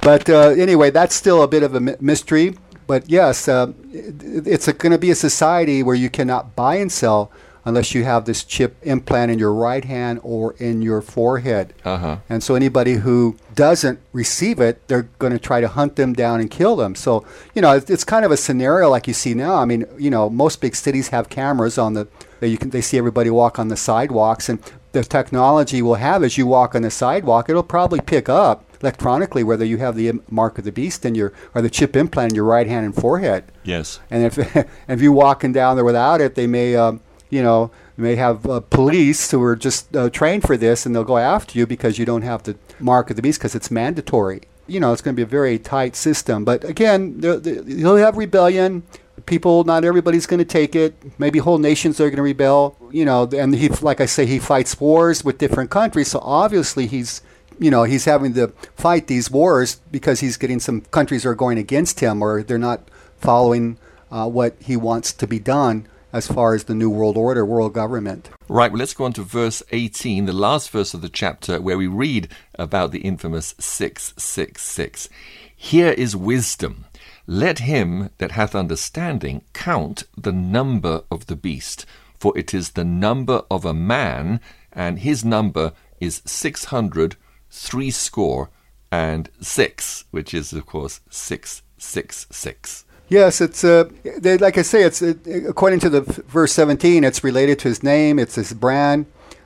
But 0.02 0.28
uh, 0.28 0.48
anyway, 0.50 0.90
that's 0.90 1.14
still 1.14 1.42
a 1.42 1.48
bit 1.48 1.62
of 1.62 1.74
a 1.74 1.80
mystery. 1.80 2.58
But 2.86 3.08
yes, 3.08 3.48
uh, 3.48 3.72
it's 3.92 4.70
going 4.72 4.92
to 4.92 4.98
be 4.98 5.10
a 5.10 5.14
society 5.14 5.82
where 5.82 5.94
you 5.94 6.10
cannot 6.10 6.54
buy 6.54 6.74
and 6.76 6.90
sell 6.90 7.30
unless 7.64 7.94
you 7.94 8.02
have 8.02 8.24
this 8.24 8.42
chip 8.42 8.76
implant 8.82 9.30
in 9.30 9.38
your 9.38 9.54
right 9.54 9.84
hand 9.84 10.18
or 10.24 10.54
in 10.54 10.82
your 10.82 11.00
forehead. 11.00 11.72
Uh-huh. 11.84 12.18
And 12.28 12.42
so 12.42 12.56
anybody 12.56 12.94
who 12.94 13.36
doesn't 13.54 14.00
receive 14.12 14.58
it, 14.60 14.86
they're 14.88 15.08
going 15.20 15.32
to 15.32 15.38
try 15.38 15.60
to 15.60 15.68
hunt 15.68 15.94
them 15.94 16.12
down 16.12 16.40
and 16.40 16.50
kill 16.50 16.74
them. 16.74 16.96
So, 16.96 17.24
you 17.54 17.62
know, 17.62 17.72
it's, 17.72 17.88
it's, 17.88 18.02
kind 18.02 18.24
of 18.24 18.32
a 18.32 18.36
scenario 18.36 18.90
like 18.90 19.06
you 19.06 19.14
see 19.14 19.32
now. 19.32 19.54
I 19.54 19.64
mean, 19.64 19.84
you 19.96 20.10
know, 20.10 20.28
most 20.28 20.60
big 20.60 20.74
cities 20.74 21.08
have 21.08 21.28
cameras 21.28 21.78
on 21.78 21.94
the 21.94 22.08
you 22.40 22.58
can 22.58 22.70
they 22.70 22.80
see 22.80 22.98
everybody 22.98 23.30
walk 23.30 23.60
on 23.60 23.68
the 23.68 23.76
sidewalks 23.76 24.48
and 24.48 24.58
the 24.90 25.04
technology 25.04 25.80
will 25.80 25.94
have 25.94 26.24
as 26.24 26.36
you 26.36 26.46
walk 26.46 26.74
on 26.74 26.82
the 26.82 26.90
sidewalk, 26.90 27.48
it'll 27.48 27.62
probably 27.62 28.00
pick 28.00 28.28
up 28.28 28.64
electronically 28.82 29.44
whether 29.44 29.64
you 29.64 29.78
have 29.78 29.96
the 29.96 30.12
mark 30.30 30.58
of 30.58 30.64
the 30.64 30.72
beast 30.72 31.04
in 31.04 31.14
your 31.14 31.32
or 31.54 31.62
the 31.62 31.70
chip 31.70 31.96
implant 31.96 32.32
in 32.32 32.36
your 32.36 32.44
right 32.44 32.66
hand 32.66 32.84
and 32.84 32.94
forehead. 32.94 33.44
Yes. 33.64 34.00
And 34.10 34.24
if 34.24 34.38
if 34.88 35.00
you're 35.00 35.12
walking 35.12 35.52
down 35.52 35.76
there 35.76 35.84
without 35.84 36.20
it, 36.20 36.34
they 36.34 36.46
may 36.46 36.76
um, 36.76 37.00
you 37.30 37.42
know 37.42 37.70
may 37.96 38.16
have 38.16 38.46
uh, 38.46 38.60
police 38.60 39.30
who 39.30 39.42
are 39.42 39.56
just 39.56 39.94
uh, 39.94 40.10
trained 40.10 40.42
for 40.42 40.56
this, 40.56 40.84
and 40.84 40.94
they'll 40.94 41.04
go 41.04 41.18
after 41.18 41.58
you 41.58 41.66
because 41.66 41.98
you 41.98 42.04
don't 42.04 42.22
have 42.22 42.42
the 42.42 42.56
mark 42.80 43.10
of 43.10 43.16
the 43.16 43.22
beast 43.22 43.38
because 43.38 43.54
it's 43.54 43.70
mandatory. 43.70 44.42
You 44.66 44.80
know, 44.80 44.92
it's 44.92 45.02
going 45.02 45.14
to 45.14 45.16
be 45.16 45.22
a 45.22 45.26
very 45.26 45.58
tight 45.58 45.96
system. 45.96 46.44
But 46.44 46.64
again, 46.64 47.20
you'll 47.22 47.96
have 47.96 48.16
rebellion 48.16 48.82
people 49.26 49.62
not 49.64 49.84
everybody's 49.84 50.26
going 50.26 50.38
to 50.38 50.44
take 50.44 50.74
it 50.74 50.94
maybe 51.18 51.38
whole 51.38 51.58
nations 51.58 52.00
are 52.00 52.08
going 52.08 52.16
to 52.16 52.22
rebel 52.22 52.76
you 52.90 53.04
know 53.04 53.28
and 53.36 53.54
he 53.54 53.68
like 53.68 54.00
i 54.00 54.06
say 54.06 54.24
he 54.24 54.38
fights 54.38 54.80
wars 54.80 55.22
with 55.22 55.38
different 55.38 55.70
countries 55.70 56.08
so 56.08 56.18
obviously 56.22 56.86
he's 56.86 57.22
you 57.58 57.70
know, 57.70 57.84
he's 57.84 58.04
having 58.04 58.34
to 58.34 58.48
fight 58.76 59.06
these 59.06 59.30
wars 59.30 59.80
because 59.90 60.20
he's 60.20 60.36
getting 60.36 60.60
some 60.60 60.82
countries 60.82 61.24
are 61.26 61.34
going 61.34 61.58
against 61.58 62.00
him 62.00 62.22
or 62.22 62.42
they're 62.42 62.58
not 62.58 62.88
following 63.18 63.78
uh, 64.10 64.28
what 64.28 64.56
he 64.60 64.76
wants 64.76 65.12
to 65.12 65.26
be 65.26 65.38
done 65.38 65.86
as 66.12 66.28
far 66.28 66.54
as 66.54 66.64
the 66.64 66.74
New 66.74 66.90
World 66.90 67.16
Order, 67.16 67.44
world 67.44 67.72
government. 67.72 68.28
Right, 68.48 68.70
well, 68.70 68.80
let's 68.80 68.92
go 68.92 69.04
on 69.04 69.14
to 69.14 69.22
verse 69.22 69.62
18, 69.70 70.26
the 70.26 70.32
last 70.32 70.70
verse 70.70 70.92
of 70.92 71.00
the 71.00 71.08
chapter, 71.08 71.60
where 71.60 71.78
we 71.78 71.86
read 71.86 72.28
about 72.56 72.92
the 72.92 73.00
infamous 73.00 73.54
666. 73.58 75.08
Here 75.56 75.92
is 75.92 76.14
wisdom. 76.14 76.84
Let 77.26 77.60
him 77.60 78.10
that 78.18 78.32
hath 78.32 78.54
understanding 78.54 79.42
count 79.52 80.04
the 80.16 80.32
number 80.32 81.02
of 81.10 81.26
the 81.26 81.36
beast, 81.36 81.86
for 82.18 82.36
it 82.36 82.52
is 82.52 82.72
the 82.72 82.84
number 82.84 83.42
of 83.50 83.64
a 83.64 83.72
man, 83.72 84.40
and 84.72 84.98
his 84.98 85.24
number 85.24 85.72
is 86.00 86.20
six 86.26 86.66
hundred 86.66 87.16
three 87.52 87.90
score 87.90 88.48
and 88.90 89.28
six, 89.40 90.06
which 90.10 90.34
is, 90.34 90.52
of 90.52 90.66
course, 90.66 91.00
six, 91.10 91.62
six, 91.78 92.26
six. 92.30 92.84
Yes, 93.08 93.40
it's 93.42 93.62
uh, 93.62 93.90
they, 94.18 94.38
like 94.38 94.56
I 94.56 94.62
say, 94.62 94.82
it's 94.84 95.02
uh, 95.02 95.14
according 95.46 95.80
to 95.80 95.90
the 95.90 96.00
verse 96.00 96.52
seventeen. 96.52 97.04
It's 97.04 97.22
related 97.22 97.58
to 97.60 97.68
his 97.68 97.82
name. 97.82 98.18
It's 98.18 98.36
his 98.36 98.54
brand, 98.54 99.04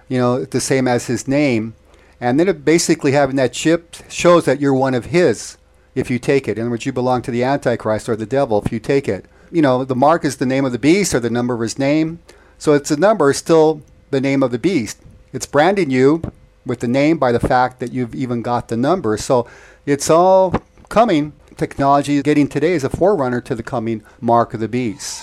you 0.08 0.18
know, 0.18 0.44
the 0.44 0.60
same 0.60 0.86
as 0.86 1.08
his 1.08 1.26
name, 1.26 1.74
and 2.20 2.38
then 2.38 2.48
it 2.48 2.64
basically 2.64 3.12
having 3.12 3.36
that 3.36 3.52
chip 3.52 3.96
shows 4.08 4.44
that 4.44 4.60
you're 4.60 4.72
one 4.72 4.94
of 4.94 5.06
his 5.06 5.58
if 5.96 6.10
you 6.10 6.20
take 6.20 6.46
it. 6.46 6.58
In 6.58 6.62
other 6.62 6.70
words, 6.70 6.86
you 6.86 6.92
belong 6.92 7.22
to 7.22 7.32
the 7.32 7.42
Antichrist 7.42 8.08
or 8.08 8.14
the 8.14 8.26
devil 8.26 8.62
if 8.64 8.70
you 8.70 8.78
take 8.78 9.08
it. 9.08 9.24
You 9.50 9.62
know, 9.62 9.84
the 9.84 9.96
mark 9.96 10.24
is 10.24 10.36
the 10.36 10.46
name 10.46 10.64
of 10.64 10.72
the 10.72 10.78
beast 10.78 11.12
or 11.12 11.20
the 11.20 11.30
number 11.30 11.54
of 11.54 11.60
his 11.60 11.78
name, 11.78 12.20
so 12.58 12.72
it's 12.72 12.92
a 12.92 12.96
number 12.96 13.32
still 13.32 13.82
the 14.10 14.20
name 14.20 14.44
of 14.44 14.52
the 14.52 14.58
beast. 14.58 14.98
It's 15.32 15.46
branding 15.46 15.90
you 15.90 16.22
with 16.66 16.80
the 16.80 16.88
name 16.88 17.16
by 17.16 17.32
the 17.32 17.40
fact 17.40 17.80
that 17.80 17.92
you've 17.92 18.14
even 18.14 18.42
got 18.42 18.68
the 18.68 18.76
number. 18.76 19.16
So 19.16 19.48
it's 19.86 20.10
all 20.10 20.54
coming. 20.88 21.32
Technology 21.56 22.20
getting 22.20 22.48
today 22.48 22.72
is 22.72 22.84
a 22.84 22.90
forerunner 22.90 23.40
to 23.40 23.54
the 23.54 23.62
coming 23.62 24.02
mark 24.20 24.52
of 24.52 24.60
the 24.60 24.68
beast. 24.68 25.22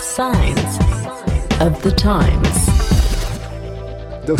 Signs 0.00 0.78
of 1.60 1.80
the 1.82 1.94
times. 1.96 2.48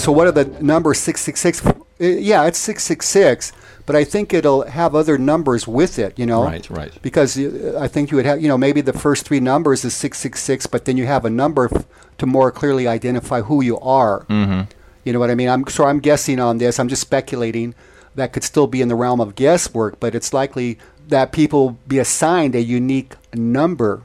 So 0.03 0.11
what 0.11 0.27
are 0.27 0.33
the 0.33 0.47
numbers 0.61 0.99
666? 0.99 1.67
Uh, 1.67 2.05
yeah, 2.05 2.47
it's 2.47 2.59
666 2.59 3.53
but 3.89 3.97
I 3.97 4.05
think 4.05 4.35
it'll 4.35 4.65
have 4.67 4.95
other 4.95 5.17
numbers 5.17 5.67
with 5.67 5.99
it, 5.99 6.19
you 6.19 6.27
know. 6.27 6.45
Right, 6.45 6.69
right. 6.69 6.93
Because 7.01 7.39
uh, 7.39 7.79
I 7.81 7.89
think 7.89 8.11
you 8.11 8.19
would 8.19 8.27
have, 8.27 8.39
you 8.39 8.47
know, 8.47 8.59
maybe 8.59 8.83
the 8.83 8.93
first 8.93 9.25
three 9.25 9.41
numbers 9.41 9.83
is 9.83 9.95
666, 9.95 10.67
but 10.67 10.85
then 10.85 10.99
you 10.99 11.07
have 11.07 11.25
a 11.25 11.31
number 11.31 11.71
f- 11.75 11.87
to 12.19 12.27
more 12.27 12.53
clearly 12.53 12.87
identify 12.87 13.41
who 13.41 13.63
you 13.63 13.79
are. 13.81 14.27
Mm-hmm. 14.27 14.71
You 15.05 15.13
know 15.13 15.19
what 15.19 15.31
I 15.31 15.35
mean? 15.35 15.49
I'm 15.49 15.67
so 15.67 15.85
I'm 15.85 16.01
guessing 16.01 16.41
on 16.41 16.59
this. 16.59 16.79
I'm 16.79 16.89
just 16.89 17.03
speculating. 17.03 17.75
That 18.15 18.33
could 18.33 18.43
still 18.43 18.67
be 18.67 18.83
in 18.83 18.89
the 18.89 18.97
realm 18.97 19.21
of 19.21 19.37
guesswork, 19.37 20.01
but 20.01 20.15
it's 20.15 20.33
likely 20.33 20.79
that 21.07 21.33
people 21.33 21.79
be 21.87 21.99
assigned 21.99 22.55
a 22.55 22.61
unique 22.61 23.15
number. 23.33 24.03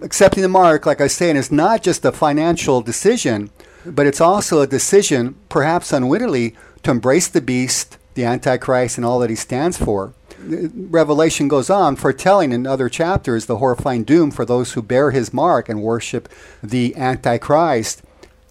Accepting 0.00 0.42
the 0.42 0.48
mark, 0.48 0.86
like 0.86 1.00
I 1.00 1.08
say, 1.08 1.28
and 1.28 1.38
it's 1.38 1.50
not 1.50 1.82
just 1.82 2.04
a 2.04 2.12
financial 2.12 2.80
decision, 2.80 3.50
but 3.84 4.06
it's 4.06 4.20
also 4.20 4.60
a 4.60 4.66
decision, 4.66 5.34
perhaps 5.48 5.92
unwittingly, 5.92 6.54
to 6.84 6.90
embrace 6.92 7.26
the 7.26 7.40
beast, 7.40 7.98
the 8.14 8.24
Antichrist, 8.24 8.96
and 8.96 9.04
all 9.04 9.18
that 9.18 9.30
he 9.30 9.36
stands 9.36 9.76
for. 9.76 10.12
Revelation 10.40 11.48
goes 11.48 11.68
on, 11.68 11.96
foretelling 11.96 12.52
in 12.52 12.66
other 12.66 12.88
chapters 12.88 13.46
the 13.46 13.58
horrifying 13.58 14.04
doom 14.04 14.30
for 14.30 14.44
those 14.44 14.72
who 14.72 14.82
bear 14.82 15.10
his 15.10 15.32
mark 15.32 15.68
and 15.68 15.82
worship 15.82 16.28
the 16.62 16.94
Antichrist. 16.96 18.02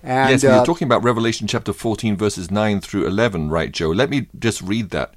And, 0.03 0.29
yes, 0.29 0.43
we 0.43 0.49
are 0.49 0.61
uh, 0.61 0.65
talking 0.65 0.87
about 0.87 1.03
Revelation 1.03 1.47
chapter 1.47 1.73
14, 1.73 2.15
verses 2.15 2.51
9 2.51 2.81
through 2.81 3.07
11, 3.07 3.49
right, 3.49 3.71
Joe? 3.71 3.89
Let 3.89 4.09
me 4.09 4.27
just 4.37 4.61
read 4.61 4.91
that. 4.91 5.13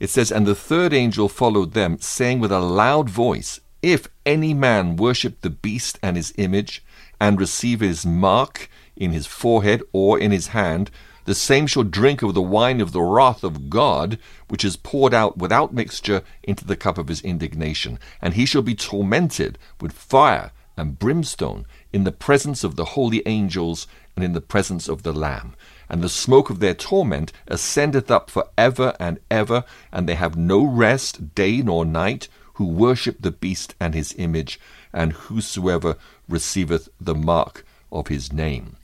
It 0.00 0.10
says, 0.10 0.30
And 0.32 0.46
the 0.46 0.54
third 0.54 0.92
angel 0.92 1.28
followed 1.28 1.72
them, 1.72 1.98
saying 2.00 2.40
with 2.40 2.52
a 2.52 2.60
loud 2.60 3.08
voice, 3.08 3.60
If 3.82 4.08
any 4.24 4.52
man 4.52 4.96
worship 4.96 5.40
the 5.40 5.50
beast 5.50 5.98
and 6.02 6.16
his 6.16 6.34
image, 6.36 6.84
and 7.20 7.40
receive 7.40 7.80
his 7.80 8.04
mark 8.04 8.68
in 8.96 9.12
his 9.12 9.26
forehead 9.26 9.82
or 9.92 10.18
in 10.18 10.30
his 10.30 10.48
hand, 10.48 10.90
the 11.24 11.34
same 11.34 11.66
shall 11.66 11.82
drink 11.82 12.22
of 12.22 12.34
the 12.34 12.42
wine 12.42 12.80
of 12.80 12.92
the 12.92 13.02
wrath 13.02 13.42
of 13.42 13.68
God, 13.68 14.18
which 14.48 14.64
is 14.64 14.76
poured 14.76 15.12
out 15.12 15.38
without 15.38 15.74
mixture 15.74 16.22
into 16.42 16.64
the 16.64 16.76
cup 16.76 16.98
of 16.98 17.08
his 17.08 17.20
indignation. 17.22 17.98
And 18.22 18.34
he 18.34 18.46
shall 18.46 18.62
be 18.62 18.74
tormented 18.74 19.58
with 19.80 19.92
fire 19.92 20.52
and 20.76 20.98
brimstone 20.98 21.66
in 21.92 22.04
the 22.04 22.12
presence 22.12 22.62
of 22.62 22.76
the 22.76 22.84
holy 22.84 23.22
angels 23.26 23.86
and 24.16 24.24
in 24.24 24.32
the 24.32 24.40
presence 24.40 24.88
of 24.88 25.02
the 25.02 25.12
Lamb. 25.12 25.54
And 25.88 26.02
the 26.02 26.08
smoke 26.08 26.50
of 26.50 26.58
their 26.58 26.74
torment 26.74 27.32
ascendeth 27.46 28.10
up 28.10 28.30
for 28.30 28.48
ever 28.56 28.96
and 28.98 29.20
ever, 29.30 29.64
and 29.92 30.08
they 30.08 30.14
have 30.14 30.36
no 30.36 30.64
rest 30.64 31.34
day 31.34 31.58
nor 31.58 31.84
night, 31.84 32.28
who 32.54 32.66
worship 32.66 33.18
the 33.20 33.30
beast 33.30 33.74
and 33.78 33.94
his 33.94 34.14
image, 34.16 34.58
and 34.92 35.12
whosoever 35.12 35.96
receiveth 36.28 36.88
the 36.98 37.14
mark 37.14 37.64
of 37.92 38.08
his 38.08 38.32
name. 38.32 38.76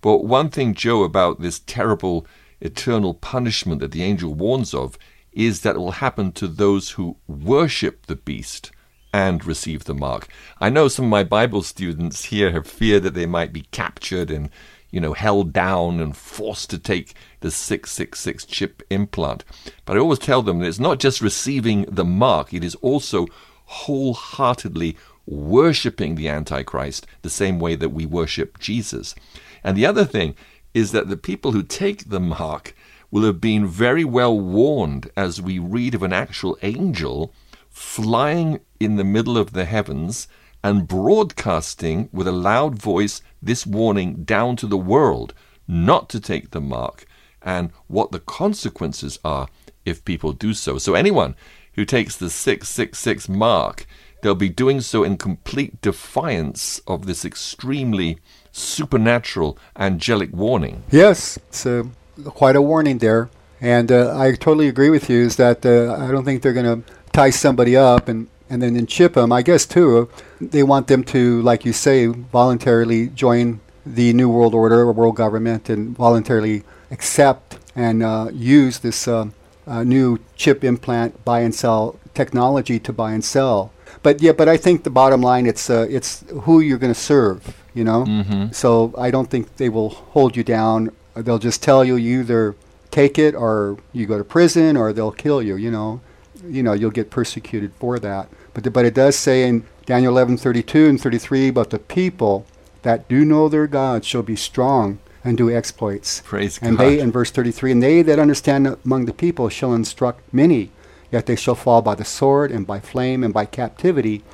But 0.00 0.24
one 0.24 0.48
thing, 0.48 0.74
Joe, 0.74 1.02
about 1.02 1.40
this 1.40 1.60
terrible 1.60 2.26
eternal 2.60 3.14
punishment 3.14 3.80
that 3.80 3.92
the 3.92 4.02
angel 4.02 4.34
warns 4.34 4.72
of 4.72 4.98
is 5.32 5.60
that 5.60 5.76
it 5.76 5.78
will 5.78 5.92
happen 5.92 6.32
to 6.32 6.48
those 6.48 6.90
who 6.92 7.16
worship 7.28 8.06
the 8.06 8.16
beast 8.16 8.72
and 9.12 9.44
receive 9.44 9.84
the 9.84 9.94
mark. 9.94 10.28
I 10.60 10.70
know 10.70 10.88
some 10.88 11.06
of 11.06 11.10
my 11.10 11.24
Bible 11.24 11.62
students 11.62 12.24
here 12.24 12.50
have 12.52 12.66
feared 12.66 13.02
that 13.04 13.14
they 13.14 13.26
might 13.26 13.52
be 13.52 13.66
captured 13.70 14.30
and 14.30 14.50
you 14.90 15.00
know, 15.00 15.12
held 15.12 15.52
down 15.52 16.00
and 16.00 16.16
forced 16.16 16.70
to 16.70 16.78
take 16.78 17.14
the 17.40 17.50
666 17.50 18.44
chip 18.46 18.82
implant. 18.90 19.44
But 19.84 19.96
I 19.96 20.00
always 20.00 20.18
tell 20.18 20.42
them 20.42 20.58
that 20.58 20.68
it's 20.68 20.78
not 20.78 20.98
just 20.98 21.20
receiving 21.20 21.82
the 21.82 22.04
mark, 22.04 22.54
it 22.54 22.64
is 22.64 22.74
also 22.76 23.26
wholeheartedly 23.66 24.96
worshipping 25.26 26.14
the 26.14 26.28
Antichrist 26.28 27.06
the 27.22 27.30
same 27.30 27.58
way 27.58 27.74
that 27.74 27.90
we 27.90 28.06
worship 28.06 28.58
Jesus. 28.58 29.14
And 29.62 29.76
the 29.76 29.86
other 29.86 30.04
thing 30.04 30.34
is 30.72 30.92
that 30.92 31.08
the 31.08 31.16
people 31.16 31.52
who 31.52 31.62
take 31.62 32.08
the 32.08 32.20
mark 32.20 32.74
will 33.10 33.24
have 33.24 33.40
been 33.40 33.66
very 33.66 34.04
well 34.04 34.38
warned 34.38 35.10
as 35.16 35.40
we 35.40 35.58
read 35.58 35.94
of 35.94 36.02
an 36.02 36.12
actual 36.12 36.56
angel 36.62 37.32
flying 37.68 38.60
in 38.80 38.96
the 38.96 39.04
middle 39.04 39.36
of 39.38 39.52
the 39.52 39.64
heavens 39.64 40.28
and 40.62 40.88
broadcasting 40.88 42.08
with 42.12 42.26
a 42.26 42.32
loud 42.32 42.78
voice 42.78 43.22
this 43.40 43.66
warning 43.66 44.24
down 44.24 44.56
to 44.56 44.66
the 44.66 44.76
world 44.76 45.34
not 45.66 46.08
to 46.08 46.20
take 46.20 46.50
the 46.50 46.60
mark 46.60 47.06
and 47.42 47.70
what 47.86 48.10
the 48.10 48.18
consequences 48.18 49.18
are 49.24 49.48
if 49.84 50.04
people 50.04 50.32
do 50.32 50.54
so. 50.54 50.78
So 50.78 50.94
anyone 50.94 51.34
who 51.74 51.84
takes 51.84 52.16
the 52.16 52.30
666 52.30 53.28
mark, 53.28 53.86
they'll 54.22 54.34
be 54.34 54.48
doing 54.48 54.80
so 54.80 55.04
in 55.04 55.16
complete 55.16 55.80
defiance 55.80 56.80
of 56.86 57.06
this 57.06 57.24
extremely 57.24 58.18
supernatural 58.50 59.56
angelic 59.78 60.32
warning. 60.32 60.82
Yes, 60.90 61.36
it's 61.48 61.64
uh, 61.64 61.84
quite 62.24 62.56
a 62.56 62.62
warning 62.62 62.98
there. 62.98 63.30
And 63.60 63.90
uh, 63.90 64.18
I 64.18 64.32
totally 64.32 64.68
agree 64.68 64.90
with 64.90 65.10
you. 65.10 65.20
Is 65.20 65.36
that 65.36 65.66
uh, 65.66 65.96
I 65.98 66.10
don't 66.10 66.24
think 66.24 66.42
they're 66.42 66.52
going 66.52 66.82
to 66.82 66.92
tie 67.12 67.30
somebody 67.30 67.76
up 67.76 68.08
and 68.08 68.28
and 68.50 68.62
then 68.62 68.86
chip 68.86 69.14
them. 69.14 69.32
I 69.32 69.42
guess 69.42 69.66
too, 69.66 70.08
they 70.40 70.62
want 70.62 70.86
them 70.86 71.04
to, 71.04 71.42
like 71.42 71.64
you 71.64 71.72
say, 71.72 72.06
voluntarily 72.06 73.08
join 73.08 73.60
the 73.84 74.12
New 74.12 74.28
World 74.28 74.54
Order 74.54 74.80
or 74.82 74.92
world 74.92 75.16
government 75.16 75.68
and 75.68 75.96
voluntarily 75.96 76.62
accept 76.90 77.58
and 77.76 78.02
uh, 78.02 78.28
use 78.32 78.78
this 78.80 79.06
uh, 79.08 79.26
uh, 79.66 79.84
new 79.84 80.18
chip 80.36 80.64
implant 80.64 81.24
buy 81.24 81.40
and 81.40 81.54
sell 81.54 81.98
technology 82.14 82.78
to 82.80 82.92
buy 82.92 83.12
and 83.12 83.24
sell. 83.24 83.72
But 84.02 84.22
yeah, 84.22 84.32
but 84.32 84.48
I 84.48 84.56
think 84.56 84.84
the 84.84 84.90
bottom 84.90 85.20
line 85.20 85.46
it's 85.46 85.68
uh, 85.70 85.86
it's 85.90 86.24
who 86.42 86.60
you're 86.60 86.78
going 86.78 86.92
to 86.94 87.00
serve. 87.00 87.54
You 87.74 87.84
know, 87.84 88.04
Mm-hmm. 88.04 88.52
so 88.52 88.92
I 88.98 89.10
don't 89.12 89.30
think 89.30 89.56
they 89.56 89.68
will 89.68 89.90
hold 89.90 90.36
you 90.36 90.42
down. 90.42 90.90
They'll 91.14 91.38
just 91.38 91.62
tell 91.62 91.84
you 91.84 91.94
you 91.96 92.20
either 92.20 92.56
take 92.90 93.18
it 93.18 93.34
or 93.34 93.78
you 93.92 94.06
go 94.06 94.18
to 94.18 94.24
prison 94.24 94.76
or 94.76 94.92
they'll 94.92 95.12
kill 95.12 95.40
you. 95.42 95.54
You 95.56 95.70
know, 95.70 96.00
you 96.44 96.62
know 96.62 96.72
you'll 96.72 96.90
get 96.90 97.10
persecuted 97.10 97.72
for 97.78 97.98
that. 98.00 98.28
But 98.58 98.64
the, 98.64 98.70
but 98.72 98.84
it 98.84 98.94
does 98.94 99.14
say 99.14 99.44
in 99.48 99.62
Daniel 99.86 100.12
11:32 100.12 100.88
and 100.88 101.00
33 101.00 101.46
about 101.46 101.70
the 101.70 101.78
people 101.78 102.44
that 102.82 103.08
do 103.08 103.24
know 103.24 103.48
their 103.48 103.68
God 103.68 104.04
shall 104.04 104.24
be 104.24 104.34
strong 104.34 104.98
and 105.22 105.38
do 105.38 105.48
exploits. 105.48 106.22
Praise 106.24 106.58
and 106.60 106.76
God. 106.76 106.84
they 106.84 106.98
in 106.98 107.12
verse 107.12 107.30
33 107.30 107.70
and 107.70 107.82
they 107.84 108.02
that 108.02 108.18
understand 108.18 108.76
among 108.84 109.04
the 109.04 109.12
people 109.12 109.48
shall 109.48 109.72
instruct 109.72 110.34
many 110.34 110.72
yet 111.12 111.26
they 111.26 111.36
shall 111.36 111.54
fall 111.54 111.82
by 111.82 111.94
the 111.94 112.04
sword 112.04 112.50
and 112.50 112.66
by 112.66 112.80
flame 112.80 113.22
and 113.22 113.32
by 113.32 113.44
captivity 113.44 114.24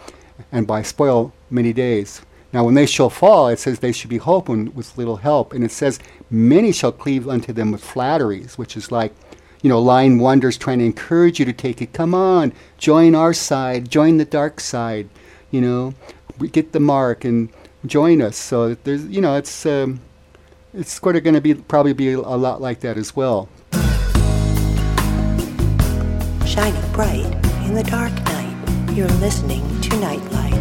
and 0.50 0.66
by 0.66 0.80
spoil 0.80 1.34
many 1.50 1.74
days 1.74 2.22
now 2.50 2.64
when 2.64 2.72
they 2.72 2.86
shall 2.86 3.10
fall 3.10 3.48
it 3.48 3.58
says 3.58 3.80
they 3.80 3.92
should 3.92 4.08
be 4.08 4.16
hoping 4.16 4.74
with 4.74 4.96
little 4.96 5.16
help 5.16 5.52
and 5.52 5.62
it 5.62 5.70
says 5.70 5.98
many 6.30 6.72
shall 6.72 6.92
cleave 6.92 7.28
unto 7.28 7.52
them 7.52 7.70
with 7.70 7.84
flatteries 7.84 8.56
which 8.56 8.74
is 8.74 8.90
like 8.90 9.12
you 9.64 9.68
know 9.68 9.80
lying 9.80 10.20
wonders 10.20 10.56
trying 10.56 10.78
to 10.78 10.84
encourage 10.84 11.40
you 11.40 11.44
to 11.44 11.52
take 11.52 11.82
it 11.82 11.92
come 11.92 12.14
on 12.14 12.52
join 12.78 13.16
our 13.16 13.34
side 13.34 13.90
join 13.90 14.18
the 14.18 14.24
dark 14.24 14.60
side 14.60 15.08
you 15.50 15.60
know 15.60 15.92
we 16.38 16.48
get 16.48 16.70
the 16.70 16.78
mark 16.80 17.24
and 17.24 17.48
join 17.84 18.22
us 18.22 18.36
so 18.36 18.74
there's 18.84 19.04
you 19.06 19.20
know 19.20 19.36
it's 19.36 19.66
um, 19.66 20.00
it's 20.74 21.00
sort 21.00 21.16
of 21.16 21.22
going 21.22 21.34
to 21.34 21.40
be 21.40 21.54
probably 21.54 21.92
be 21.92 22.12
a 22.12 22.20
lot 22.20 22.60
like 22.60 22.80
that 22.80 22.96
as 22.96 23.14
well. 23.14 23.48
Shining 26.44 26.92
bright 26.92 27.24
in 27.64 27.74
the 27.74 27.84
dark 27.84 28.12
night, 28.24 28.90
you're 28.92 29.08
listening 29.08 29.62
to 29.82 29.96
Nightlight. 29.98 30.52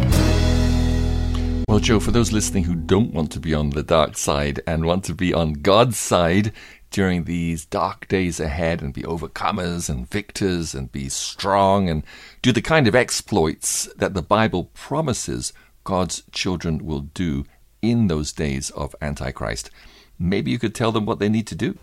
Well, 1.68 1.80
Joe, 1.80 1.98
for 1.98 2.12
those 2.12 2.30
listening 2.30 2.64
who 2.64 2.76
don't 2.76 3.12
want 3.12 3.32
to 3.32 3.40
be 3.40 3.52
on 3.54 3.70
the 3.70 3.82
dark 3.82 4.16
side 4.16 4.60
and 4.66 4.84
want 4.84 5.04
to 5.04 5.14
be 5.14 5.34
on 5.34 5.54
God's 5.54 5.98
side 5.98 6.52
during 6.94 7.24
these 7.24 7.64
dark 7.64 8.06
days 8.06 8.38
ahead 8.38 8.80
and 8.80 8.94
be 8.94 9.02
overcomers 9.02 9.90
and 9.90 10.08
victors 10.08 10.76
and 10.76 10.92
be 10.92 11.08
strong 11.08 11.88
and 11.88 12.04
do 12.40 12.52
the 12.52 12.62
kind 12.62 12.86
of 12.86 12.94
exploits 12.94 13.92
that 13.96 14.14
the 14.14 14.22
Bible 14.22 14.70
promises 14.74 15.52
God's 15.82 16.22
children 16.30 16.86
will 16.86 17.00
do 17.00 17.46
in 17.82 18.06
those 18.06 18.32
days 18.32 18.70
of 18.70 18.94
Antichrist, 19.00 19.72
maybe 20.20 20.52
you 20.52 20.58
could 20.60 20.72
tell 20.72 20.92
them 20.92 21.04
what 21.04 21.18
they 21.18 21.28
need 21.28 21.48
to 21.48 21.56
do. 21.56 21.76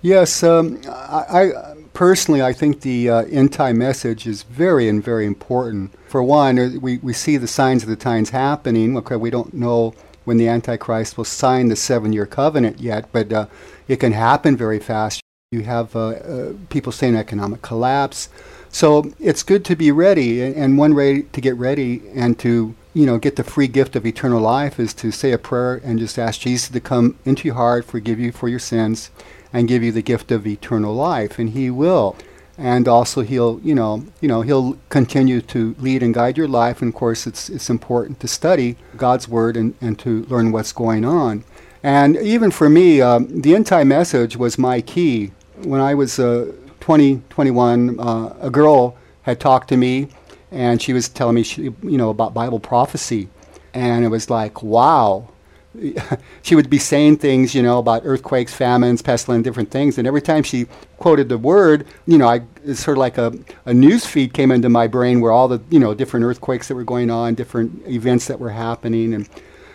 Yes, 0.00 0.44
um, 0.44 0.80
I, 0.88 1.24
I 1.28 1.74
personally 1.92 2.40
I 2.40 2.52
think 2.52 2.82
the 2.82 3.10
uh, 3.10 3.24
end 3.24 3.52
time 3.52 3.78
message 3.78 4.28
is 4.28 4.44
very 4.44 4.88
and 4.88 5.02
very 5.02 5.26
important. 5.26 5.92
For 6.06 6.22
one, 6.22 6.56
uh, 6.56 6.70
we, 6.80 6.98
we 6.98 7.12
see 7.12 7.36
the 7.36 7.48
signs 7.48 7.82
of 7.82 7.88
the 7.88 7.96
times 7.96 8.30
happening. 8.30 8.96
Okay, 8.98 9.16
we 9.16 9.30
don't 9.30 9.52
know 9.52 9.92
when 10.26 10.36
the 10.36 10.48
Antichrist 10.48 11.16
will 11.16 11.24
sign 11.24 11.68
the 11.68 11.76
seven 11.76 12.12
year 12.12 12.26
covenant 12.26 12.80
yet, 12.80 13.08
but 13.12 13.32
uh, 13.32 13.46
it 13.88 13.96
can 13.96 14.12
happen 14.12 14.56
very 14.56 14.80
fast. 14.80 15.22
You 15.52 15.62
have 15.62 15.94
uh, 15.94 16.08
uh, 16.08 16.52
people 16.68 16.90
saying 16.92 17.14
economic 17.16 17.62
collapse. 17.62 18.28
So 18.68 19.12
it's 19.20 19.44
good 19.44 19.64
to 19.66 19.76
be 19.76 19.92
ready, 19.92 20.42
and, 20.42 20.76
one 20.76 20.94
way 20.94 21.22
to 21.22 21.40
get 21.40 21.56
ready 21.56 22.02
and 22.14 22.38
to 22.40 22.74
you 22.92 23.06
know 23.06 23.16
get 23.16 23.36
the 23.36 23.44
free 23.44 23.68
gift 23.68 23.94
of 23.94 24.04
eternal 24.04 24.40
life 24.40 24.80
is 24.80 24.92
to 24.94 25.10
say 25.12 25.30
a 25.30 25.38
prayer 25.38 25.76
and 25.84 25.98
just 25.98 26.18
ask 26.18 26.40
Jesus 26.40 26.68
to 26.70 26.80
come 26.80 27.16
into 27.24 27.46
your 27.48 27.54
heart, 27.54 27.84
forgive 27.84 28.18
you 28.18 28.32
for 28.32 28.48
your 28.48 28.58
sins, 28.58 29.10
and 29.52 29.68
give 29.68 29.82
you 29.82 29.92
the 29.92 30.02
gift 30.02 30.32
of 30.32 30.46
eternal 30.46 30.92
life, 30.92 31.38
and 31.38 31.50
He 31.50 31.70
will. 31.70 32.16
And 32.58 32.88
also, 32.88 33.20
He'll 33.22 33.60
you 33.62 33.74
know 33.74 34.04
you 34.20 34.28
know 34.28 34.42
He'll 34.42 34.78
continue 34.88 35.40
to 35.42 35.74
lead 35.78 36.02
and 36.02 36.14
guide 36.14 36.38
your 36.38 36.48
life. 36.48 36.80
And 36.80 36.88
of 36.88 36.94
course, 36.94 37.26
it's 37.26 37.50
it's 37.50 37.68
important 37.68 38.20
to 38.20 38.28
study 38.28 38.76
God's 38.96 39.28
Word 39.28 39.56
and, 39.56 39.74
and 39.80 39.98
to 40.00 40.22
learn 40.24 40.52
what's 40.52 40.72
going 40.72 41.04
on. 41.04 41.44
And 41.82 42.16
even 42.16 42.50
for 42.50 42.68
me, 42.68 43.00
um, 43.00 43.42
the 43.42 43.54
end 43.54 43.66
time 43.66 43.88
message 43.88 44.36
was 44.36 44.58
my 44.58 44.80
key. 44.80 45.32
When 45.62 45.80
I 45.80 45.94
was 45.94 46.18
uh, 46.18 46.52
20, 46.80 47.22
21, 47.30 48.00
uh, 48.00 48.36
a 48.40 48.50
girl 48.50 48.96
had 49.22 49.40
talked 49.40 49.68
to 49.68 49.76
me, 49.76 50.08
and 50.50 50.80
she 50.80 50.92
was 50.92 51.08
telling 51.08 51.34
me, 51.34 51.42
she, 51.42 51.62
you 51.64 51.96
know, 51.98 52.10
about 52.10 52.34
Bible 52.34 52.60
prophecy, 52.60 53.28
and 53.74 54.04
it 54.04 54.08
was 54.08 54.30
like, 54.30 54.62
wow. 54.62 55.28
she 56.42 56.54
would 56.54 56.70
be 56.70 56.78
saying 56.78 57.18
things, 57.18 57.54
you 57.54 57.62
know, 57.62 57.78
about 57.78 58.02
earthquakes, 58.04 58.54
famines, 58.54 59.02
pestilence, 59.02 59.44
different 59.44 59.70
things, 59.70 59.98
and 59.98 60.06
every 60.06 60.22
time 60.22 60.42
she 60.42 60.66
quoted 60.98 61.28
the 61.28 61.38
word, 61.38 61.86
you 62.06 62.18
know, 62.18 62.28
I 62.28 62.42
it's 62.64 62.80
sort 62.80 62.96
of 62.96 63.00
like 63.00 63.18
a, 63.18 63.32
a 63.64 63.74
news 63.74 64.06
feed 64.06 64.32
came 64.32 64.50
into 64.50 64.68
my 64.68 64.86
brain 64.86 65.20
where 65.20 65.32
all 65.32 65.48
the, 65.48 65.60
you 65.70 65.78
know, 65.78 65.94
different 65.94 66.24
earthquakes 66.24 66.68
that 66.68 66.74
were 66.74 66.84
going 66.84 67.10
on, 67.10 67.34
different 67.34 67.86
events 67.86 68.26
that 68.26 68.40
were 68.40 68.50
happening, 68.50 69.14
and 69.14 69.28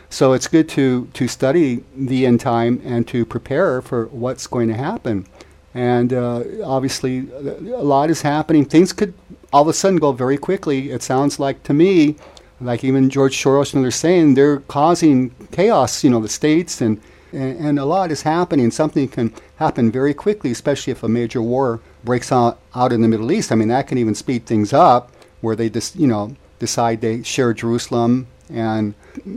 so 0.09 0.33
it's 0.33 0.47
good 0.47 0.67
to 0.69 1.07
to 1.13 1.27
study 1.27 1.83
the 1.95 2.25
end 2.25 2.39
time 2.39 2.81
and 2.83 3.07
to 3.07 3.25
prepare 3.25 3.81
for 3.81 4.07
what's 4.07 4.47
going 4.47 4.67
to 4.67 4.75
happen. 4.75 5.25
And 5.73 6.11
uh, 6.11 6.43
obviously, 6.65 7.29
a 7.31 7.81
lot 7.83 8.09
is 8.09 8.21
happening. 8.21 8.65
Things 8.65 8.91
could 8.91 9.13
all 9.53 9.61
of 9.63 9.67
a 9.67 9.73
sudden 9.73 9.99
go 9.99 10.11
very 10.11 10.37
quickly. 10.37 10.91
It 10.91 11.01
sounds 11.01 11.39
like 11.39 11.63
to 11.63 11.73
me, 11.73 12.17
like 12.61 12.83
even 12.83 13.09
George 13.09 13.41
Soros 13.41 13.73
and 13.73 13.83
they're 13.83 13.91
saying 13.91 14.35
they're 14.35 14.59
causing 14.61 15.31
chaos. 15.51 16.03
You 16.03 16.09
know, 16.09 16.21
the 16.21 16.29
states 16.29 16.81
and, 16.81 17.01
and 17.31 17.59
and 17.59 17.79
a 17.79 17.85
lot 17.85 18.11
is 18.11 18.21
happening. 18.21 18.71
Something 18.71 19.07
can 19.07 19.33
happen 19.57 19.91
very 19.91 20.13
quickly, 20.13 20.51
especially 20.51 20.91
if 20.91 21.03
a 21.03 21.09
major 21.09 21.41
war 21.41 21.79
breaks 22.03 22.31
out 22.31 22.59
out 22.75 22.91
in 22.91 23.01
the 23.01 23.07
Middle 23.07 23.31
East. 23.31 23.51
I 23.51 23.55
mean, 23.55 23.69
that 23.69 23.87
can 23.87 23.97
even 23.97 24.15
speed 24.15 24.45
things 24.45 24.73
up, 24.73 25.11
where 25.41 25.55
they 25.55 25.69
just 25.69 25.95
you 25.95 26.07
know 26.07 26.35
decide 26.59 27.01
they 27.01 27.23
share 27.23 27.53
Jerusalem 27.53 28.27
and 28.53 28.93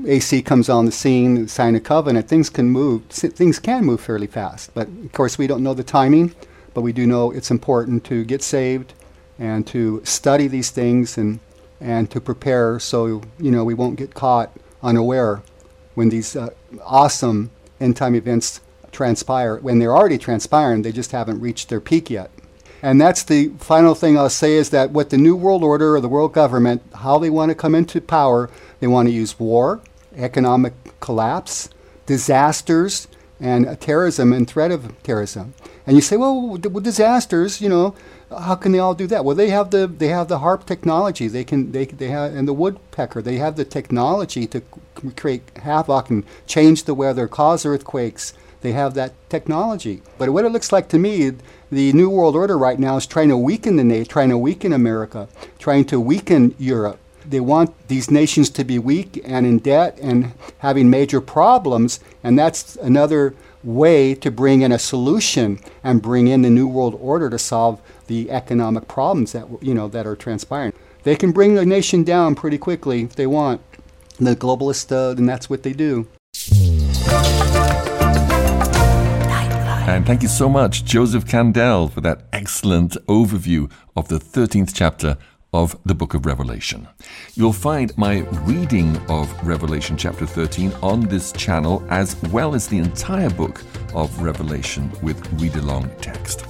AC 0.07 0.43
comes 0.43 0.69
on 0.69 0.87
the 0.87 0.93
scene, 0.93 1.47
sign 1.49 1.75
a 1.75 1.81
covenant, 1.81 2.29
things 2.29 2.51
can 2.51 2.71
move. 2.71 3.05
Things 3.07 3.59
can 3.59 3.85
move 3.85 4.01
fairly 4.01 4.27
fast. 4.27 4.75
But 4.75 4.89
of 4.89 5.13
course, 5.13 5.39
we 5.39 5.47
don't 5.47 5.63
know 5.63 5.75
the 5.75 5.85
timing, 5.85 6.35
but 6.75 6.83
we 6.83 6.93
do 6.93 7.07
know 7.07 7.31
it's 7.31 7.51
important 7.51 8.05
to 8.05 8.25
get 8.25 8.43
saved 8.43 8.93
and 9.39 9.67
to 9.69 10.01
study 10.05 10.47
these 10.47 10.71
things 10.71 11.19
and 11.19 11.41
and 11.81 12.11
to 12.11 12.21
prepare 12.21 12.79
so 12.79 13.23
you 13.39 13.51
know 13.51 13.65
we 13.65 13.75
won't 13.75 13.97
get 13.97 14.15
caught 14.15 14.51
unaware 14.83 15.43
when 15.95 16.09
these 16.09 16.37
uh, 16.37 16.51
awesome 16.83 17.51
end 17.81 17.97
time 17.97 18.15
events 18.15 18.61
transpire. 18.93 19.59
When 19.59 19.79
they're 19.79 19.95
already 19.95 20.19
transpiring, 20.19 20.83
they 20.83 20.93
just 20.93 21.13
haven't 21.13 21.41
reached 21.41 21.69
their 21.69 21.81
peak 21.81 22.11
yet. 22.11 22.31
And 22.83 23.01
that's 23.01 23.23
the 23.23 23.49
final 23.59 23.95
thing 23.95 24.19
I'll 24.19 24.29
say 24.29 24.55
is 24.55 24.71
that 24.71 24.91
what 24.91 25.11
the 25.11 25.17
New 25.17 25.37
World 25.37 25.65
Order 25.65 25.97
or 25.97 26.01
the 26.01 26.09
world 26.09 26.33
government, 26.33 26.83
how 26.97 27.19
they 27.19 27.31
want 27.31 27.49
to 27.51 27.55
come 27.55 27.75
into 27.75 28.01
power, 28.01 28.51
they 28.81 28.87
want 28.87 29.09
to 29.09 29.15
use 29.15 29.39
war, 29.39 29.81
economic 30.15 30.75
collapse, 31.01 31.71
disasters, 32.07 33.09
and 33.41 33.81
terrorism 33.81 34.33
and 34.33 34.47
threat 34.47 34.71
of 34.71 35.03
terrorism. 35.03 35.55
And 35.87 35.97
you 35.97 36.03
say, 36.03 36.17
well, 36.17 36.59
with 36.59 36.85
disasters, 36.85 37.61
you 37.61 37.69
know, 37.69 37.95
how 38.39 38.55
can 38.55 38.73
they 38.73 38.79
all 38.79 38.95
do 38.95 39.07
that? 39.09 39.25
Well, 39.25 39.37
they 39.37 39.51
have 39.51 39.71
the 39.71 39.87
they 39.87 40.09
have 40.09 40.29
the 40.29 40.39
HAARP 40.39 40.67
technology. 40.67 41.29
They 41.29 41.45
can 41.45 41.73
they 41.73 41.87
they 41.87 42.09
have 42.09 42.35
and 42.35 42.47
the 42.47 42.53
woodpecker. 42.53 43.23
They 43.23 43.37
have 43.37 43.57
the 43.57 43.65
technology 43.65 44.47
to 44.49 44.63
create 45.17 45.43
havoc 45.63 46.11
and 46.11 46.25
change 46.47 46.85
the 46.85 46.95
weather, 46.95 47.29
cause 47.29 47.67
earthquakes. 47.67 48.35
They 48.61 48.73
have 48.73 48.95
that 48.95 49.13
technology. 49.29 50.01
But 50.17 50.31
what 50.31 50.47
it 50.47 50.53
looks 50.53 50.73
like 50.73 50.89
to 50.89 50.99
me, 50.99 51.33
the 51.71 51.93
New 51.93 52.09
World 52.09 52.35
Order 52.35 52.57
right 52.57 52.79
now 52.79 52.97
is 52.97 53.07
trying 53.07 53.29
to 53.29 53.37
weaken 53.37 53.77
the 53.77 53.85
nation, 53.85 54.09
trying 54.09 54.31
to 54.31 54.39
weaken 54.39 54.73
America, 54.73 55.29
trying 55.59 55.85
to 55.87 56.01
weaken 56.01 56.55
Europe. 56.59 56.99
They 57.27 57.41
want 57.41 57.75
these 57.89 58.11
nations 58.11 58.51
to 58.51 58.65
be 58.65 58.79
weak 58.79 59.21
and 59.25 59.47
in 59.47 59.59
debt 59.59 59.99
and 60.01 60.33
having 60.59 60.89
major 60.89 61.21
problems, 61.21 62.01
and 62.23 62.39
that's 62.39 62.77
another 62.77 63.35
way 63.63 64.15
to 64.15 64.31
bring 64.31 64.61
in 64.61 64.73
a 64.73 64.79
solution 64.79 65.59
and 65.83 66.03
bring 66.03 66.29
in 66.29 66.43
the 66.43 66.51
New 66.51 66.69
World 66.69 66.97
Order 67.01 67.31
to 67.31 67.39
solve 67.39 67.81
the 68.07 68.31
economic 68.31 68.89
problems 68.89 69.33
that 69.33 69.47
you 69.63 69.75
know 69.75 69.89
that 69.89 70.07
are 70.07 70.17
transpiring. 70.17 70.73
They 71.03 71.17
can 71.17 71.33
bring 71.33 71.55
the 71.55 71.67
nation 71.67 72.03
down 72.03 72.35
pretty 72.35 72.59
quickly 72.59 73.03
if 73.03 73.15
they 73.15 73.27
want. 73.27 73.61
The 74.19 74.37
globalists, 74.37 74.93
uh, 74.93 75.17
and 75.17 75.29
that's 75.29 75.51
what 75.51 75.63
they 75.63 75.73
do. 75.73 76.07
And 79.87 80.07
thank 80.07 80.23
you 80.23 80.29
so 80.29 80.49
much, 80.49 80.85
Joseph 80.85 81.27
Candel, 81.27 81.89
for 81.89 82.01
that 82.01 82.23
excellent 82.33 82.97
overview 83.07 83.71
of 83.95 84.09
the 84.09 84.19
13th 84.19 84.73
chapter 84.75 85.19
of 85.53 85.79
the 85.85 85.95
book 85.95 86.15
of 86.15 86.27
Revelation. 86.27 86.89
You'll 87.35 87.53
find 87.53 87.97
my 87.97 88.19
reading 88.43 88.97
of 89.09 89.31
Revelation 89.47 89.97
chapter 89.97 90.27
13 90.27 90.73
on 90.83 91.03
this 91.03 91.33
channel, 91.33 91.87
as 91.91 92.21
well 92.33 92.55
as 92.55 92.67
the 92.67 92.79
entire 92.79 93.31
book 93.31 93.63
of 93.95 94.21
Revelation 94.21 94.91
with 95.01 95.25
read 95.41 95.55
along 95.55 95.91
text. 96.01 96.45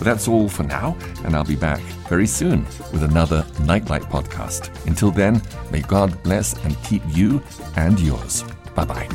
But 0.00 0.06
that's 0.06 0.28
all 0.28 0.48
for 0.48 0.62
now, 0.62 0.96
and 1.24 1.36
I'll 1.36 1.44
be 1.44 1.56
back 1.56 1.80
very 2.08 2.26
soon 2.26 2.64
with 2.90 3.02
another 3.02 3.44
Nightlight 3.64 4.04
podcast. 4.04 4.70
Until 4.86 5.10
then, 5.10 5.42
may 5.70 5.82
God 5.82 6.22
bless 6.22 6.54
and 6.64 6.82
keep 6.84 7.02
you 7.08 7.42
and 7.76 8.00
yours. 8.00 8.42
Bye 8.74 8.86
bye. 8.86 9.06